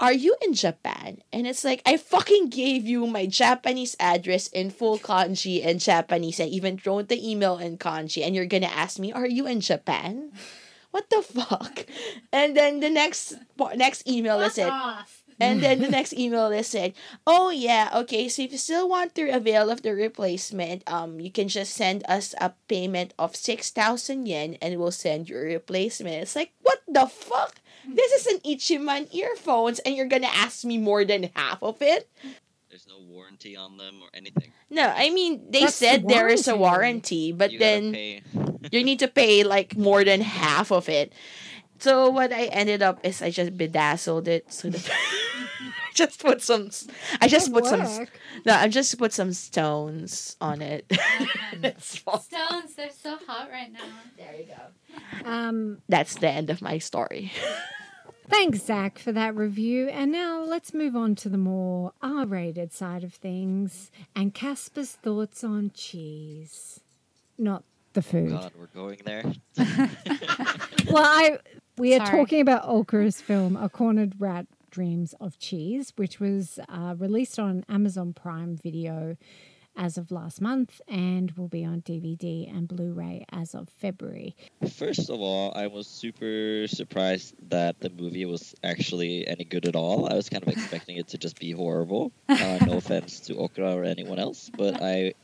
are 0.00 0.12
you 0.12 0.34
in 0.42 0.54
Japan? 0.54 1.20
And 1.32 1.46
it's 1.46 1.62
like, 1.62 1.82
I 1.84 1.98
fucking 1.98 2.48
gave 2.48 2.86
you 2.86 3.06
my 3.06 3.26
Japanese 3.26 3.94
address 4.00 4.48
in 4.48 4.70
full 4.70 4.98
kanji 4.98 5.64
and 5.64 5.78
Japanese. 5.78 6.40
I 6.40 6.44
even 6.44 6.80
wrote 6.84 7.08
the 7.08 7.20
email 7.20 7.58
in 7.58 7.76
kanji. 7.76 8.24
And 8.24 8.34
you're 8.34 8.46
gonna 8.48 8.66
ask 8.66 8.98
me, 8.98 9.12
are 9.12 9.28
you 9.28 9.46
in 9.46 9.60
Japan? 9.60 10.32
What 10.90 11.10
the 11.10 11.22
fuck? 11.22 11.86
And 12.32 12.56
then 12.56 12.80
the 12.80 12.90
next 12.90 13.34
next 13.76 14.08
email 14.08 14.40
is 14.40 14.58
it. 14.58 14.72
And 15.38 15.62
then 15.62 15.80
the 15.80 15.88
next 15.96 16.12
email 16.12 16.50
is 16.52 16.66
said, 16.66 16.92
"Oh 17.26 17.48
yeah, 17.50 17.88
okay. 18.04 18.28
So 18.28 18.42
if 18.42 18.52
you 18.52 18.58
still 18.58 18.88
want 18.88 19.14
to 19.14 19.30
avail 19.30 19.70
of 19.70 19.82
the 19.82 19.94
replacement, 19.94 20.84
um, 20.90 21.18
you 21.18 21.30
can 21.30 21.48
just 21.48 21.72
send 21.72 22.04
us 22.08 22.34
a 22.38 22.52
payment 22.68 23.14
of 23.18 23.34
six 23.34 23.70
thousand 23.70 24.26
yen, 24.26 24.58
and 24.60 24.78
we'll 24.78 24.92
send 24.92 25.30
you 25.30 25.38
a 25.38 25.46
replacement." 25.46 26.20
It's 26.20 26.36
like, 26.36 26.52
what 26.60 26.82
the 26.86 27.06
fuck? 27.06 27.62
This 27.88 28.12
is 28.12 28.26
an 28.26 28.38
Ichiman 28.40 29.12
earphones, 29.14 29.78
and 29.80 29.94
you're 29.96 30.06
gonna 30.08 30.26
ask 30.32 30.64
me 30.64 30.78
more 30.78 31.04
than 31.04 31.30
half 31.34 31.62
of 31.62 31.80
it? 31.82 32.08
There's 32.68 32.86
no 32.86 32.98
warranty 33.00 33.56
on 33.56 33.76
them 33.78 34.00
or 34.02 34.08
anything. 34.14 34.52
No, 34.70 34.92
I 34.94 35.10
mean 35.10 35.50
they 35.50 35.60
That's 35.62 35.78
the 35.80 35.86
said 35.86 36.08
there 36.08 36.28
is 36.28 36.46
a 36.46 36.56
warranty. 36.56 37.32
warranty, 37.32 37.32
but 37.32 37.50
You 37.52 37.58
then 37.58 37.94
you 38.72 38.84
need 38.84 39.00
to 39.00 39.08
pay 39.08 39.42
like 39.42 39.76
more 39.76 40.04
than 40.04 40.20
half 40.20 40.70
of 40.70 40.88
it. 40.88 41.12
So 41.80 42.10
what 42.10 42.32
I 42.32 42.44
ended 42.46 42.82
up 42.82 43.00
is 43.02 43.22
I 43.22 43.30
just 43.30 43.56
bedazzled 43.56 44.28
it 44.28 44.52
so 44.52 44.68
that 44.70 44.90
just 45.94 46.20
put 46.22 46.40
some 46.42 46.70
I 47.20 47.26
just 47.26 47.52
put 47.52 47.66
some 47.66 47.80
no 48.46 48.54
I 48.54 48.68
just 48.68 48.96
put 48.98 49.12
some 49.12 49.32
stones 49.32 50.36
on 50.40 50.62
it. 50.62 50.86
It's. 51.62 51.98
Stones, 51.98 52.74
they're 52.76 52.90
so 52.90 53.18
hot 53.26 53.50
right 53.50 53.72
now. 53.72 53.80
there 54.16 54.34
you 54.38 54.46
go. 54.46 54.89
Um, 55.24 55.78
That's 55.88 56.16
the 56.16 56.28
end 56.28 56.50
of 56.50 56.62
my 56.62 56.78
story. 56.78 57.32
Thanks, 58.28 58.62
Zach, 58.62 58.98
for 58.98 59.10
that 59.10 59.34
review. 59.34 59.88
And 59.88 60.12
now 60.12 60.42
let's 60.44 60.72
move 60.72 60.94
on 60.94 61.16
to 61.16 61.28
the 61.28 61.36
more 61.38 61.92
R 62.00 62.26
rated 62.26 62.72
side 62.72 63.02
of 63.02 63.14
things 63.14 63.90
and 64.14 64.32
Casper's 64.32 64.92
thoughts 64.92 65.42
on 65.42 65.72
cheese. 65.74 66.80
Not 67.36 67.64
the 67.92 68.02
food. 68.02 68.30
God, 68.30 68.52
we're 68.56 68.66
going 68.66 69.00
there. 69.04 69.24
Well, 70.90 71.04
I 71.04 71.38
we 71.78 71.94
are 71.94 72.04
Sorry. 72.04 72.18
talking 72.18 72.40
about 72.40 72.64
Okura's 72.64 73.20
film 73.20 73.56
A 73.56 73.68
Cornered 73.68 74.14
Rat 74.18 74.46
Dreams 74.70 75.14
of 75.20 75.38
Cheese, 75.38 75.92
which 75.96 76.18
was 76.18 76.58
uh, 76.68 76.94
released 76.98 77.38
on 77.38 77.64
Amazon 77.68 78.12
Prime 78.12 78.56
Video 78.56 79.16
as 79.80 79.96
of 79.96 80.12
last 80.12 80.42
month 80.42 80.82
and 80.86 81.30
will 81.32 81.48
be 81.48 81.64
on 81.64 81.80
DVD 81.80 82.54
and 82.54 82.68
Blu-ray 82.68 83.24
as 83.32 83.54
of 83.54 83.70
February. 83.70 84.36
First 84.76 85.08
of 85.08 85.20
all, 85.20 85.52
I 85.56 85.68
was 85.68 85.86
super 85.86 86.66
surprised 86.66 87.34
that 87.48 87.80
the 87.80 87.88
movie 87.88 88.26
was 88.26 88.54
actually 88.62 89.26
any 89.26 89.44
good 89.44 89.66
at 89.66 89.74
all. 89.74 90.06
I 90.06 90.14
was 90.14 90.28
kind 90.28 90.42
of 90.42 90.48
expecting 90.56 90.98
it 90.98 91.08
to 91.08 91.18
just 91.18 91.40
be 91.40 91.50
horrible. 91.50 92.12
Uh, 92.28 92.58
no 92.66 92.74
offense 92.74 93.20
to 93.20 93.34
Okura 93.36 93.74
or 93.74 93.84
anyone 93.84 94.18
else, 94.18 94.50
but 94.54 94.82
I, 94.82 95.14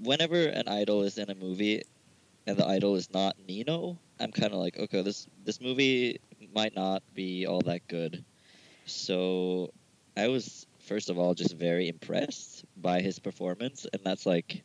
whenever 0.00 0.46
an 0.46 0.68
idol 0.68 1.02
is 1.02 1.18
in 1.18 1.28
a 1.28 1.34
movie, 1.34 1.82
and 2.46 2.56
the 2.56 2.66
idol 2.66 2.94
is 2.94 3.12
not 3.12 3.36
Nino, 3.48 3.98
I'm 4.20 4.30
kind 4.30 4.52
of 4.52 4.60
like, 4.60 4.78
okay, 4.78 5.02
this 5.02 5.26
this 5.44 5.60
movie 5.60 6.20
might 6.54 6.76
not 6.76 7.02
be 7.14 7.46
all 7.46 7.62
that 7.62 7.86
good. 7.88 8.24
So, 8.86 9.72
I 10.16 10.28
was 10.28 10.66
first 10.90 11.08
of 11.08 11.18
all 11.20 11.34
just 11.34 11.56
very 11.56 11.86
impressed 11.88 12.64
by 12.76 13.00
his 13.00 13.20
performance, 13.20 13.86
and 13.92 14.02
that's 14.04 14.26
like 14.26 14.64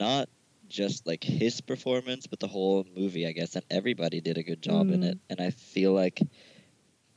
not 0.00 0.28
just 0.68 1.06
like 1.06 1.22
his 1.22 1.60
performance, 1.60 2.26
but 2.26 2.40
the 2.40 2.48
whole 2.48 2.84
movie, 2.96 3.24
I 3.24 3.30
guess, 3.32 3.54
and 3.54 3.64
everybody 3.70 4.20
did 4.20 4.36
a 4.36 4.42
good 4.42 4.60
job 4.60 4.90
in 4.90 5.00
Mm. 5.02 5.12
it. 5.12 5.18
And 5.30 5.40
I 5.40 5.50
feel 5.50 5.92
like 5.92 6.20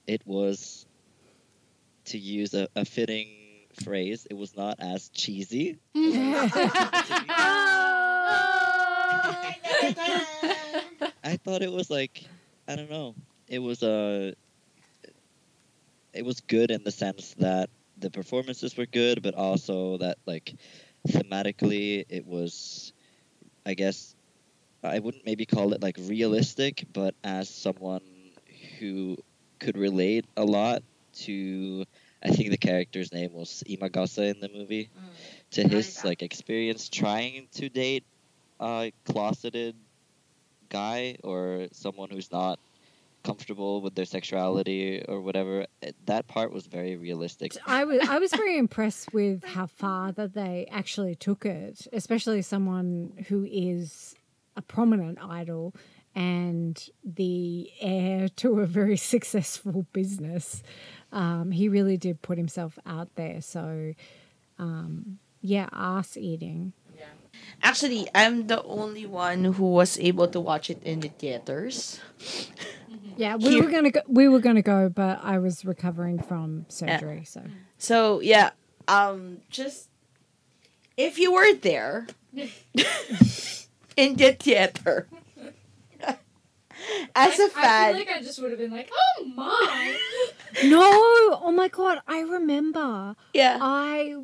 it 0.05 0.21
was, 0.27 0.85
to 2.05 2.19
use 2.19 2.53
a, 2.53 2.67
a 2.75 2.85
fitting 2.85 3.27
phrase, 3.83 4.27
it 4.29 4.35
was 4.35 4.55
not 4.55 4.75
as 4.79 5.09
cheesy. 5.09 5.79
I 11.23 11.37
thought 11.43 11.63
it 11.63 11.71
was 11.71 11.89
like, 11.89 12.23
I 12.67 12.75
don't 12.75 12.89
know, 12.91 13.15
it 13.47 13.59
was 13.59 13.81
Uh, 13.81 14.33
it 16.17 16.25
was 16.25 16.41
good 16.41 16.71
in 16.71 16.83
the 16.83 16.91
sense 16.91 17.35
that 17.37 17.69
the 17.97 18.09
performances 18.09 18.75
were 18.75 18.85
good, 18.85 19.21
but 19.21 19.35
also 19.35 19.97
that 19.97 20.17
like 20.25 20.55
thematically 21.07 22.05
it 22.09 22.25
was, 22.25 22.91
I 23.65 23.75
guess, 23.75 24.15
I 24.83 24.99
wouldn't 24.99 25.25
maybe 25.25 25.45
call 25.45 25.73
it 25.73 25.81
like 25.81 25.97
realistic, 25.99 26.85
but 26.91 27.15
as 27.23 27.49
someone 27.49 28.01
who 28.79 29.17
could 29.59 29.77
relate 29.77 30.25
a 30.35 30.43
lot 30.43 30.83
to, 31.25 31.85
I 32.23 32.29
think 32.29 32.51
the 32.51 32.57
character's 32.57 33.13
name 33.13 33.33
was 33.33 33.63
Imagase 33.67 34.31
in 34.31 34.39
the 34.39 34.49
movie, 34.49 34.89
mm. 34.97 35.51
to 35.51 35.67
his 35.67 36.03
like 36.03 36.21
experience 36.21 36.89
trying 36.89 37.47
to 37.55 37.69
date 37.69 38.03
a 38.59 38.91
closeted 39.05 39.75
guy 40.69 41.17
or 41.23 41.67
someone 41.71 42.09
who's 42.09 42.31
not 42.31 42.59
comfortable 43.27 43.81
with 43.81 43.93
their 43.95 44.05
sexuality 44.05 45.03
or 45.07 45.19
whatever. 45.21 45.65
That 46.05 46.27
part 46.27 46.53
was 46.53 46.65
very 46.65 46.95
realistic. 46.95 47.55
I 47.67 47.83
was 47.83 47.99
I 48.07 48.17
was 48.19 48.31
very 48.31 48.57
impressed 48.57 49.13
with 49.13 49.43
how 49.43 49.67
far 49.67 50.13
that 50.13 50.33
they 50.33 50.67
actually 50.71 51.15
took 51.15 51.45
it, 51.45 51.87
especially 51.91 52.41
someone 52.41 53.25
who 53.27 53.45
is 53.49 54.15
a 54.55 54.61
prominent 54.61 55.17
idol 55.21 55.75
and 56.15 56.89
the 57.03 57.69
heir 57.81 58.29
to 58.41 58.61
a 58.61 58.65
very 58.65 58.97
successful 59.13 59.85
business. 59.93 60.63
Um, 61.11 61.51
he 61.51 61.69
really 61.69 61.97
did 61.97 62.21
put 62.21 62.37
himself 62.37 62.79
out 62.85 63.09
there. 63.15 63.41
So, 63.41 63.93
um, 64.57 65.19
yeah, 65.41 65.69
ass 65.71 66.17
eating. 66.17 66.73
Actually, 67.61 68.07
I'm 68.15 68.47
the 68.47 68.63
only 68.63 69.05
one 69.05 69.43
who 69.43 69.65
was 69.65 69.99
able 69.99 70.27
to 70.29 70.39
watch 70.39 70.69
it 70.69 70.81
in 70.83 71.01
the 71.01 71.09
theaters. 71.09 71.99
Yeah, 73.17 73.35
we 73.35 73.49
Here- 73.49 73.63
were 73.63 73.71
gonna 73.71 73.91
go, 73.91 74.01
we 74.07 74.27
were 74.27 74.39
gonna 74.39 74.61
go, 74.61 74.89
but 74.89 75.19
I 75.23 75.39
was 75.39 75.65
recovering 75.65 76.19
from 76.21 76.65
surgery. 76.69 77.23
So 77.25 77.41
So 77.77 78.19
yeah, 78.21 78.51
um, 78.87 79.39
just 79.49 79.89
if 80.95 81.17
you 81.19 81.33
were 81.33 81.53
there 81.53 82.07
in 83.97 84.15
the 84.15 84.33
theater 84.39 85.07
as 87.15 87.39
a 87.39 87.49
fan, 87.49 87.93
like 87.95 88.09
I 88.09 88.21
just 88.21 88.39
would 88.41 88.51
have 88.51 88.59
been 88.59 88.71
like, 88.71 88.89
oh 88.93 89.25
my. 89.35 89.97
no, 90.65 90.79
oh 91.41 91.51
my 91.55 91.67
god, 91.67 91.99
I 92.07 92.19
remember. 92.21 93.15
yeah, 93.33 93.57
I 93.59 94.15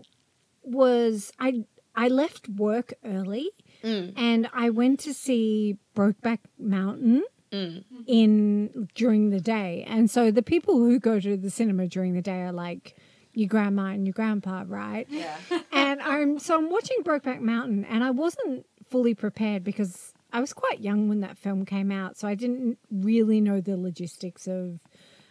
was 0.64 1.32
I 1.40 1.64
I 1.96 2.08
left 2.08 2.48
work 2.50 2.94
early 3.04 3.50
Mm. 3.84 4.14
and 4.16 4.50
I 4.54 4.70
went 4.70 5.02
to 5.02 5.14
see 5.14 5.78
Brokeback 5.94 6.40
Mountain 6.58 7.24
Mm. 7.54 7.84
in 8.08 8.90
during 8.96 9.30
the 9.30 9.40
day. 9.40 9.86
And 9.88 10.10
so 10.10 10.32
the 10.32 10.42
people 10.42 10.76
who 10.80 11.00
go 11.00 11.20
to 11.20 11.38
the 11.38 11.52
cinema 11.52 11.88
during 11.88 12.14
the 12.14 12.22
day 12.22 12.42
are 12.42 12.52
like 12.52 12.96
your 13.34 13.48
grandma 13.48 13.88
and 13.88 14.08
your 14.08 14.14
grandpa, 14.14 14.64
right? 14.68 15.06
yeah, 15.10 15.38
and 15.72 16.02
I'm 16.02 16.40
so 16.40 16.58
I'm 16.58 16.72
watching 16.72 16.98
Brokeback 17.04 17.42
Mountain, 17.42 17.86
and 17.86 18.04
I 18.04 18.10
wasn't 18.10 18.66
fully 18.90 19.14
prepared 19.14 19.64
because 19.64 20.14
I 20.32 20.40
was 20.40 20.52
quite 20.52 20.82
young 20.82 21.10
when 21.10 21.20
that 21.22 21.38
film 21.38 21.64
came 21.64 21.92
out, 21.92 22.18
so 22.18 22.28
I 22.28 22.34
didn't 22.34 22.80
really 22.90 23.40
know 23.40 23.62
the 23.62 23.78
logistics 23.78 24.48
of 24.48 24.80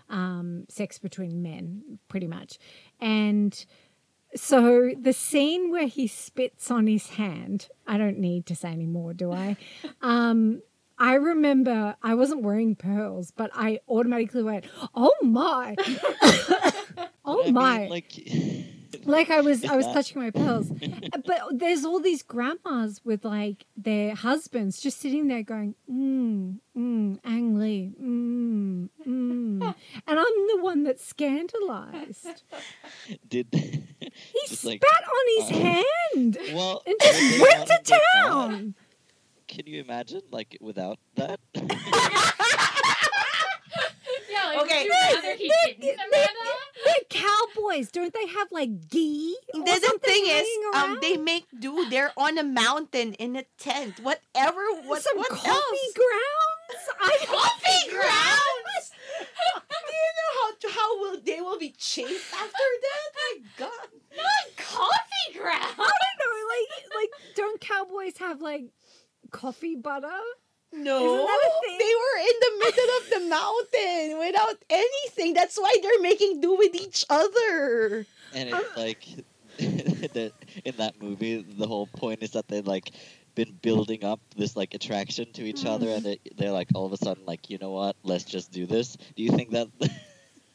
um, 0.09 0.67
sex 0.69 0.99
between 0.99 1.43
men, 1.43 1.99
pretty 2.09 2.29
much. 2.29 2.59
And 3.01 3.65
so 4.37 4.91
the 4.97 5.13
scene 5.13 5.71
where 5.71 5.87
he 5.87 6.07
spits 6.07 6.71
on 6.71 6.87
his 6.87 7.11
hand, 7.11 7.69
I 7.87 7.99
don't 7.99 8.19
need 8.19 8.47
to 8.47 8.55
say 8.55 8.71
any 8.71 8.87
more, 8.87 9.13
do 9.13 9.33
I? 9.33 9.57
Um, 10.03 10.63
I 11.03 11.15
remember 11.15 11.97
I 12.01 12.15
wasn't 12.15 12.43
wearing 12.43 12.77
pearls, 12.77 13.33
but 13.33 13.51
I 13.55 13.81
automatically 13.89 14.45
went, 14.45 14.67
"Oh 14.95 15.13
my, 15.21 15.75
oh 17.25 17.43
I 17.43 17.45
mean, 17.47 17.55
my!" 17.55 17.89
like 17.89 18.13
like 19.05 19.29
I 19.29 19.41
was 19.41 19.65
I 19.65 19.75
was 19.75 19.87
touching 19.87 20.23
my 20.23 20.31
pearls. 20.31 20.71
but 21.27 21.41
there's 21.51 21.85
all 21.85 21.99
these 21.99 22.23
grandmas 22.23 23.01
with 23.05 23.25
like 23.25 23.67
their 23.77 24.15
husbands 24.15 24.81
just 24.81 25.01
sitting 25.01 25.27
there 25.27 25.43
going, 25.43 25.75
mm, 25.91 26.59
mm, 26.79 27.19
Ang 27.25 27.59
Lee, 27.59 27.95
mm, 28.01 28.89
mm. 29.05 29.75
And 30.07 30.19
I'm 30.21 30.47
the 30.55 30.59
one 30.61 30.85
that's 30.85 31.05
scandalized. 31.05 32.45
Did 33.29 33.49
He 33.53 34.47
spat 34.47 34.65
like, 34.65 34.83
on 34.85 35.27
his 35.37 35.51
uh, 35.51 35.63
hand 35.65 36.39
well 36.55 36.85
and 36.87 36.95
just 37.03 37.41
went 37.41 37.67
to 37.67 37.99
town. 38.15 38.75
Can 39.53 39.67
you 39.67 39.81
imagine 39.83 40.23
like 40.31 40.57
without 40.63 40.99
that? 41.17 41.39
Yeah, 44.31 44.47
like, 44.47 44.63
Okay. 44.63 44.83
would 44.85 44.87
you 44.87 45.15
rather 45.15 45.37
he 45.37 45.53
didn't, 45.67 46.01
Amanda? 46.07 46.51
They're 46.85 46.95
cowboys. 47.11 47.91
Don't 47.91 48.13
they 48.15 48.27
have 48.29 48.49
like 48.51 48.89
ghee? 48.89 49.37
or 49.55 49.61
The, 49.61 49.73
the 49.81 49.99
thing 50.03 50.25
is, 50.25 50.47
hanging 50.49 50.71
um, 50.75 50.99
they 51.03 51.17
make 51.17 51.45
do. 51.59 51.89
They're 51.91 52.13
on 52.17 52.39
a 52.39 52.43
mountain 52.43 53.13
in 53.15 53.37
a 53.37 53.45
tent. 53.59 54.01
Whatever. 54.01 54.61
What? 54.87 55.03
some 55.03 55.19
what 55.19 55.29
coffee 55.29 55.49
else? 55.51 55.95
grounds. 55.95 56.85
I 57.01 57.27
Coffee 57.27 57.91
grounds. 57.91 58.87
Do 59.53 59.93
you 59.93 60.13
know 60.19 60.31
how 60.41 60.81
how 60.81 61.01
will 61.01 61.21
they 61.23 61.41
will 61.41 61.59
be 61.59 61.71
chased 61.77 62.33
after 62.33 62.69
that? 62.85 63.09
My 63.15 63.39
God. 63.59 63.89
Not 64.17 64.57
coffee 64.57 65.39
ground. 65.39 65.75
I 65.79 65.91
don't 66.03 66.19
know, 66.21 66.37
like 66.55 66.69
like 66.97 67.11
don't 67.37 67.61
cowboys 67.61 68.17
have 68.19 68.41
like 68.41 68.65
coffee 69.33 69.75
butter? 69.75 70.07
No, 70.75 71.05
Isn't 71.05 71.27
that 71.27 71.41
a 71.45 71.67
thing? 71.67 71.79
they 71.79 71.95
were 72.03 72.19
in 72.21 72.37
the 72.41 72.65
middle 72.65 72.91
of 72.97 73.11
the 73.11 73.21
mountain 73.29 74.19
without 74.19 74.57
anything. 74.71 75.35
That's 75.35 75.59
why 75.59 75.75
they're 75.83 76.01
making 76.01 76.41
do 76.41 76.57
with 76.57 76.75
each 76.75 77.05
other. 77.11 78.07
and 78.35 78.49
it's 78.49 78.55
uh, 78.55 78.81
like 78.81 79.07
the, 79.59 80.33
in 80.65 80.75
that 80.79 81.01
movie, 81.03 81.43
the 81.43 81.67
whole 81.67 81.87
point 81.89 82.23
is 82.23 82.31
that 82.31 82.49
they 82.49 82.63
like 82.63 82.91
been 83.35 83.53
building 83.61 84.03
up 84.05 84.21
this 84.37 84.57
like 84.57 84.73
attraction 84.73 85.31
to 85.35 85.43
each 85.43 85.67
other, 85.67 85.87
mm. 85.89 85.97
and 85.97 86.05
they, 86.07 86.19
they're 86.39 86.53
like 86.53 86.69
all 86.75 86.87
of 86.87 86.93
a 86.93 86.97
sudden 86.97 87.25
like, 87.27 87.51
you 87.51 87.59
know 87.59 87.73
what? 87.73 87.95
Let's 88.03 88.25
just 88.25 88.51
do 88.51 88.65
this. 88.65 88.97
Do 89.15 89.23
you 89.23 89.31
think 89.31 89.51
that? 89.51 89.69
I 89.83 89.89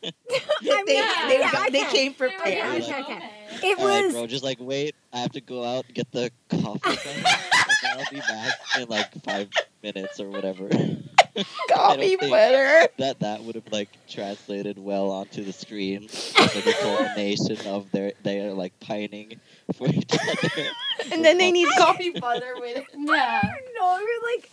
They, 0.02 0.72
mean, 0.72 0.86
they, 0.86 0.96
yeah, 0.96 1.26
they, 1.28 1.40
yeah, 1.40 1.52
got- 1.52 1.72
they 1.72 1.82
okay. 1.86 1.92
came 1.92 2.16
There 2.18 2.30
prepared. 2.30 2.82
go. 2.82 2.88
Okay, 2.88 3.02
okay. 3.02 3.14
Okay. 3.14 3.68
It 3.70 3.80
All 3.80 3.88
right, 3.88 4.06
was 4.06 4.14
bro. 4.14 4.28
Just 4.28 4.44
like 4.44 4.58
wait. 4.60 4.96
I 5.14 5.18
have 5.20 5.32
to 5.34 5.42
go 5.42 5.64
out 5.64 5.86
and 5.86 5.94
get 5.96 6.12
the 6.12 6.32
coffee, 6.50 6.96
thing, 6.96 7.24
and 7.26 7.67
I'll 7.86 8.04
be 8.12 8.20
back 8.20 8.54
in 8.80 8.88
like 8.90 9.12
five 9.24 9.50
minutes 9.84 10.20
or 10.20 10.30
whatever. 10.30 10.70
Coffee 11.70 12.16
think- 12.18 12.32
butter. 12.32 12.88
that 12.98 13.20
that 13.20 13.44
would 13.44 13.56
have 13.56 13.72
like 13.72 13.90
translated 14.10 14.80
well 14.80 15.12
onto 15.12 15.44
the 15.44 15.54
screen. 15.54 16.04
It's 16.06 16.36
like 16.56 16.66
a 16.66 16.74
culmination 16.74 17.58
of 17.68 17.90
their 17.92 18.14
they 18.24 18.40
are 18.42 18.54
like 18.54 18.80
pining 18.80 19.40
for 19.76 19.88
each 19.88 20.12
other. 20.14 20.50
And 21.12 21.24
then 21.24 21.38
they 21.38 21.52
need 21.52 21.70
coffee 21.78 22.10
butter 22.10 22.54
with 22.60 22.78
it. 22.78 22.86
Yeah. 22.98 23.42
no 23.80 24.00
like 24.34 24.50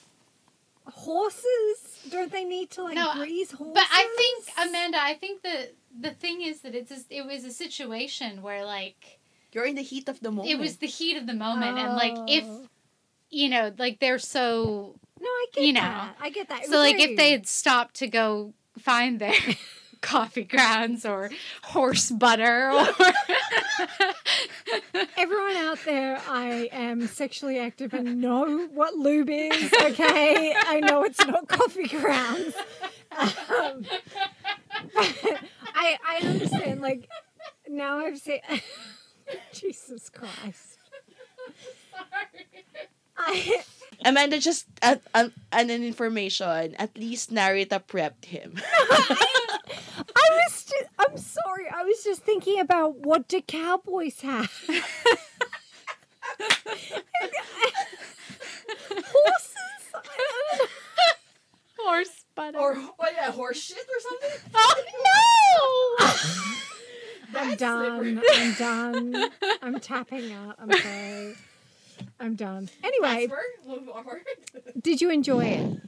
horses. 0.86 2.00
Don't 2.10 2.30
they 2.30 2.44
need 2.44 2.70
to 2.72 2.82
like 2.82 2.94
No, 2.96 3.12
grease 3.14 3.50
horses? 3.50 3.74
But 3.74 3.84
I 3.90 4.06
think 4.16 4.68
Amanda, 4.68 4.98
I 5.00 5.14
think 5.14 5.42
the 5.42 5.70
the 5.98 6.10
thing 6.10 6.42
is 6.42 6.60
that 6.60 6.74
it's 6.74 6.90
a, 6.90 6.98
it 7.10 7.26
was 7.26 7.44
a 7.44 7.50
situation 7.50 8.42
where 8.42 8.64
like 8.64 9.18
You're 9.52 9.64
in 9.66 9.74
the 9.74 9.82
heat 9.82 10.08
of 10.08 10.20
the 10.20 10.30
moment. 10.30 10.50
it 10.50 10.58
was 10.58 10.76
the 10.76 10.86
heat 10.86 11.16
of 11.16 11.26
the 11.26 11.34
moment, 11.34 11.78
and 11.78 11.94
like 11.94 12.14
if 12.28 12.44
Oh. 12.46 12.68
You 13.34 13.48
know, 13.48 13.72
like 13.78 14.00
they're 14.00 14.18
so 14.18 14.94
no, 15.20 15.26
I 15.26 15.46
get 15.52 15.64
you 15.64 15.72
know. 15.72 15.80
that. 15.80 16.16
I 16.20 16.30
get 16.30 16.48
that. 16.48 16.66
So 16.66 16.76
like 16.78 17.00
if 17.00 17.16
they 17.16 17.32
had 17.32 17.46
stopped 17.46 17.96
to 17.96 18.06
go 18.06 18.54
find 18.78 19.18
their 19.18 19.34
coffee 20.00 20.44
grounds 20.44 21.04
or 21.04 21.30
horse 21.62 22.10
butter 22.10 22.70
or 22.70 22.86
Everyone 25.16 25.56
out 25.56 25.78
there, 25.84 26.20
I 26.28 26.68
am 26.72 27.06
sexually 27.06 27.58
active 27.58 27.94
and 27.94 28.20
know 28.20 28.66
what 28.72 28.94
lube 28.94 29.30
is. 29.30 29.72
Okay, 29.82 30.54
I 30.56 30.80
know 30.80 31.04
it's 31.04 31.24
not 31.26 31.48
coffee 31.48 31.88
grounds. 31.88 32.54
Um, 33.10 33.86
I 35.74 35.98
I 36.06 36.20
understand. 36.24 36.80
Like 36.82 37.08
now 37.68 37.98
I've 37.98 38.18
seen. 38.18 38.40
Jesus 39.52 40.10
Christ. 40.10 40.78
I 41.94 42.53
Amanda 44.04 44.38
just 44.38 44.66
at, 44.82 45.02
an, 45.14 45.32
an 45.52 45.70
information. 45.70 46.74
At 46.76 46.96
least 46.98 47.32
Narita 47.32 47.82
prepped 47.82 48.26
him. 48.26 48.54
I 48.90 50.28
was 50.30 50.64
just. 50.64 50.88
I'm 50.98 51.16
sorry. 51.16 51.68
I 51.72 51.84
was 51.84 52.02
just 52.04 52.22
thinking 52.22 52.60
about 52.60 52.98
what 52.98 53.28
do 53.28 53.40
cowboys 53.40 54.20
have. 54.20 54.50
Horses. 58.90 59.56
I 59.94 60.00
don't 60.02 60.60
know. 60.60 60.66
horse 61.78 62.24
butter. 62.34 62.58
Or 62.58 62.74
what? 62.74 63.12
Yeah, 63.14 63.30
horse 63.30 63.60
shit 63.60 63.78
or 63.78 64.00
something. 64.00 64.30
oh 64.54 64.82
no! 67.34 67.40
I'm 67.40 67.56
done. 67.56 68.22
I'm 68.32 68.54
done. 68.54 69.30
I'm 69.62 69.80
tapping 69.80 70.32
out. 70.32 70.56
I'm 70.58 70.72
sorry. 70.72 71.34
I'm 72.20 72.34
done. 72.34 72.68
Anyway, 72.82 73.28
did 74.82 75.00
you 75.00 75.10
enjoy 75.10 75.44
it? 75.46 75.80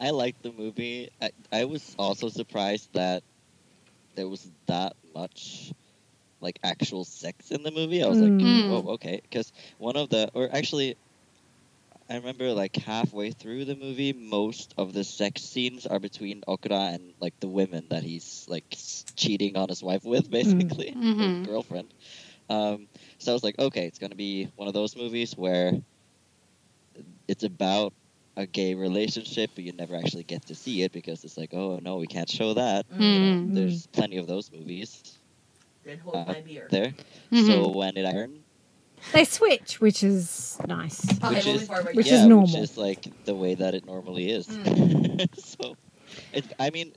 I 0.00 0.10
liked 0.10 0.42
the 0.42 0.52
movie. 0.52 1.08
I, 1.20 1.30
I 1.52 1.64
was 1.64 1.94
also 1.98 2.28
surprised 2.28 2.88
that 2.94 3.22
there 4.16 4.28
was 4.28 4.50
that 4.66 4.94
much 5.14 5.72
like 6.40 6.58
actual 6.64 7.04
sex 7.04 7.50
in 7.50 7.62
the 7.62 7.70
movie. 7.70 8.02
I 8.02 8.08
was 8.08 8.20
like, 8.20 8.32
Mm. 8.32 8.68
whoa, 8.68 8.92
okay. 8.94 9.20
Because 9.22 9.52
one 9.78 9.96
of 9.96 10.08
the, 10.10 10.30
or 10.34 10.48
actually, 10.52 10.96
I 12.08 12.16
remember 12.16 12.52
like 12.52 12.76
halfway 12.76 13.30
through 13.32 13.64
the 13.64 13.76
movie, 13.76 14.12
most 14.12 14.74
of 14.76 14.92
the 14.92 15.04
sex 15.04 15.42
scenes 15.42 15.86
are 15.86 15.98
between 16.00 16.42
Okura 16.46 16.94
and 16.94 17.14
like 17.20 17.34
the 17.40 17.48
women 17.48 17.86
that 17.90 18.02
he's 18.02 18.44
like 18.48 18.64
cheating 19.16 19.56
on 19.56 19.68
his 19.68 19.82
wife 19.82 20.04
with, 20.04 20.30
basically, 20.38 20.88
his 20.90 20.94
Mhm. 20.96 21.44
girlfriend. 21.44 21.92
Um, 22.48 22.88
so 23.22 23.32
I 23.32 23.34
was 23.34 23.44
like, 23.44 23.58
okay, 23.58 23.86
it's 23.86 23.98
gonna 23.98 24.14
be 24.16 24.48
one 24.56 24.68
of 24.68 24.74
those 24.74 24.96
movies 24.96 25.36
where 25.36 25.72
it's 27.28 27.44
about 27.44 27.92
a 28.36 28.46
gay 28.46 28.74
relationship, 28.74 29.50
but 29.54 29.64
you 29.64 29.72
never 29.72 29.94
actually 29.96 30.24
get 30.24 30.46
to 30.46 30.54
see 30.54 30.82
it 30.82 30.92
because 30.92 31.22
it's 31.24 31.36
like, 31.36 31.50
oh 31.54 31.78
no, 31.82 31.96
we 31.96 32.06
can't 32.06 32.28
show 32.30 32.54
that. 32.54 32.88
Mm. 32.90 33.00
You 33.00 33.20
know, 33.46 33.54
there's 33.54 33.86
plenty 33.88 34.16
of 34.16 34.26
those 34.26 34.50
movies 34.52 35.18
Then 35.84 35.98
hold 35.98 36.16
hold 36.16 36.28
my 36.28 36.34
my 36.34 36.40
beer. 36.40 36.66
there. 36.70 36.94
Mhm. 37.32 37.46
So 37.46 37.68
when 37.70 37.96
it 37.96 38.06
iron, 38.06 38.44
They 39.12 39.24
switch, 39.24 39.80
which 39.80 40.02
is 40.02 40.58
nice. 40.66 41.00
which 41.28 41.46
is 41.46 41.68
Which 41.92 42.06
yeah, 42.06 42.14
is 42.14 42.24
normal. 42.26 42.46
which 42.46 42.56
is 42.56 42.76
like 42.78 43.06
the 43.24 43.34
way 43.34 43.54
that 43.54 43.74
it 43.74 43.84
normally 43.84 44.30
is. 44.30 44.46
so, 45.36 45.76
it, 46.32 46.44
I 46.58 46.70
mean, 46.70 46.92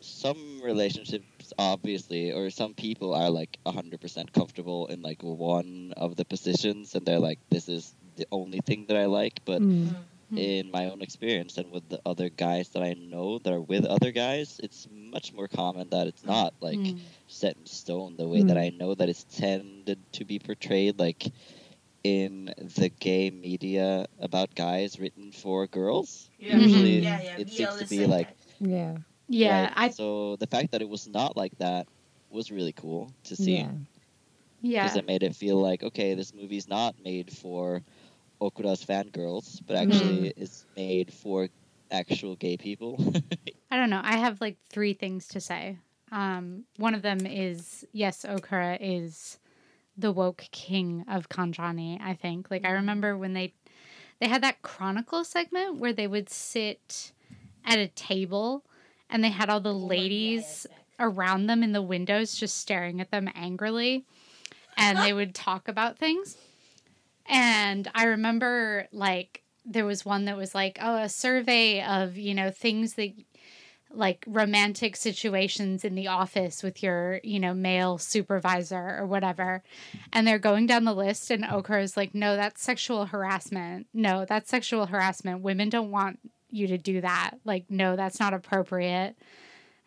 some 0.00 0.60
relationships 0.62 1.24
obviously, 1.58 2.32
or 2.32 2.50
some 2.50 2.74
people 2.74 3.14
are 3.14 3.30
like 3.30 3.58
hundred 3.66 4.00
percent 4.00 4.32
comfortable 4.32 4.86
in 4.88 5.02
like 5.02 5.22
one 5.22 5.92
of 5.96 6.16
the 6.16 6.24
positions, 6.24 6.94
and 6.94 7.06
they're 7.06 7.20
like, 7.20 7.38
this 7.50 7.68
is 7.68 7.94
the 8.16 8.26
only 8.32 8.60
thing 8.60 8.86
that 8.88 8.96
I 8.96 9.06
like. 9.06 9.40
But 9.44 9.62
Mm. 9.62 9.94
in 10.36 10.70
my 10.72 10.90
own 10.90 11.02
experience 11.02 11.56
and 11.56 11.70
with 11.70 11.88
the 11.88 12.00
other 12.04 12.28
guys 12.28 12.70
that 12.70 12.82
I 12.82 12.94
know 12.94 13.38
that 13.38 13.52
are 13.52 13.60
with 13.60 13.84
other 13.86 14.10
guys, 14.12 14.60
it's 14.62 14.86
much 14.90 15.32
more 15.32 15.48
common 15.48 15.90
that 15.90 16.08
it's 16.08 16.24
not 16.24 16.52
like 16.60 16.78
Mm. 16.78 16.98
set 17.28 17.56
in 17.56 17.66
stone 17.66 18.16
the 18.16 18.28
way 18.28 18.42
that 18.42 18.56
Mm. 18.56 18.60
I 18.66 18.68
know 18.70 18.94
that 18.94 19.08
it's 19.08 19.24
tended 19.24 20.00
to 20.12 20.24
be 20.24 20.38
portrayed 20.38 20.98
like 20.98 21.30
in 22.02 22.46
the 22.58 22.88
gay 22.88 23.30
media 23.30 24.06
about 24.18 24.54
guys 24.54 24.98
written 24.98 25.32
for 25.32 25.66
girls. 25.66 26.30
Yeah. 26.38 26.58
Usually 26.58 27.00
Yeah, 27.00 27.22
yeah, 27.22 27.36
it 27.38 27.46
BL 27.48 27.52
seems 27.52 27.76
to 27.76 27.86
be 27.86 28.06
like 28.06 28.28
like 28.28 28.36
Yeah. 28.60 28.98
Yeah, 29.28 29.64
right? 29.64 29.72
I 29.76 29.88
so 29.90 30.36
the 30.36 30.46
fact 30.46 30.72
that 30.72 30.82
it 30.82 30.88
was 30.88 31.08
not 31.08 31.36
like 31.36 31.56
that 31.58 31.86
was 32.30 32.50
really 32.50 32.72
cool 32.72 33.12
to 33.24 33.36
see 33.36 33.56
Yeah. 33.56 33.70
yeah. 34.60 34.82
because 34.84 34.96
it 34.96 35.06
made 35.06 35.22
it 35.22 35.34
feel 35.34 35.60
like 35.60 35.82
okay, 35.82 36.14
this 36.14 36.34
movie's 36.34 36.68
not 36.68 36.94
made 37.02 37.32
for 37.32 37.82
Okura's 38.40 38.84
fangirls, 38.84 39.60
but 39.66 39.76
actually 39.76 40.32
it's 40.36 40.66
made 40.76 41.12
for 41.12 41.48
actual 41.90 42.36
gay 42.36 42.56
people. 42.56 42.98
I 43.70 43.76
don't 43.76 43.90
know. 43.90 44.00
I 44.02 44.16
have 44.16 44.40
like 44.40 44.58
three 44.70 44.92
things 44.92 45.28
to 45.28 45.40
say. 45.40 45.78
Um, 46.12 46.64
one 46.76 46.94
of 46.94 47.02
them 47.02 47.26
is 47.26 47.84
yes, 47.92 48.24
Okura 48.28 48.78
is 48.80 49.38
the 49.96 50.12
woke 50.12 50.44
king 50.52 51.04
of 51.08 51.28
Kanjani. 51.28 52.00
I 52.00 52.14
think. 52.14 52.50
Like 52.50 52.64
I 52.64 52.70
remember 52.72 53.16
when 53.16 53.32
they 53.32 53.54
they 54.20 54.28
had 54.28 54.42
that 54.42 54.62
chronicle 54.62 55.24
segment 55.24 55.76
where 55.76 55.92
they 55.92 56.06
would 56.06 56.28
sit 56.30 57.12
at 57.64 57.78
a 57.78 57.88
table 57.88 58.64
and 59.10 59.22
they 59.22 59.30
had 59.30 59.48
all 59.48 59.60
the 59.60 59.72
ladies 59.74 60.66
around 60.98 61.46
them 61.46 61.62
in 61.62 61.72
the 61.72 61.82
windows 61.82 62.34
just 62.34 62.56
staring 62.56 63.00
at 63.00 63.10
them 63.10 63.28
angrily 63.34 64.04
and 64.76 64.98
they 64.98 65.12
would 65.12 65.34
talk 65.34 65.68
about 65.68 65.98
things. 65.98 66.36
And 67.26 67.90
I 67.94 68.04
remember 68.04 68.86
like 68.92 69.42
there 69.64 69.86
was 69.86 70.04
one 70.04 70.26
that 70.26 70.36
was 70.36 70.54
like, 70.54 70.78
oh, 70.80 70.96
a 70.96 71.08
survey 71.08 71.82
of, 71.82 72.16
you 72.16 72.34
know, 72.34 72.50
things 72.50 72.94
that 72.94 73.12
like 73.92 74.24
romantic 74.26 74.94
situations 74.94 75.84
in 75.84 75.94
the 75.94 76.08
office 76.08 76.62
with 76.62 76.82
your, 76.82 77.20
you 77.24 77.40
know, 77.40 77.54
male 77.54 77.98
supervisor 77.98 78.98
or 78.98 79.06
whatever. 79.06 79.62
And 80.12 80.26
they're 80.26 80.38
going 80.38 80.66
down 80.66 80.84
the 80.84 80.94
list 80.94 81.30
and 81.30 81.44
Okura 81.44 81.82
is 81.82 81.96
like, 81.96 82.14
"No, 82.14 82.36
that's 82.36 82.62
sexual 82.62 83.06
harassment. 83.06 83.86
No, 83.94 84.24
that's 84.24 84.50
sexual 84.50 84.86
harassment. 84.86 85.40
Women 85.40 85.70
don't 85.70 85.90
want 85.90 86.18
you 86.56 86.66
to 86.68 86.78
do 86.78 87.00
that. 87.00 87.32
Like, 87.44 87.66
no, 87.70 87.96
that's 87.96 88.20
not 88.20 88.34
appropriate." 88.34 89.16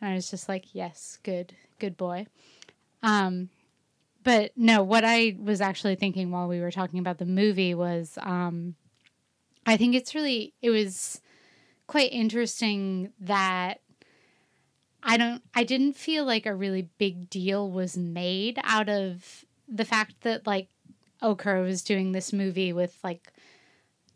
And 0.02 0.12
I 0.12 0.14
was 0.14 0.30
just 0.30 0.48
like, 0.48 0.74
"Yes, 0.74 1.20
good. 1.24 1.54
Good 1.80 1.98
boy." 1.98 2.28
Um 3.04 3.50
but 4.24 4.52
no, 4.56 4.84
what 4.84 5.04
I 5.06 5.38
was 5.42 5.62
actually 5.62 5.96
thinking 5.96 6.30
while 6.30 6.48
we 6.48 6.60
were 6.60 6.72
talking 6.72 7.00
about 7.00 7.18
the 7.18 7.26
movie 7.26 7.74
was 7.74 8.18
um 8.22 8.76
I 9.66 9.78
think 9.78 9.96
it's 9.96 10.16
really 10.16 10.54
it 10.62 10.70
was 10.70 11.22
quite 11.88 12.12
interesting 12.12 13.12
that 13.20 13.82
I 15.02 15.18
don't 15.18 15.42
I 15.56 15.64
didn't 15.64 15.94
feel 15.94 16.26
like 16.26 16.46
a 16.46 16.56
really 16.56 16.90
big 16.98 17.30
deal 17.30 17.70
was 17.70 17.98
made 17.98 18.60
out 18.64 18.90
of 18.90 19.46
the 19.68 19.86
fact 19.86 20.22
that 20.22 20.46
like 20.46 20.70
Okura 21.22 21.64
was 21.64 21.82
doing 21.84 22.12
this 22.12 22.34
movie 22.34 22.74
with 22.74 22.98
like 23.04 23.32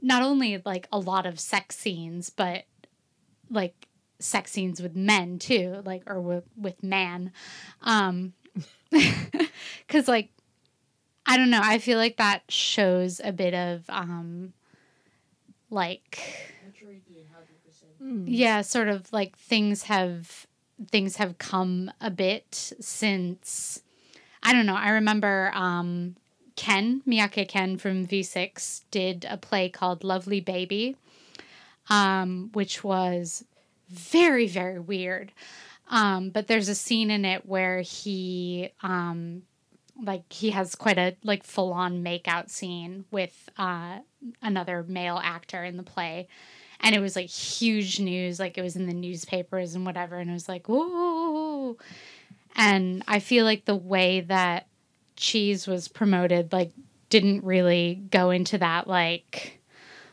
not 0.04 0.22
only 0.22 0.62
like 0.66 0.88
a 0.91 0.99
lot 0.99 1.26
of 1.26 1.39
sex 1.39 1.76
scenes 1.78 2.30
but 2.30 2.66
like 3.49 3.88
sex 4.20 4.51
scenes 4.51 4.80
with 4.82 4.95
men 4.95 5.39
too 5.39 5.82
like 5.86 6.04
or 6.06 6.22
with 6.22 6.43
with 6.56 6.84
man 6.84 7.32
um 7.82 8.34
cuz 9.88 10.08
like 10.08 10.30
I 11.26 11.38
don't 11.38 11.49
know 11.49 11.62
I 11.64 11.80
feel 11.80 11.97
like 11.97 12.18
that 12.18 12.43
shows 12.49 13.20
a 13.24 13.32
bit 13.32 13.54
of 13.54 13.86
um 13.89 14.54
like 15.70 16.20
Mm. 18.01 18.26
yeah 18.28 18.62
sort 18.62 18.89
of 18.89 19.12
like 19.14 19.38
things 19.38 19.84
have 19.84 20.45
things 20.91 21.16
have 21.18 21.38
come 21.38 21.91
a 22.01 22.10
bit 22.12 22.74
since 22.82 23.82
i 24.41 24.51
don't 24.51 24.66
know 24.66 24.76
i 24.76 24.89
remember 24.89 25.51
um 25.54 26.16
ken 26.56 27.01
miyake 27.08 27.47
ken 27.47 27.78
from 27.78 28.06
v6 28.06 28.82
did 28.91 29.26
a 29.30 29.38
play 29.38 29.70
called 29.70 30.04
lovely 30.04 30.39
baby 30.39 30.95
um 31.89 32.49
which 32.54 32.84
was 32.84 33.43
very 33.89 34.47
very 34.47 34.80
weird. 34.80 35.32
Um 35.89 36.30
but 36.30 36.47
there's 36.47 36.70
a 36.70 36.76
scene 36.76 37.12
in 37.12 37.26
it 37.26 37.45
where 37.45 37.82
he 37.82 38.70
um 38.82 39.43
like 40.01 40.32
he 40.32 40.49
has 40.51 40.76
quite 40.76 40.97
a 40.97 41.16
like 41.24 41.43
full 41.43 41.72
on 41.74 42.04
makeout 42.04 42.49
scene 42.49 43.06
with 43.12 43.49
uh 43.58 43.99
another 44.41 44.84
male 44.88 45.20
actor 45.24 45.64
in 45.64 45.78
the 45.78 45.84
play. 45.84 46.28
And 46.80 46.95
it 46.95 46.99
was 46.99 47.16
like 47.16 47.30
huge 47.30 47.99
news 47.99 48.39
like 48.39 48.58
it 48.58 48.62
was 48.62 48.76
in 48.76 48.88
the 48.88 48.93
newspapers 48.93 49.76
and 49.76 49.86
whatever 49.86 50.18
and 50.18 50.30
it 50.30 50.34
was 50.34 50.49
like 50.49 50.68
whoa. 50.68 51.78
And 52.56 53.04
i 53.08 53.20
feel 53.20 53.45
like 53.45 53.66
the 53.66 53.76
way 53.76 54.22
that 54.22 54.68
cheese 55.16 55.68
was 55.68 55.88
promoted 55.88 56.51
like 56.53 56.72
didn't 57.09 57.43
really 57.43 58.01
go 58.09 58.30
into 58.32 58.57
that 58.57 58.88
like 58.88 59.59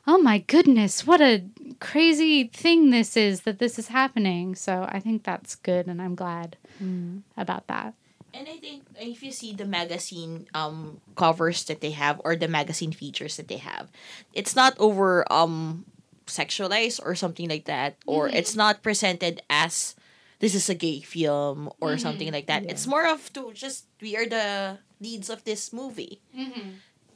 oh 0.06 0.18
my 0.18 0.38
goodness 0.38 1.06
what 1.06 1.20
a 1.20 1.42
crazy 1.80 2.44
thing 2.44 2.90
this 2.90 3.16
is 3.16 3.42
that 3.42 3.58
this 3.58 3.78
is 3.78 3.88
happening 3.88 4.54
so 4.54 4.86
i 4.90 5.00
think 5.00 5.22
that's 5.24 5.54
good 5.56 5.86
and 5.86 6.00
i'm 6.02 6.14
glad 6.14 6.56
Mm. 6.82 7.22
about 7.36 7.66
that 7.68 7.92
And 8.32 8.46
I 8.48 8.56
think 8.62 8.86
if 8.96 9.20
you 9.26 9.32
see 9.34 9.52
the 9.52 9.66
magazine 9.66 10.46
um 10.54 11.00
covers 11.18 11.64
that 11.68 11.82
they 11.82 11.90
have 11.92 12.22
or 12.24 12.36
the 12.38 12.46
magazine 12.48 12.94
features 12.94 13.36
that 13.36 13.48
they 13.50 13.58
have, 13.58 13.90
it's 14.32 14.54
not 14.54 14.78
over 14.78 15.26
um 15.32 15.84
sexualized 16.30 17.00
or 17.04 17.18
something 17.18 17.48
like 17.50 17.64
that, 17.66 17.96
or 18.06 18.30
it's 18.30 18.54
not 18.54 18.82
presented 18.86 19.42
as 19.50 19.98
this 20.38 20.54
is 20.54 20.70
a 20.70 20.78
gay 20.78 21.00
film 21.02 21.68
or 21.82 21.98
something 21.98 22.30
like 22.32 22.46
that. 22.46 22.62
Yeah. 22.64 22.70
It's 22.70 22.86
more 22.86 23.04
of 23.10 23.32
to 23.34 23.50
just 23.52 23.90
we 24.00 24.14
are 24.16 24.24
the 24.30 24.78
leads 25.00 25.30
of 25.30 25.44
this 25.44 25.72
movie. 25.72 26.20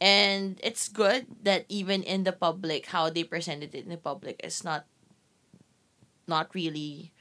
And 0.00 0.58
it's 0.62 0.88
good 0.88 1.26
that 1.44 1.64
even 1.68 2.02
in 2.02 2.24
the 2.24 2.32
public, 2.32 2.86
how 2.86 3.08
they 3.10 3.24
presented 3.24 3.74
it 3.74 3.84
in 3.84 3.90
the 3.90 3.96
public 3.96 4.40
is 4.44 4.64
not 4.64 4.86
not 6.26 6.54
really 6.54 7.12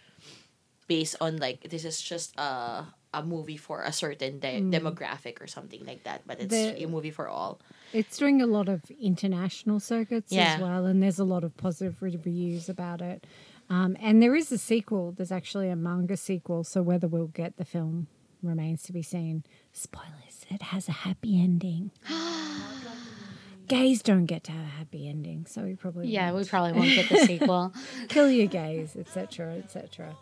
based 0.88 1.16
on 1.22 1.38
like 1.38 1.70
this 1.70 1.86
is 1.86 2.02
just 2.02 2.34
a 2.40 2.86
a 3.16 3.22
movie 3.22 3.58
for 3.58 3.84
a 3.84 3.94
certain 3.94 4.40
de- 4.40 4.60
demographic 4.74 5.40
or 5.40 5.46
something 5.46 5.86
like 5.86 6.04
that, 6.04 6.26
but 6.26 6.40
it's 6.42 6.50
The- 6.50 6.84
a 6.84 6.88
movie 6.88 7.12
for 7.12 7.28
all. 7.30 7.60
It's 7.94 8.18
doing 8.18 8.42
a 8.42 8.48
lot 8.48 8.68
of 8.68 8.90
international 9.00 9.80
circuits 9.80 10.32
Yeah. 10.32 10.56
as 10.56 10.62
well, 10.62 10.86
and 10.88 10.98
there's 11.04 11.20
a 11.20 11.24
lot 11.24 11.44
of 11.44 11.56
positive 11.56 12.02
reviews 12.02 12.70
about 12.70 13.02
it. 13.04 13.28
Um, 13.70 13.96
and 14.00 14.20
there 14.22 14.34
is 14.36 14.52
a 14.52 14.58
sequel. 14.58 15.12
There's 15.12 15.32
actually 15.32 15.70
a 15.70 15.76
manga 15.76 16.18
sequel, 16.18 16.64
so 16.64 16.82
whether 16.82 17.08
we'll 17.08 17.28
get 17.28 17.58
the 17.58 17.66
film 17.66 18.08
remains 18.44 18.84
to 18.84 18.94
be 18.94 19.02
seen. 19.02 19.44
Spoilers: 19.72 20.46
it 20.50 20.62
has 20.62 20.88
a 20.88 20.92
happy 20.92 21.42
ending. 21.42 21.92
gays 23.68 24.02
don't 24.02 24.26
get 24.26 24.44
to 24.46 24.52
have 24.52 24.66
a 24.66 24.70
happy 24.70 25.08
ending, 25.08 25.46
so 25.48 25.64
we 25.64 25.76
probably 25.76 26.08
yeah 26.08 26.32
won't. 26.32 26.46
we 26.46 26.50
probably 26.50 26.74
won't 26.74 26.90
get 26.96 27.10
the 27.10 27.26
sequel 27.26 27.74
kill 28.10 28.30
your 28.30 28.48
gays, 28.48 28.96
etc., 28.96 29.54
etc. 29.56 30.16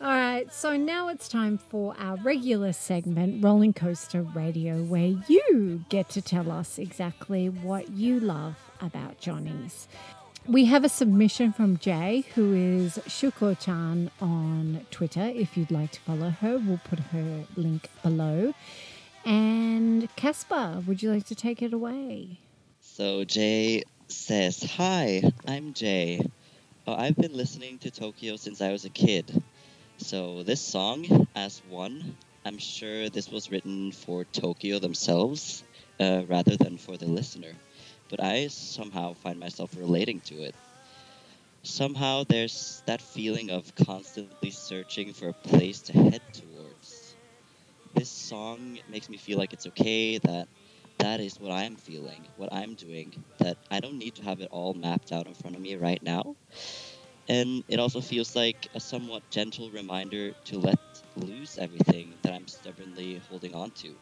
All 0.00 0.08
right, 0.08 0.52
so 0.52 0.76
now 0.76 1.08
it's 1.08 1.28
time 1.28 1.58
for 1.58 1.94
our 1.96 2.16
regular 2.16 2.72
segment, 2.72 3.42
Rolling 3.42 3.72
Coaster 3.72 4.22
Radio, 4.22 4.82
where 4.82 5.14
you 5.28 5.84
get 5.90 6.08
to 6.10 6.20
tell 6.20 6.50
us 6.50 6.76
exactly 6.76 7.48
what 7.48 7.90
you 7.92 8.18
love 8.18 8.56
about 8.80 9.20
Johnny's. 9.20 9.86
We 10.48 10.64
have 10.64 10.82
a 10.82 10.88
submission 10.88 11.52
from 11.52 11.76
Jay, 11.76 12.24
who 12.34 12.52
is 12.52 12.98
Shuko-chan 13.06 14.10
on 14.20 14.84
Twitter. 14.90 15.22
If 15.22 15.56
you'd 15.56 15.70
like 15.70 15.92
to 15.92 16.00
follow 16.00 16.30
her, 16.30 16.58
we'll 16.58 16.80
put 16.82 16.98
her 16.98 17.44
link 17.54 17.88
below. 18.02 18.52
And 19.24 20.08
Caspar, 20.16 20.82
would 20.84 21.00
you 21.00 21.12
like 21.12 21.26
to 21.26 21.36
take 21.36 21.62
it 21.62 21.72
away? 21.72 22.40
So 22.80 23.22
Jay 23.22 23.84
says, 24.08 24.64
Hi, 24.76 25.22
I'm 25.46 25.74
Jay. 25.74 26.20
Oh, 26.88 26.94
I've 26.94 27.16
been 27.16 27.36
listening 27.36 27.78
to 27.78 27.92
TOKIO 27.92 28.36
since 28.36 28.60
I 28.60 28.72
was 28.72 28.84
a 28.84 28.90
kid. 28.90 29.44
So 29.98 30.42
this 30.42 30.60
song, 30.60 31.28
as 31.36 31.62
one, 31.68 32.16
I'm 32.44 32.58
sure 32.58 33.08
this 33.08 33.30
was 33.30 33.52
written 33.52 33.92
for 33.92 34.24
TOKIO 34.24 34.80
themselves 34.80 35.62
uh, 36.00 36.22
rather 36.26 36.56
than 36.56 36.78
for 36.78 36.96
the 36.96 37.06
listener. 37.06 37.52
But 38.12 38.22
I 38.22 38.46
somehow 38.46 39.14
find 39.14 39.40
myself 39.40 39.76
relating 39.76 40.22
to 40.26 40.42
it. 40.44 40.56
Somehow 41.64 42.24
there's 42.28 42.82
that 42.86 43.02
feeling 43.02 43.50
of 43.50 43.74
constantly 43.74 44.52
searching 44.52 45.12
for 45.12 45.28
a 45.30 45.34
place 45.48 45.82
to 45.82 45.92
head 45.92 46.22
towards. 46.32 47.16
This 47.94 48.10
song 48.10 48.78
makes 48.88 49.08
me 49.08 49.18
feel 49.18 49.38
like 49.38 49.52
it's 49.54 49.66
okay 49.68 50.18
that 50.18 50.48
that 50.98 51.20
is 51.20 51.40
what 51.40 51.52
I'm 51.52 51.76
feeling, 51.76 52.28
what 52.36 52.52
I'm 52.52 52.76
doing, 52.76 53.24
that 53.38 53.58
I 53.70 53.80
don't 53.80 53.98
need 53.98 54.16
to 54.16 54.24
have 54.24 54.40
it 54.40 54.48
all 54.52 54.74
mapped 54.74 55.12
out 55.12 55.26
in 55.28 55.34
front 55.34 55.56
of 55.56 55.62
me 55.62 55.76
right 55.76 56.02
now. 56.02 56.36
And 57.28 57.64
it 57.68 57.80
also 57.80 58.00
feels 58.00 58.36
like 58.36 58.68
a 58.74 58.80
somewhat 58.80 59.24
gentle 59.30 59.70
reminder 59.72 60.32
to 60.46 60.58
let 60.58 60.80
loose 61.16 61.58
everything 61.58 62.18
that 62.22 62.34
I'm 62.34 62.48
stubbornly 62.48 63.16
holding 63.28 63.54
on 63.54 63.72
to. 63.82 63.98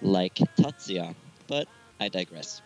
Like 0.00 0.34
Tatsuya, 0.58 1.14
but 1.48 1.68
I 2.00 2.08
digress. 2.10 2.62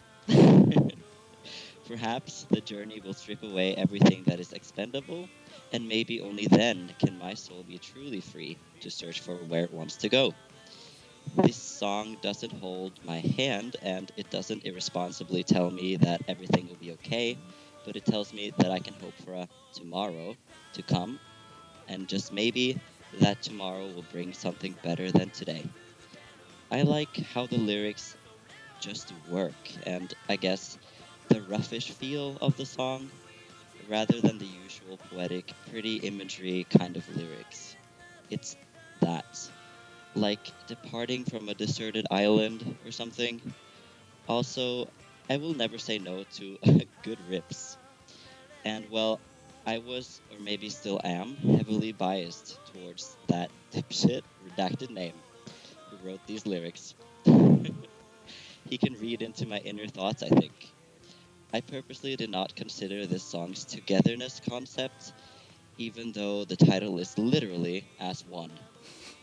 Perhaps 1.87 2.47
the 2.51 2.61
journey 2.61 3.01
will 3.01 3.14
strip 3.14 3.43
away 3.43 3.75
everything 3.75 4.25
that 4.27 4.41
is 4.41 4.53
expendable, 4.53 5.29
and 5.73 5.89
maybe 5.89 6.21
only 6.21 6.47
then 6.47 6.95
can 6.99 7.19
my 7.19 7.35
soul 7.35 7.64
be 7.64 7.79
truly 7.79 8.21
free 8.21 8.59
to 8.81 8.91
search 8.91 9.21
for 9.21 9.37
where 9.45 9.64
it 9.64 9.73
wants 9.73 9.97
to 9.99 10.09
go. 10.09 10.35
This 11.37 11.57
song 11.57 12.16
doesn't 12.23 12.53
hold 12.53 12.99
my 13.05 13.19
hand 13.37 13.77
and 13.83 14.11
it 14.16 14.31
doesn't 14.31 14.64
irresponsibly 14.64 15.45
tell 15.45 15.71
me 15.71 15.97
that 15.97 16.23
everything 16.29 16.69
will 16.69 16.77
be 16.77 16.93
okay, 16.93 17.39
but 17.85 17.97
it 17.97 18.05
tells 18.05 18.33
me 18.33 18.53
that 18.59 18.71
I 18.71 18.81
can 18.81 18.95
hope 18.95 19.16
for 19.25 19.35
a 19.35 19.49
tomorrow 19.73 20.37
to 20.75 20.83
come, 20.83 21.19
and 21.89 22.09
just 22.09 22.33
maybe 22.33 22.81
that 23.21 23.43
tomorrow 23.43 23.87
will 23.89 24.05
bring 24.12 24.33
something 24.35 24.75
better 24.83 25.11
than 25.12 25.31
today. 25.31 25.71
I 26.71 26.83
like 26.83 27.16
how 27.16 27.47
the 27.47 27.59
lyrics 27.59 28.16
just 28.79 29.12
work, 29.12 29.57
and 29.85 30.12
I 30.29 30.37
guess 30.37 30.79
the 31.29 31.41
roughish 31.41 31.93
feel 31.95 32.37
of 32.41 32.57
the 32.57 32.66
song, 32.66 33.12
rather 33.89 34.20
than 34.20 34.39
the 34.39 34.47
usual 34.47 34.99
poetic, 35.11 35.55
pretty 35.66 35.97
imagery 35.97 36.66
kind 36.70 36.97
of 36.97 37.09
lyrics. 37.09 37.76
It's 38.31 38.57
that 39.01 39.26
like 40.14 40.55
departing 40.66 41.24
from 41.24 41.49
a 41.49 41.55
deserted 41.55 42.07
island 42.11 42.79
or 42.85 42.93
something. 42.93 43.55
Also, 44.29 44.93
I 45.31 45.39
will 45.39 45.55
never 45.55 45.79
say 45.79 45.99
no 45.99 46.24
to 46.37 46.59
good 47.03 47.20
rips. 47.20 47.79
And 48.64 48.89
well, 48.91 49.22
I 49.66 49.79
was, 49.79 50.22
or 50.31 50.39
maybe 50.39 50.70
still 50.70 51.01
am, 51.05 51.37
heavily 51.37 51.93
biased 51.93 52.61
towards 52.66 53.18
that 53.29 53.51
dipshit 53.72 54.22
redacted 54.43 54.91
name 54.91 55.24
who 55.91 55.99
wrote 55.99 56.22
these 56.26 56.47
lyrics. 56.47 56.95
he 58.69 58.79
can 58.79 58.95
read 58.95 59.23
into 59.23 59.47
my 59.47 59.59
inner 59.59 59.87
thoughts, 59.87 60.23
I 60.23 60.29
think. 60.29 60.73
I 61.53 61.61
purposely 61.61 62.16
did 62.16 62.31
not 62.31 62.55
consider 62.55 63.07
this 63.07 63.23
song's 63.23 63.64
togetherness 63.64 64.41
concept 64.49 65.12
even 65.79 66.11
though 66.12 66.45
the 66.45 66.57
title 66.57 66.99
is 66.99 67.16
literally 67.16 67.85
as 68.01 68.25
one. 68.27 68.51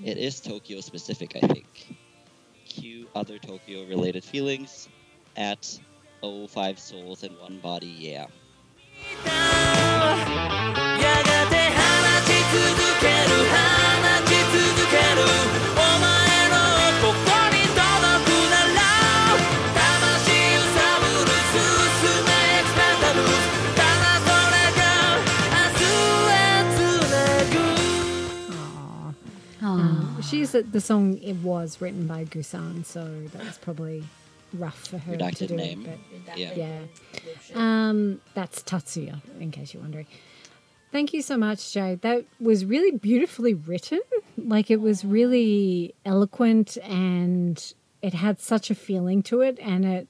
It 0.03 0.17
is 0.17 0.39
TOKIO 0.41 0.81
specific, 0.81 1.35
I 1.35 1.45
think. 1.47 1.97
Cue 2.65 3.07
other 3.13 3.37
TOKIO 3.37 3.87
related 3.87 4.23
feelings 4.23 4.87
at 5.35 5.79
oh 6.23 6.47
five 6.47 6.79
souls 6.79 7.23
in 7.23 7.33
one 7.33 7.59
body, 7.59 7.87
yeah. 7.87 8.27
She's 30.35 30.51
that 30.51 30.71
the 30.71 30.81
song. 30.81 31.17
It 31.19 31.35
was 31.37 31.79
written 31.81 32.07
by 32.07 32.25
Gussan, 32.25 32.85
so 32.85 33.05
that 33.33 33.43
was 33.45 33.57
probably 33.57 34.03
rough 34.53 34.87
for 34.87 34.97
her 34.97 35.15
to 35.17 35.47
do. 35.47 35.55
name. 35.55 35.87
But 36.25 36.37
Yeah. 36.37 36.53
yeah, 36.55 36.79
um, 37.53 38.21
that's 38.33 38.61
Tatsuya. 38.63 39.21
In 39.39 39.51
case 39.51 39.73
you're 39.73 39.81
wondering. 39.81 40.07
Thank 40.91 41.13
you 41.13 41.21
so 41.21 41.37
much, 41.37 41.73
Jay. 41.73 41.95
That 42.01 42.25
was 42.39 42.63
really 42.65 42.91
beautifully 42.91 43.53
written. 43.53 43.99
Like 44.37 44.69
it 44.71 44.81
was 44.81 45.03
really 45.05 45.93
eloquent, 46.05 46.77
and 46.83 47.73
it 48.01 48.13
had 48.13 48.39
such 48.39 48.69
a 48.69 48.75
feeling 48.75 49.23
to 49.23 49.41
it, 49.41 49.57
and 49.61 49.85
it 49.85 50.07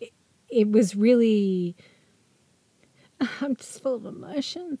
it, 0.00 0.12
it 0.48 0.70
was 0.72 0.96
really. 0.96 1.76
I'm 3.42 3.56
just 3.56 3.82
full 3.82 3.94
of 3.96 4.06
emotions 4.06 4.80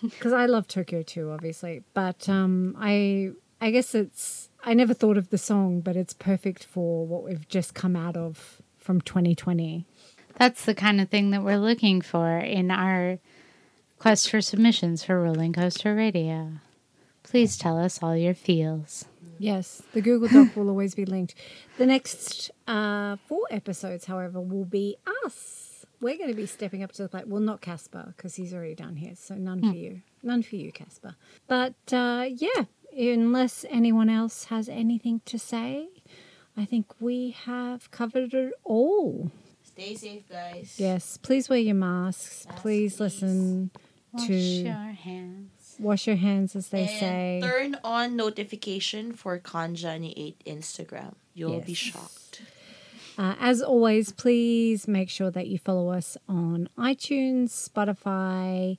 because 0.00 0.32
I 0.32 0.46
love 0.46 0.68
TOKIO 0.68 1.04
too, 1.06 1.30
obviously. 1.32 1.82
But 1.94 2.28
um, 2.28 2.76
I 2.78 3.32
I 3.60 3.70
guess 3.70 3.94
it's 3.94 4.48
I 4.64 4.74
never 4.74 4.94
thought 4.94 5.16
of 5.16 5.30
the 5.30 5.38
song, 5.38 5.80
but 5.80 5.96
it's 5.96 6.12
perfect 6.12 6.64
for 6.64 7.06
what 7.06 7.24
we've 7.24 7.48
just 7.48 7.74
come 7.74 7.96
out 7.96 8.16
of 8.16 8.60
from 8.78 9.00
2020. 9.00 9.84
That's 10.38 10.64
the 10.64 10.74
kind 10.74 11.00
of 11.00 11.08
thing 11.08 11.30
that 11.30 11.42
we're 11.42 11.58
looking 11.58 12.00
for 12.02 12.38
in 12.38 12.70
our 12.70 13.18
quest 13.98 14.30
for 14.30 14.40
submissions 14.40 15.04
for 15.04 15.20
Rolling 15.22 15.52
Coaster 15.52 15.94
Radio. 15.94 16.52
Please 17.22 17.56
tell 17.56 17.78
us 17.78 18.02
all 18.02 18.16
your 18.16 18.34
feels. 18.34 19.06
Yes, 19.38 19.82
the 19.92 20.00
Google 20.00 20.28
Doc 20.28 20.56
will 20.56 20.68
always 20.68 20.94
be 20.94 21.04
linked. 21.04 21.34
The 21.78 21.86
next 21.86 22.50
uh, 22.66 23.16
four 23.26 23.42
episodes, 23.50 24.04
however, 24.06 24.40
will 24.40 24.64
be 24.64 24.96
us. 25.24 25.84
We're 26.00 26.16
going 26.16 26.30
to 26.30 26.36
be 26.36 26.46
stepping 26.46 26.82
up 26.82 26.92
to 26.92 27.02
the 27.02 27.08
plate. 27.08 27.26
Well, 27.26 27.40
not 27.40 27.60
Casper 27.60 28.12
because 28.16 28.34
he's 28.36 28.52
already 28.52 28.74
done 28.74 28.96
his, 28.96 29.18
so 29.18 29.34
none 29.34 29.60
for 29.60 29.76
you. 29.76 30.02
None 30.22 30.42
for 30.42 30.56
you, 30.56 30.70
Casper. 30.70 31.16
But 31.46 31.74
uh, 31.92 32.26
yeah, 32.28 32.64
unless 32.96 33.64
anyone 33.68 34.08
else 34.08 34.44
has 34.44 34.68
anything 34.68 35.20
to 35.26 35.38
say, 35.38 35.88
I 36.56 36.64
think 36.64 36.86
we 37.00 37.30
have 37.44 37.90
covered 37.90 38.32
it 38.34 38.52
all. 38.64 39.30
Stay 39.62 39.94
safe, 39.94 40.28
guys. 40.28 40.76
Yes, 40.78 41.18
please 41.18 41.48
wear 41.48 41.58
your 41.58 41.74
masks. 41.74 42.46
Masks, 42.46 42.60
please 42.62 42.96
please. 42.96 43.00
listen 43.00 43.70
Wash 44.12 44.26
to 44.28 44.34
your 44.34 44.72
hands. 44.74 45.76
wash 45.78 46.06
your 46.06 46.16
hands, 46.16 46.56
as 46.56 46.68
they 46.68 46.82
and 46.88 46.90
say. 46.90 47.40
turn 47.42 47.76
on 47.84 48.16
notification 48.16 49.12
for 49.12 49.38
Kanjani 49.38 50.14
8 50.16 50.42
Instagram. 50.46 51.14
You'll 51.34 51.60
be 51.60 51.74
shocked. 51.74 52.40
Uh, 53.18 53.34
as 53.40 53.62
always, 53.62 54.12
please 54.12 54.86
make 54.88 55.08
sure 55.10 55.30
that 55.30 55.46
you 55.46 55.58
follow 55.58 55.88
us 55.90 56.16
on 56.28 56.68
iTunes, 56.78 57.48
Spotify, 57.50 58.76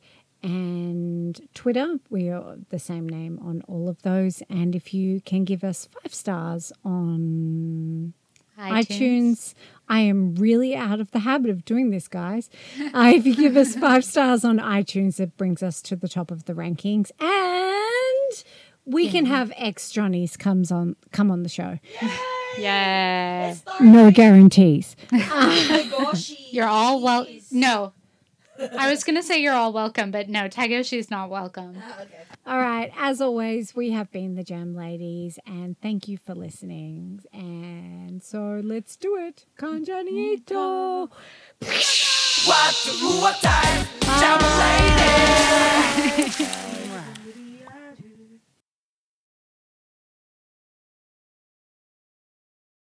and 0.47 1.39
Twitter. 1.53 1.97
We 2.09 2.29
are 2.29 2.55
the 2.69 2.79
same 2.79 3.07
name 3.07 3.37
on 3.43 3.61
all 3.67 3.89
of 3.89 4.01
those. 4.01 4.41
And 4.49 4.75
if 4.75 4.93
you 4.93 5.19
can 5.19 5.43
give 5.43 5.63
us 5.63 5.87
five 6.01 6.13
stars 6.13 6.71
on 6.85 8.13
iTunes. 8.57 9.53
I 9.87 9.99
am 9.99 10.33
really 10.35 10.75
out 10.75 10.99
of 10.99 11.11
the 11.11 11.19
habit 11.19 11.51
of 11.51 11.63
doing 11.63 11.91
this, 11.91 12.07
guys. 12.07 12.49
Uh, 12.93 13.11
if 13.13 13.25
you 13.27 13.35
give 13.35 13.55
us 13.55 13.75
five 13.75 14.03
stars 14.03 14.43
on 14.43 14.57
iTunes, 14.57 15.19
it 15.19 15.37
brings 15.37 15.61
us 15.61 15.81
to 15.83 15.95
the 15.95 16.07
top 16.07 16.31
of 16.31 16.45
the 16.45 16.53
rankings, 16.53 17.11
and 17.19 18.43
we 18.85 19.09
can 19.09 19.25
have 19.25 19.51
ex 19.55 19.91
Johnnies 19.91 20.35
comes 20.37 20.71
on 20.71 20.95
come 21.11 21.29
on 21.29 21.43
the 21.43 21.49
show. 21.49 21.77
Yeah. 22.57 23.55
No 23.79 24.09
guarantees. 24.09 24.95
You're 26.51 26.67
all 26.67 27.01
well. 27.01 27.27
No. 27.51 27.93
I 28.59 28.89
was 28.89 29.03
going 29.03 29.15
to 29.15 29.23
say 29.23 29.41
you're 29.41 29.53
all 29.53 29.73
welcome, 29.73 30.11
but 30.11 30.29
no, 30.29 30.47
Taguchi's 30.47 31.09
not 31.11 31.29
welcome. 31.29 31.77
Ah, 31.81 32.03
all 32.45 32.57
right, 32.59 32.91
as 32.97 33.19
always, 33.21 33.75
we 33.75 33.91
have 33.91 34.11
been 34.11 34.35
the 34.35 34.43
Jam 34.43 34.75
Ladies, 34.75 35.37
and 35.45 35.79
thank 35.81 36.07
you 36.07 36.17
for 36.17 36.33
listening. 36.33 37.21
And 37.33 38.23
so 38.23 38.61
let's 38.63 38.95
do 38.95 39.17
it. 39.17 39.45
Kanjani 39.59 40.33
Ito. 40.35 41.09
What 42.45 42.75
what 43.21 43.41
time? 43.41 43.87
Jam 44.19 44.39
lady 44.59 46.31